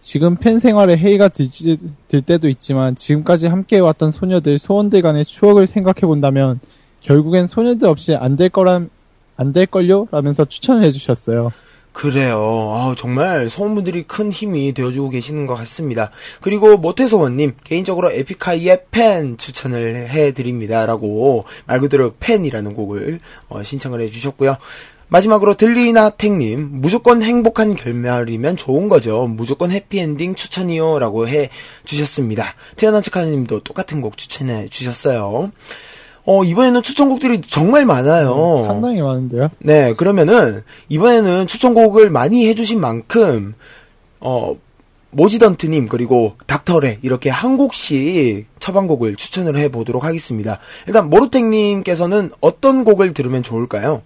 지금 0.00 0.36
팬 0.36 0.58
생활에 0.58 0.96
해이가 0.96 1.28
들지, 1.28 1.76
들 2.06 2.22
때도 2.22 2.48
있지만 2.48 2.94
지금까지 2.94 3.46
함께해왔던 3.46 4.12
소녀들, 4.12 4.58
소원들 4.58 5.02
간의 5.02 5.24
추억을 5.24 5.66
생각해 5.66 6.00
본다면 6.02 6.60
결국엔 7.00 7.46
소녀들 7.46 7.88
없이 7.88 8.14
안 8.14 8.36
될 8.36 8.48
거란, 8.48 8.90
안 9.36 9.52
될걸요? 9.52 10.08
라면서 10.10 10.44
추천을 10.44 10.84
해주셨어요. 10.84 11.52
그래요. 11.92 12.38
아, 12.74 12.94
정말 12.96 13.50
소원분들이 13.50 14.04
큰 14.04 14.30
힘이 14.30 14.72
되어주고 14.72 15.08
계시는 15.10 15.46
것 15.46 15.54
같습니다. 15.54 16.12
그리고 16.40 16.76
모태소원님 16.76 17.54
개인적으로 17.64 18.12
에픽하이의 18.12 18.84
팬 18.92 19.36
추천을 19.36 20.08
해드립니다라고 20.08 21.44
말 21.66 21.80
그대로 21.80 22.14
팬이라는 22.20 22.74
곡을 22.74 23.18
어, 23.48 23.62
신청을 23.64 24.00
해주셨고요. 24.02 24.56
마지막으로 25.08 25.54
들리나탱님 25.54 26.68
무조건 26.70 27.22
행복한 27.22 27.74
결말이면 27.74 28.56
좋은 28.56 28.88
거죠. 28.88 29.26
무조건 29.26 29.70
해피엔딩 29.70 30.34
추천이요라고 30.34 31.28
해 31.28 31.50
주셨습니다. 31.84 32.54
태어난 32.76 33.02
척하님도 33.02 33.60
똑같은 33.60 34.00
곡 34.00 34.16
추천해 34.16 34.68
주셨어요. 34.68 35.50
어, 36.24 36.44
이번에는 36.44 36.82
추천곡들이 36.82 37.40
정말 37.40 37.86
많아요. 37.86 38.64
상당히 38.66 39.00
많은데요. 39.00 39.48
네, 39.60 39.94
그러면은 39.94 40.62
이번에는 40.90 41.46
추천곡을 41.46 42.10
많이 42.10 42.46
해주신 42.48 42.80
만큼 42.80 43.54
어 44.20 44.54
모지던트님 45.10 45.88
그리고 45.88 46.34
닥터레 46.46 46.98
이렇게 47.00 47.30
한 47.30 47.56
곡씩 47.56 48.46
처방곡을 48.58 49.16
추천을 49.16 49.56
해보도록 49.58 50.04
하겠습니다. 50.04 50.58
일단 50.86 51.08
모르탱님께서는 51.08 52.30
어떤 52.40 52.84
곡을 52.84 53.14
들으면 53.14 53.42
좋을까요? 53.42 54.02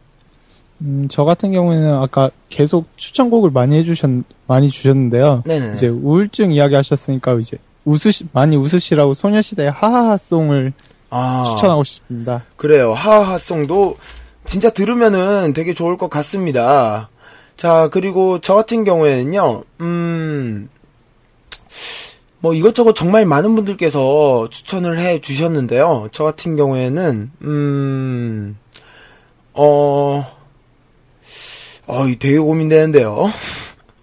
음, 0.84 1.06
저 1.09 1.24
같은 1.24 1.52
경우에는 1.52 1.94
아까 1.94 2.30
계속 2.48 2.86
추천곡을 2.96 3.50
많이 3.50 3.76
해주셨, 3.76 4.10
많이 4.46 4.68
주셨는데요. 4.68 5.42
네네. 5.46 5.72
이제 5.72 5.88
우울증 5.88 6.52
이야기 6.52 6.74
하셨으니까 6.74 7.34
이제 7.34 7.59
웃으시, 7.84 8.26
많이 8.32 8.56
웃으시라고 8.56 9.14
소녀시대의 9.14 9.70
하하하송을 9.70 10.72
아, 11.10 11.44
추천하고 11.46 11.84
싶습니다. 11.84 12.44
그래요. 12.56 12.92
하하송도 12.92 13.96
진짜 14.44 14.70
들으면은 14.70 15.52
되게 15.54 15.74
좋을 15.74 15.96
것 15.96 16.10
같습니다. 16.10 17.09
자, 17.56 17.88
그리고 17.92 18.40
저 18.40 18.54
같은 18.54 18.82
경우에는요, 18.82 19.62
음, 19.82 20.68
뭐 22.40 22.54
이것저것 22.54 22.94
정말 22.94 23.24
많은 23.24 23.54
분들께서 23.54 24.48
추천을 24.50 24.98
해 24.98 25.20
주셨는데요. 25.20 26.09
저 26.10 26.24
같은 26.24 26.56
경우에는, 26.56 27.30
음, 27.42 28.56
어, 29.52 30.26
어, 31.86 32.06
이 32.06 32.18
되게 32.18 32.38
고민되는데요. 32.38 33.30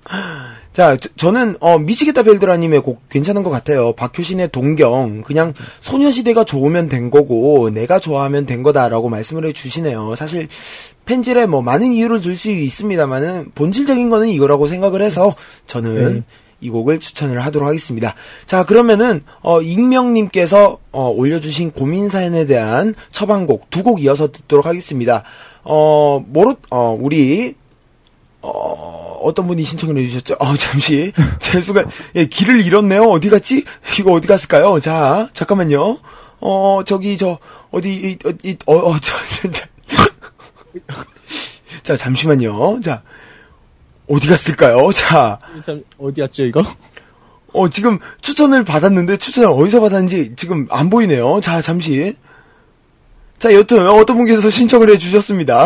자, 0.73 0.95
저, 1.15 1.31
는 1.31 1.55
어, 1.59 1.77
미치겠다 1.77 2.23
벨드라님의 2.23 2.81
곡 2.81 3.09
괜찮은 3.09 3.43
것 3.43 3.49
같아요. 3.49 3.91
박효신의 3.93 4.49
동경. 4.49 5.23
그냥 5.23 5.53
소녀시대가 5.81 6.43
좋으면 6.43 6.87
된 6.89 7.09
거고, 7.09 7.69
내가 7.69 7.99
좋아하면 7.99 8.45
된 8.45 8.63
거다라고 8.63 9.09
말씀을 9.09 9.45
해 9.45 9.51
주시네요. 9.51 10.15
사실, 10.15 10.47
팬질에 11.05 11.47
뭐 11.47 11.61
많은 11.61 11.91
이유를 11.91 12.21
들 12.21 12.35
수 12.35 12.49
있습니다만은, 12.49 13.51
본질적인 13.55 14.09
거는 14.09 14.29
이거라고 14.29 14.67
생각을 14.67 15.01
해서, 15.01 15.31
저는 15.65 16.23
이 16.61 16.69
곡을 16.69 16.99
추천을 16.99 17.39
하도록 17.39 17.67
하겠습니다. 17.67 18.15
자, 18.45 18.63
그러면은, 18.63 19.23
어, 19.41 19.61
익명님께서, 19.61 20.77
어, 20.91 21.09
올려주신 21.09 21.71
고민 21.71 22.09
사연에 22.09 22.45
대한 22.45 22.93
처방곡 23.11 23.69
두 23.69 23.83
곡 23.83 24.01
이어서 24.03 24.31
듣도록 24.31 24.65
하겠습니다. 24.65 25.23
어, 25.63 26.23
모로, 26.27 26.55
어, 26.69 26.97
우리, 26.99 27.55
어, 28.41 29.19
어떤 29.21 29.47
분이 29.47 29.63
신청을 29.63 29.97
해주셨죠? 29.97 30.35
어, 30.39 30.55
잠시. 30.55 31.11
제 31.39 31.59
순간, 31.61 31.89
예, 32.15 32.25
길을 32.25 32.65
잃었네요. 32.65 33.03
어디 33.03 33.29
갔지? 33.29 33.63
이거 33.99 34.13
어디 34.13 34.27
갔을까요? 34.27 34.79
자, 34.79 35.29
잠깐만요. 35.33 35.99
어, 36.41 36.81
저기, 36.85 37.17
저, 37.17 37.37
어디, 37.71 37.93
이, 37.93 38.17
어, 38.27 38.31
이, 38.43 38.55
어, 38.65 38.75
어, 38.75 38.99
저, 38.99 39.13
진짜. 39.27 39.65
자, 41.83 41.97
잠시만요. 41.97 42.79
자, 42.81 43.03
어디 44.07 44.27
갔을까요? 44.27 44.91
자, 44.91 45.39
참, 45.63 45.83
어디였죠, 45.97 46.45
이거? 46.45 46.63
어, 47.51 47.69
지금 47.69 47.99
추천을 48.21 48.63
받았는데 48.63 49.17
추천을 49.17 49.49
어디서 49.49 49.81
받았는지 49.81 50.33
지금 50.35 50.67
안 50.69 50.89
보이네요. 50.89 51.41
자, 51.41 51.61
잠시. 51.61 52.15
자, 53.37 53.53
여튼 53.53 53.87
어떤 53.87 54.17
분께서 54.17 54.49
신청을 54.49 54.89
해 54.89 54.97
주셨습니다. 54.97 55.65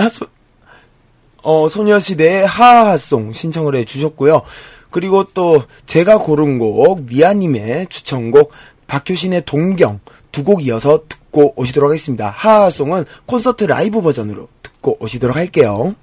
소, 1.44 1.64
어, 1.64 1.68
소녀시대의 1.70 2.46
하하송 2.48 3.34
신청을 3.34 3.76
해 3.76 3.86
주셨고요. 3.86 4.42
그리고 4.90 5.24
또 5.34 5.64
제가 5.86 6.18
고른 6.20 6.58
곡 6.60 7.04
미아님의 7.04 7.88
추천곡 7.88 8.52
박효신의 8.88 9.44
동경 9.46 10.00
두 10.32 10.44
곡 10.44 10.66
이어서 10.66 11.00
듣고 11.08 11.54
오시도록 11.56 11.90
하겠습니다. 11.90 12.30
하하송은 12.36 13.06
콘서트 13.26 13.66
라이브 13.66 14.02
버전으로 14.02 14.48
듣고 14.62 14.98
오시도록 15.00 15.36
할게요. 15.36 15.96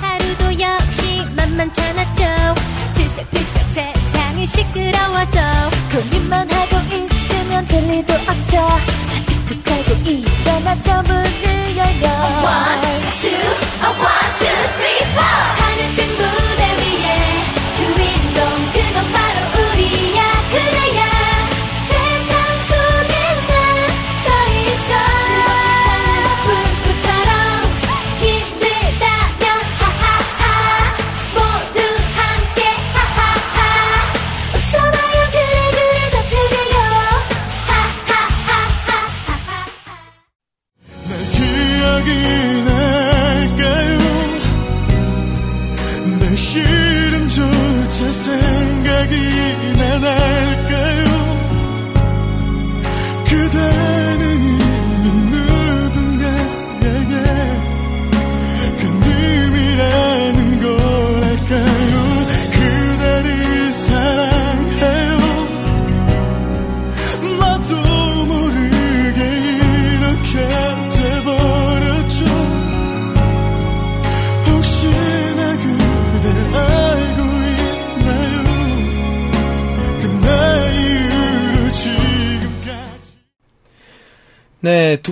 하루도 0.00 0.60
역시 0.60 1.24
만만찮았죠 1.36 2.24
들썩들썩 2.94 3.68
세상이 3.74 4.46
시끄러워도 4.46 5.38
고민만 5.92 6.48
하고 6.50 6.76
있으면 6.94 7.66
될 7.66 7.84
일도 7.84 8.14
없죠 8.14 8.52
자 8.52 9.24
툭툭 9.46 9.70
하고 9.70 10.08
일어나죠 10.08 10.92
문을 11.02 11.76
열려 11.76 12.08
One, 12.42 12.80
two, 13.20 13.57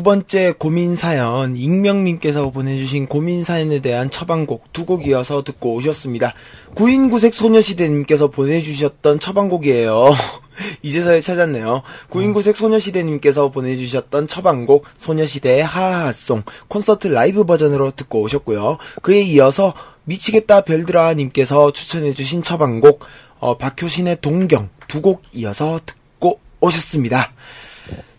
번째 0.06 0.54
고민 0.56 0.94
사연, 0.94 1.56
익명님께서 1.56 2.50
보내주신 2.50 3.06
고민 3.08 3.42
사연에 3.42 3.80
대한 3.80 4.08
처방곡 4.08 4.72
두 4.72 4.86
곡 4.86 5.04
이어서 5.08 5.42
듣고 5.42 5.74
오셨습니다. 5.74 6.32
구인구색 6.76 7.34
소녀시대님께서 7.34 8.28
보내주셨던 8.28 9.18
처방곡이에요. 9.18 10.14
이제서야 10.82 11.20
찾았네요. 11.20 11.82
구인구색 12.10 12.56
소녀시대님께서 12.56 13.50
보내주셨던 13.50 14.28
처방곡 14.28 14.86
소녀시대의 14.96 15.64
하하송 15.64 16.44
콘서트 16.68 17.08
라이브 17.08 17.42
버전으로 17.44 17.90
듣고 17.90 18.20
오셨고요. 18.20 18.78
그에 19.02 19.22
이어서 19.22 19.74
미치겠다 20.04 20.60
별들아님께서 20.60 21.72
추천해주신 21.72 22.44
처방곡 22.44 23.00
어, 23.40 23.58
박효신의 23.58 24.18
동경 24.20 24.68
두 24.86 25.00
곡 25.00 25.22
이어서 25.34 25.80
듣고 25.84 26.38
오셨습니다. 26.60 27.32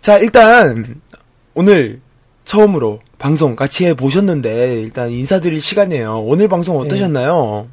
자, 0.01 0.18
일단, 0.19 1.01
오늘 1.57 2.01
처음으로 2.45 2.99
방송 3.17 3.55
같이 3.55 3.88
해 3.88 3.95
보셨는데, 3.95 4.79
일단 4.79 5.09
인사드릴 5.09 5.59
시간이에요. 5.59 6.21
오늘 6.21 6.47
방송 6.47 6.77
어떠셨나요? 6.77 7.67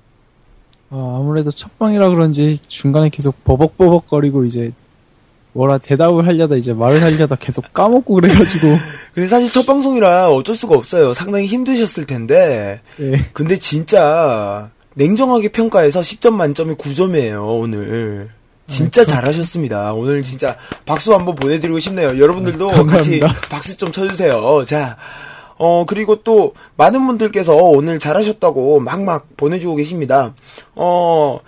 아, 0.88 1.16
아무래도 1.20 1.50
첫 1.50 1.78
방이라 1.78 2.08
그런지 2.08 2.58
중간에 2.66 3.10
계속 3.10 3.44
버벅버벅거리고 3.44 4.46
이제 4.46 4.72
뭐라 5.52 5.76
대답을 5.76 6.26
하려다 6.26 6.56
이제 6.56 6.72
말을 6.72 7.02
하려다 7.02 7.36
계속 7.36 7.74
까먹고 7.74 8.14
그래가지고 8.14 8.68
근데 9.14 9.28
사실 9.28 9.52
첫 9.52 9.66
방송이라 9.66 10.30
어쩔 10.30 10.56
수가 10.56 10.76
없어요. 10.76 11.12
상당히 11.12 11.44
힘드셨을 11.44 12.06
텐데, 12.06 12.80
예. 13.00 13.18
근데 13.34 13.58
진짜, 13.58 14.70
냉정하게 14.94 15.48
평가해서 15.48 16.00
10점 16.00 16.32
만점에 16.32 16.72
9점이에요, 16.76 17.60
오늘. 17.60 18.30
진짜 18.66 19.04
잘하셨습니다. 19.04 19.92
오늘 19.92 20.22
진짜 20.22 20.56
박수 20.86 21.14
한번 21.14 21.34
보내드리고 21.34 21.78
싶네요. 21.78 22.18
여러분들도 22.18 22.68
같이 22.68 23.20
감사합니다. 23.20 23.28
박수 23.50 23.76
좀 23.76 23.92
쳐주세요. 23.92 24.64
자, 24.66 24.96
어, 25.56 25.84
그리고 25.86 26.16
또 26.22 26.54
많은 26.76 27.06
분들께서 27.06 27.54
오늘 27.54 27.98
잘하셨다고 27.98 28.80
막막 28.80 29.36
보내주고 29.36 29.76
계십니다. 29.76 30.34
어, 30.74 31.38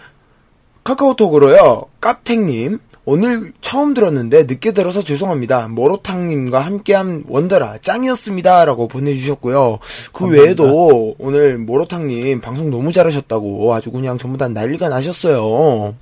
카카오톡으로요, 0.85 1.87
깝탱님, 2.01 2.79
오늘 3.07 3.53
처음 3.61 3.93
들었는데 3.93 4.45
늦게 4.45 4.73
들어서 4.73 5.03
죄송합니다. 5.03 5.67
모로탕님과 5.69 6.61
함께한 6.61 7.25
원더라 7.29 7.79
짱이었습니다. 7.81 8.65
라고 8.65 8.87
보내주셨고요. 8.87 9.79
그 10.13 10.21
감사합니다. 10.21 10.43
외에도 10.45 11.15
오늘 11.19 11.59
모로탕님 11.59 12.41
방송 12.41 12.71
너무 12.71 12.93
잘하셨다고 12.93 13.75
아주 13.75 13.91
그냥 13.91 14.19
전부 14.19 14.39
다 14.39 14.49
난리가 14.49 14.89
나셨어요. 14.89 15.95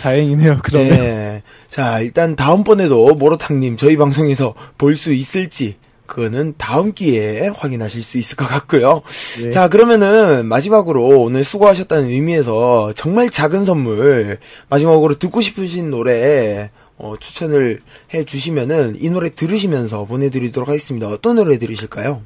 다행이네요. 0.00 0.58
그러면 0.62 0.88
네. 0.90 1.42
자, 1.70 2.00
일단 2.00 2.36
다음번에도 2.36 3.14
모로탕님 3.14 3.76
저희 3.76 3.96
방송에서 3.96 4.54
볼 4.78 4.96
수 4.96 5.12
있을지 5.12 5.76
그거는 6.06 6.54
다음 6.58 6.92
기회에 6.92 7.48
확인하실 7.48 8.02
수 8.02 8.18
있을 8.18 8.36
것 8.36 8.46
같고요. 8.46 9.02
네. 9.42 9.50
자, 9.50 9.68
그러면은 9.68 10.46
마지막으로 10.46 11.20
오늘 11.20 11.44
수고하셨다는 11.44 12.08
의미에서 12.10 12.92
정말 12.94 13.30
작은 13.30 13.64
선물 13.64 14.38
마지막으로 14.68 15.14
듣고 15.14 15.40
싶으신 15.40 15.90
노래 15.90 16.70
어, 16.96 17.14
추천을 17.18 17.80
해 18.12 18.24
주시면은 18.24 18.96
이 19.00 19.08
노래 19.10 19.30
들으시면서 19.30 20.04
보내드리도록 20.04 20.68
하겠습니다. 20.68 21.08
어떤 21.08 21.36
노래 21.36 21.58
들으실까요? 21.58 22.22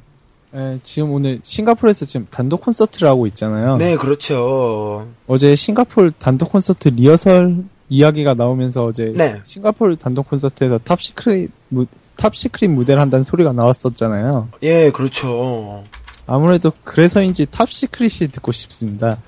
예, 0.55 0.79
지금 0.81 1.11
오늘 1.11 1.39
싱가포르에서 1.43 2.05
지금 2.05 2.27
단독 2.31 2.61
콘서트를 2.61 3.07
하고 3.07 3.27
있잖아요. 3.27 3.77
네, 3.77 3.95
그렇죠. 3.95 5.07
어제 5.27 5.55
싱가포르 5.55 6.11
단독 6.17 6.51
콘서트 6.51 6.89
리허설 6.89 7.63
이야기가 7.89 8.33
나오면서 8.33 8.85
어제 8.85 9.13
네. 9.15 9.39
싱가포르 9.43 9.97
단독 9.97 10.29
콘서트에서 10.29 10.79
Top 10.79 11.03
Secret 11.03 11.51
무, 11.69 11.85
Top 12.15 12.34
Secret 12.34 12.71
무대를 12.71 13.01
한다는 13.01 13.23
소리가 13.23 13.53
나왔었잖아요. 13.53 14.49
예, 14.63 14.91
그렇죠. 14.91 15.83
아무래도 16.25 16.71
그래서인지 16.83 17.47
Top 17.47 17.71
Secret이 17.71 18.27
듣고 18.29 18.51
싶습니다. 18.51 19.21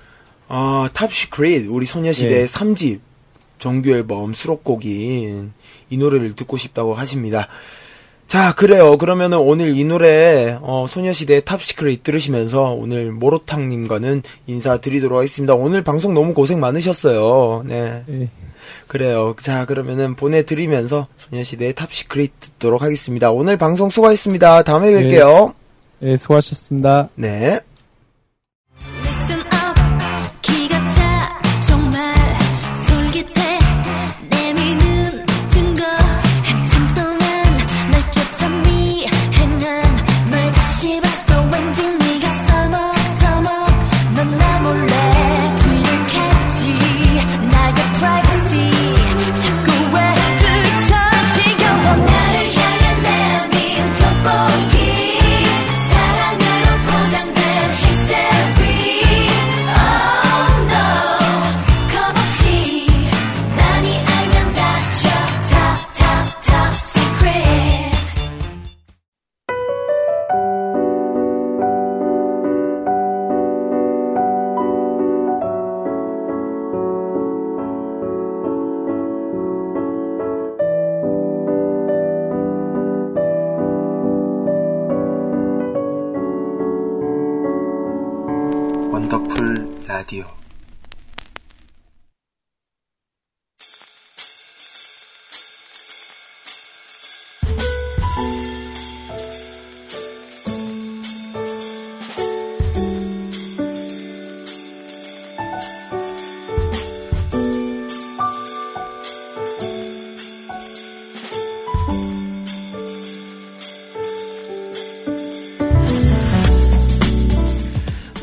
아, 0.48 0.90
Top 0.94 1.18
Secret 1.18 1.68
우리 1.70 1.86
소녀시대 1.86 2.42
예. 2.42 2.46
3집 2.46 3.00
정규 3.58 3.92
앨범 3.92 4.34
수록곡인 4.34 5.54
이 5.90 5.98
노래를 5.98 6.34
듣고 6.34 6.58
싶다고 6.58 6.94
하십니다. 6.94 7.48
자, 8.32 8.54
그래요. 8.54 8.98
그러면은 8.98 9.40
오늘 9.40 9.78
이 9.78 9.84
노래 9.84 10.58
어, 10.62 10.86
소녀시대 10.88 11.42
Top 11.42 11.62
Secret 11.62 12.02
들으시면서 12.02 12.72
오늘 12.72 13.12
모로탕님과는 13.12 14.24
인사드리도록 14.48 15.18
하겠습니다. 15.18 15.54
오늘 15.54 15.84
방송 15.84 16.14
너무 16.14 16.34
고생 16.34 16.62
많으셨어요. 16.62 17.64
네, 17.66 18.06
예. 18.08 18.30
그래요. 18.88 19.36
자, 19.42 19.66
그러면은 19.66 20.16
보내드리면서 20.16 21.08
소녀시대 21.18 21.74
탑시크릿 21.74 22.32
듣도록 22.40 22.82
하겠습니다. 22.82 23.32
오늘 23.32 23.58
방송 23.58 23.90
수고하셨습니다. 23.90 24.64
다음에 24.64 24.92
네. 24.92 25.10
뵐게요. 25.10 25.54
예, 26.04 26.16
수고하셨습니다. 26.16 27.10
네. 27.16 27.60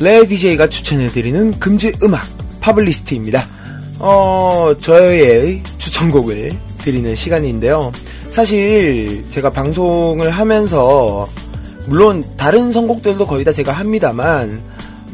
레 0.01 0.25
DJ가 0.25 0.67
추천해드리는 0.67 1.59
금지 1.59 1.91
음악 2.03 2.25
파블리스트입니다. 2.61 3.45
어, 3.99 4.73
저의 4.79 5.61
추천곡을 5.77 6.53
드리는 6.77 7.13
시간인데요. 7.15 7.91
사실 8.31 9.25
제가 9.29 9.49
방송을 9.49 10.29
하면서 10.29 11.27
물론 11.87 12.23
다른 12.37 12.71
선곡들도 12.71 13.27
거의 13.27 13.43
다 13.43 13.51
제가 13.51 13.73
합니다만 13.73 14.63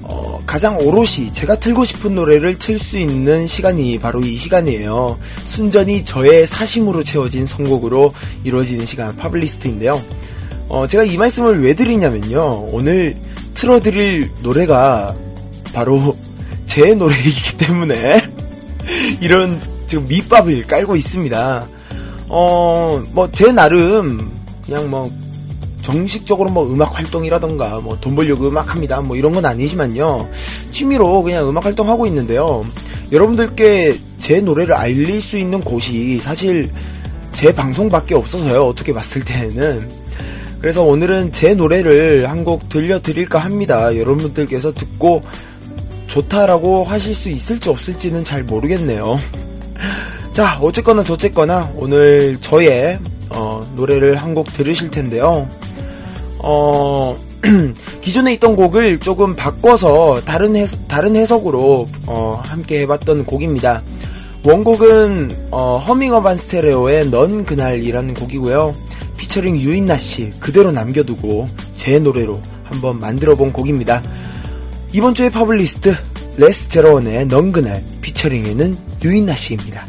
어, 0.04 0.40
가장 0.46 0.78
오롯이 0.78 1.34
제가 1.34 1.56
틀고 1.56 1.84
싶은 1.84 2.14
노래를 2.14 2.60
틀 2.60 2.78
수 2.78 3.00
있는 3.00 3.48
시간이 3.48 3.98
바로 3.98 4.22
이 4.22 4.36
시간이에요. 4.36 5.18
순전히 5.46 6.04
저의 6.04 6.46
사심으로 6.46 7.04
채워진 7.04 7.48
선곡으로 7.48 8.14
이루어지는 8.44 8.86
시간 8.86 9.16
파블리스트인데요. 9.16 10.00
어, 10.70 10.86
제가 10.86 11.04
이 11.04 11.18
말씀을 11.18 11.64
왜 11.64 11.74
드리냐면요. 11.74 12.70
오늘 12.72 13.16
틀어드릴 13.56 14.30
노래가 14.42 15.16
바로 15.74 16.16
제 16.66 16.94
노래이기 16.94 17.58
때문에 17.58 18.22
이런 19.22 19.60
지금 19.88 20.06
밑밥을 20.08 20.68
깔고 20.68 20.96
있습니다. 20.96 21.68
어, 22.28 23.04
뭐, 23.14 23.30
제 23.32 23.52
나름, 23.52 24.32
그냥 24.66 24.90
뭐, 24.90 25.12
정식적으로 25.82 26.50
뭐 26.50 26.66
음악 26.68 26.98
활동이라던가, 26.98 27.80
뭐 27.82 27.98
돈 28.02 28.16
벌려고 28.16 28.48
음악 28.48 28.74
합니다. 28.74 29.00
뭐 29.02 29.16
이런 29.16 29.32
건 29.32 29.46
아니지만요. 29.46 30.28
취미로 30.72 31.22
그냥 31.22 31.48
음악 31.48 31.66
활동하고 31.66 32.08
있는데요. 32.08 32.66
여러분들께 33.12 33.96
제 34.20 34.42
노래를 34.42 34.74
알릴 34.74 35.22
수 35.22 35.38
있는 35.38 35.62
곳이 35.62 36.18
사실 36.18 36.72
제 37.34 37.54
방송밖에 37.54 38.16
없어서요. 38.16 38.66
어떻게 38.66 38.92
봤을 38.94 39.24
때는. 39.24 40.05
그래서 40.66 40.82
오늘은 40.84 41.32
제 41.32 41.54
노래를 41.54 42.28
한 42.28 42.44
곡 42.44 42.70
들려드릴까 42.70 43.38
합니다. 43.38 43.96
여러분들께서 43.96 44.74
듣고 44.74 45.22
좋다라고 46.08 46.84
하실 46.84 47.14
수 47.14 47.30
있을지 47.30 47.70
없을지는 47.70 48.26
잘 48.26 48.44
모르겠네요. 48.44 49.20
자, 50.34 50.58
어쨌거나 50.60 51.04
저쨌거나 51.04 51.72
오늘 51.76 52.40
저의 52.42 52.98
어, 53.30 53.64
노래를 53.76 54.16
한 54.16 54.34
곡 54.34 54.48
들으실 54.48 54.90
텐데요. 54.90 55.48
어, 56.40 57.16
기존에 58.02 58.34
있던 58.34 58.56
곡을 58.56 59.00
조금 59.00 59.36
바꿔서 59.36 60.20
다른 60.26 60.56
해석, 60.56 60.88
다른 60.88 61.16
해석으로 61.16 61.86
어, 62.08 62.42
함께 62.44 62.80
해봤던 62.82 63.26
곡입니다. 63.26 63.84
원곡은 64.44 65.48
어, 65.52 65.78
허밍어반 65.78 66.38
스테레오의 66.38 67.12
넌 67.12 67.46
그날이라는 67.46 68.16
곡이고요. 68.16 68.95
피처링 69.36 69.58
유인나 69.58 69.98
씨 69.98 70.30
그대로 70.40 70.72
남겨두고 70.72 71.50
제 71.76 72.00
노래로 72.00 72.42
한번 72.64 73.00
만들어 73.00 73.36
본 73.36 73.52
곡입니다. 73.52 74.02
이번 74.94 75.14
주의 75.14 75.30
파블리스트 75.30 75.94
레스 76.38 76.70
제로원의 76.70 77.28
넌 77.28 77.52
그날 77.52 77.84
피처링에는 78.02 78.78
유인나 79.04 79.36
씨입니다. 79.36 79.86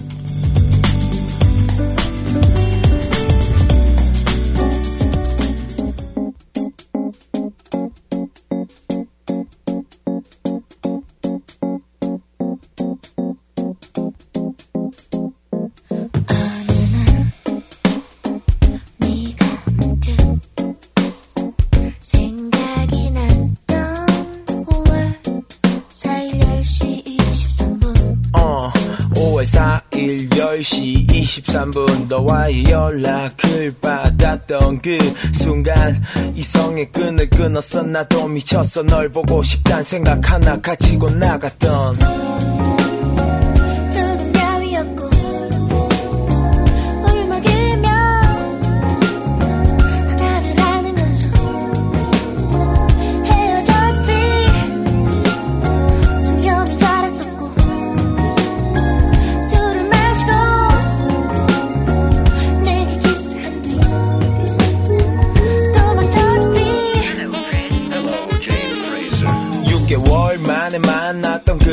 너와의 32.08 32.64
연락을 32.64 33.74
받았던 33.80 34.80
그 34.80 34.98
순간 35.34 36.02
이성의 36.34 36.92
끈을 36.92 37.28
끊었어 37.30 37.82
나도 37.82 38.28
미쳤어 38.28 38.82
널 38.82 39.08
보고 39.08 39.42
싶단 39.42 39.82
생각 39.82 40.30
하나 40.30 40.60
가지고 40.60 41.10
나갔던 41.10 41.96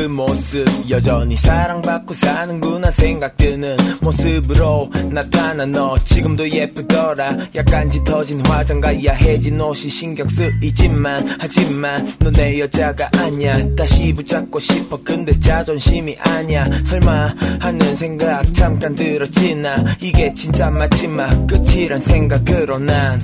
그 0.03 0.07
모습. 0.09 0.65
여전히 0.89 1.37
사랑받고 1.37 2.13
사는구나 2.13 2.91
생각드는 2.91 3.77
모습으로 4.01 4.89
나타난 5.09 5.71
너. 5.71 5.97
지금도 5.97 6.49
예쁘더라. 6.49 7.29
약간 7.55 7.89
짙어진 7.89 8.45
화장과 8.45 9.05
야해진 9.05 9.61
옷이 9.61 9.89
신경 9.89 10.27
쓰이지만 10.27 11.37
하지만 11.39 12.05
너내 12.19 12.59
여자가 12.59 13.11
아니야. 13.15 13.53
다시 13.77 14.13
붙잡고 14.13 14.59
싶어. 14.59 14.99
근데 15.05 15.39
자존심이 15.39 16.17
아니야. 16.19 16.65
설마 16.83 17.35
하는 17.61 17.95
생각 17.95 18.53
잠깐 18.53 18.95
들었지 18.95 19.55
나? 19.55 19.73
이게 20.01 20.33
진짜 20.33 20.69
마지막 20.69 21.47
끝이란 21.47 22.01
생각으로 22.01 22.77
난 22.77 23.21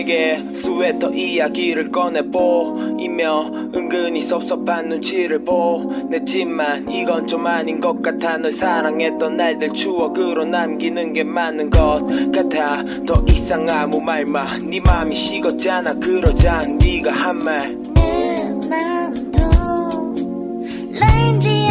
내게 0.00 0.38
스웨터 0.62 1.10
이야기를 1.10 1.90
꺼내보이며 1.92 3.50
은근히 3.74 4.28
섭섭한 4.30 4.88
눈치를 4.88 5.44
보냈지만 5.44 6.88
이건 6.90 7.28
좀 7.28 7.46
아닌 7.46 7.78
것 7.80 8.00
같아. 8.00 8.38
널 8.38 8.56
사랑했던 8.58 9.36
날들 9.36 9.70
추억으로 9.74 10.46
남기는 10.46 11.12
게 11.12 11.22
맞는 11.22 11.68
것 11.70 11.98
같아. 12.34 12.82
더 13.06 13.14
이상 13.28 13.66
아무 13.70 14.00
말마. 14.00 14.46
네 14.46 14.78
맘이 14.86 15.22
식었잖아. 15.26 15.92
그러자 16.02 16.62
네가 16.82 17.12
한말. 17.12 17.58
내 17.94 18.42
마음도 18.70 19.38
레인지 20.98 21.69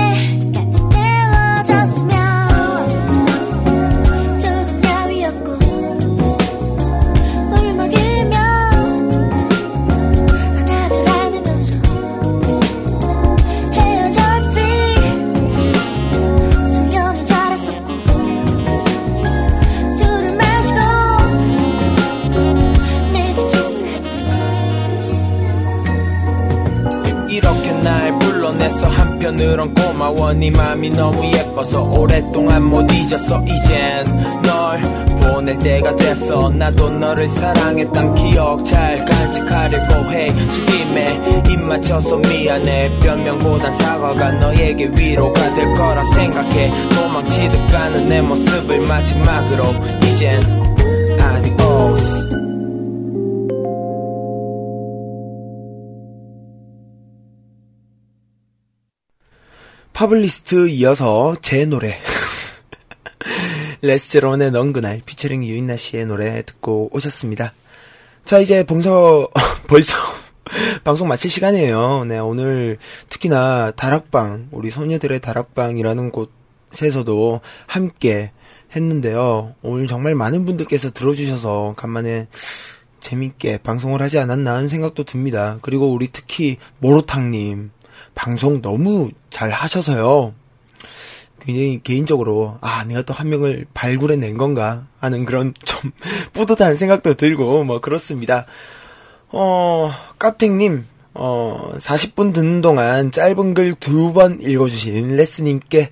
잊었어 33.10 33.44
이젠. 33.44 34.06
널 34.44 34.80
보낼 35.19 35.57
때가 35.57 35.95
됐어. 35.95 36.49
나도 36.49 36.91
너를 36.91 37.27
사랑했던 37.27 38.14
기억 38.14 38.64
잘 38.64 39.03
간직하려고 39.03 40.11
해. 40.11 40.30
술김에 40.30 41.44
입 41.49 41.60
맞춰서 41.60 42.18
미안해. 42.18 42.99
변명보단 42.99 43.76
사과가 43.80 44.31
너에게 44.34 44.91
위로가 44.95 45.56
될 45.56 45.73
거라 45.73 46.03
생각해. 46.03 46.72
도망치듯 46.90 47.72
가는 47.72 48.06
내 48.06 48.22
모습을 48.22 48.81
마지막으로 48.81 49.64
이젠 50.03 50.40
아디오스. 51.19 52.30
파블리스트 59.94 60.69
이어서 60.69 61.36
제 61.41 61.65
노래 61.65 61.98
레스제론의 63.81 64.51
넌 64.51 64.73
그날 64.73 65.01
피처링 65.06 65.43
유인나 65.43 65.77
씨의 65.77 66.06
노래 66.06 66.41
듣고 66.43 66.89
오셨습니다. 66.93 67.53
자 68.26 68.39
이제 68.39 68.64
봉서 68.64 69.30
벌써 69.68 69.95
방송 70.84 71.07
마칠 71.07 71.31
시간이에요. 71.31 72.06
네 72.06 72.19
오늘 72.19 72.77
특히나 73.10 73.72
다락방 73.72 74.49
우리 74.51 74.69
소녀들의 74.69 75.19
다락방이라는 75.22 76.11
곳에서도 76.11 77.41
함께 77.68 78.31
했는데요. 78.76 79.56
오늘 79.61 79.88
정말 79.88 80.15
많은 80.15 80.45
분들께서 80.45 80.91
들어주셔서 80.91 81.73
간만에 81.77 82.27
재밌게 82.99 83.60
방송을 83.60 84.01
하지 84.01 84.19
않았나 84.19 84.56
하는 84.56 84.68
생각도 84.68 85.03
듭니다. 85.06 85.57
그리고 85.61 85.91
우리 85.91 86.10
특히 86.11 86.57
모로탕님 86.80 87.72
방송 88.14 88.61
너무 88.61 89.10
잘 89.30 89.51
하셔서요. 89.51 90.34
굉장히 91.39 91.81
개인적으로 91.83 92.57
아 92.61 92.83
내가 92.85 93.01
또 93.03 93.13
한 93.13 93.29
명을 93.29 93.65
발굴해 93.73 94.15
낸 94.15 94.37
건가 94.37 94.87
하는 94.99 95.25
그런 95.25 95.53
좀 95.65 95.91
뿌듯한 96.33 96.75
생각도 96.77 97.13
들고 97.15 97.63
뭐 97.63 97.79
그렇습니다. 97.81 98.45
어 99.29 99.91
깝탱님 100.17 100.85
어 101.13 101.71
40분 101.77 102.33
듣는 102.33 102.61
동안 102.61 103.11
짧은 103.11 103.53
글 103.53 103.75
두 103.75 104.13
번 104.13 104.41
읽어주신 104.41 105.15
레스님께 105.15 105.91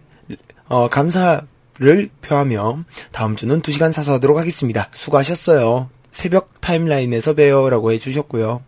어 0.70 0.90
감사를 0.90 2.10
표하며 2.22 2.84
다음 3.12 3.36
주는 3.36 3.62
2 3.68 3.72
시간 3.72 3.92
사서 3.92 4.14
하도록 4.14 4.38
하겠습니다. 4.38 4.90
수고하셨어요. 4.94 5.90
새벽 6.12 6.62
타임라인에서 6.62 7.34
봬요라고 7.34 7.92
해주셨고요. 7.94 8.62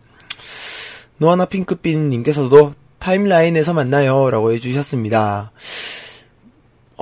노아나 1.18 1.44
핑크빛님께서도 1.46 2.72
타임라인에서 2.98 3.72
만나요. 3.74 4.30
라고 4.30 4.52
해주셨습니다. 4.52 5.50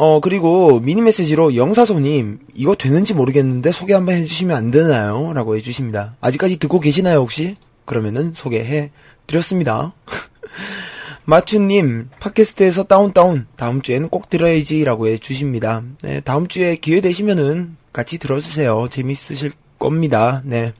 어, 0.00 0.20
그리고 0.20 0.78
미니 0.78 1.02
메시지로 1.02 1.56
영사소님, 1.56 2.38
이거 2.54 2.76
되는지 2.76 3.14
모르겠는데 3.14 3.72
소개 3.72 3.94
한번 3.94 4.14
해주시면 4.14 4.56
안 4.56 4.70
되나요? 4.70 5.32
라고 5.32 5.56
해주십니다. 5.56 6.14
아직까지 6.20 6.60
듣고 6.60 6.78
계시나요, 6.78 7.18
혹시? 7.18 7.56
그러면은 7.84 8.32
소개해 8.32 8.92
드렸습니다. 9.26 9.92
마튜님, 11.26 12.10
팟캐스트에서 12.20 12.84
다운다운, 12.84 13.48
다음 13.56 13.82
주에는 13.82 14.08
꼭 14.08 14.30
들어야지, 14.30 14.84
라고 14.84 15.08
해주십니다. 15.08 15.82
네, 16.02 16.20
다음 16.20 16.46
주에 16.46 16.76
기회 16.76 17.00
되시면은 17.00 17.76
같이 17.92 18.18
들어주세요. 18.18 18.86
재밌으실 18.88 19.50
겁니다. 19.80 20.42
네. 20.44 20.74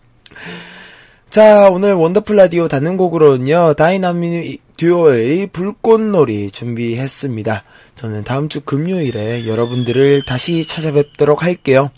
자, 1.30 1.68
오늘 1.70 1.92
원더풀 1.92 2.36
라디오 2.36 2.68
닫는 2.68 2.96
곡으로는요, 2.96 3.74
다이나믹 3.74 4.62
듀오의 4.78 5.48
불꽃놀이 5.48 6.50
준비했습니다. 6.50 7.64
저는 7.94 8.24
다음 8.24 8.48
주 8.48 8.62
금요일에 8.62 9.46
여러분들을 9.46 10.22
다시 10.22 10.64
찾아뵙도록 10.64 11.42
할게요. 11.42 11.90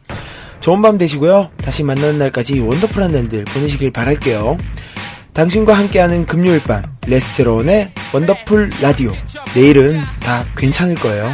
좋은 0.59 0.83
밤 0.83 0.99
되시고요. 0.99 1.51
다시 1.63 1.85
만나는 1.85 2.19
날까지 2.19 2.61
원더풀한 2.61 3.13
날들 3.13 3.45
보내시길 3.45 3.93
바랄게요. 3.93 4.59
당신과 5.33 5.75
함께하는 5.75 6.27
금요일 6.27 6.61
밤, 6.65 6.83
레스테론의 7.07 7.93
원더풀 8.13 8.71
라디오. 8.83 9.13
내일은 9.55 10.01
다 10.21 10.45
괜찮을 10.57 10.97
거예요. 10.97 11.33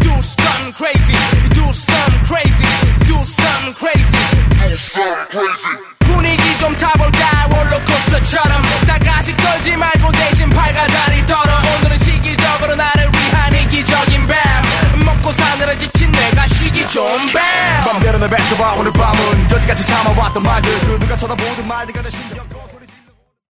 Do 0.00 0.10
something 0.10 0.74
crazy 0.76 1.16
Do 1.54 1.64
something 1.70 2.26
crazy 2.26 2.91
Do 3.12 3.18
something 3.18 3.74
crazy. 3.76 4.08
Do 4.56 4.74
something 4.74 5.28
crazy 5.30 5.76
분위기 5.98 6.58
좀 6.58 6.74
타볼까? 6.76 7.46
롤러코스터처럼. 7.48 8.62
다 8.86 8.98
같이 8.98 9.36
떨지 9.36 9.76
말고 9.76 10.10
대신 10.12 10.48
팔과 10.48 10.86
다리 10.86 11.26
떨어. 11.26 11.52
오늘은 11.76 11.96
시기적으로 11.98 12.74
나를 12.74 13.10
위한 13.12 13.54
이기적인 13.54 14.26
밤 14.26 15.04
먹고 15.04 15.30
사느라 15.32 15.76
지친 15.76 16.10
내가 16.10 16.46
쉬기 16.46 16.88
좋은 16.88 17.32
밤 17.32 17.94
맘대로 17.94 18.16
내 18.18 18.30
뱉어봐. 18.30 18.72
오늘 18.78 18.90
밤은 18.92 19.50
여지까지 19.50 19.84
참아왔던 19.84 20.42
말들. 20.42 20.80
그 20.80 20.98
누가 20.98 21.14
쳐다보든 21.14 21.68
말든 21.68 21.94
간에 21.94 22.08
신경 22.08 22.48
꺼 22.48 22.61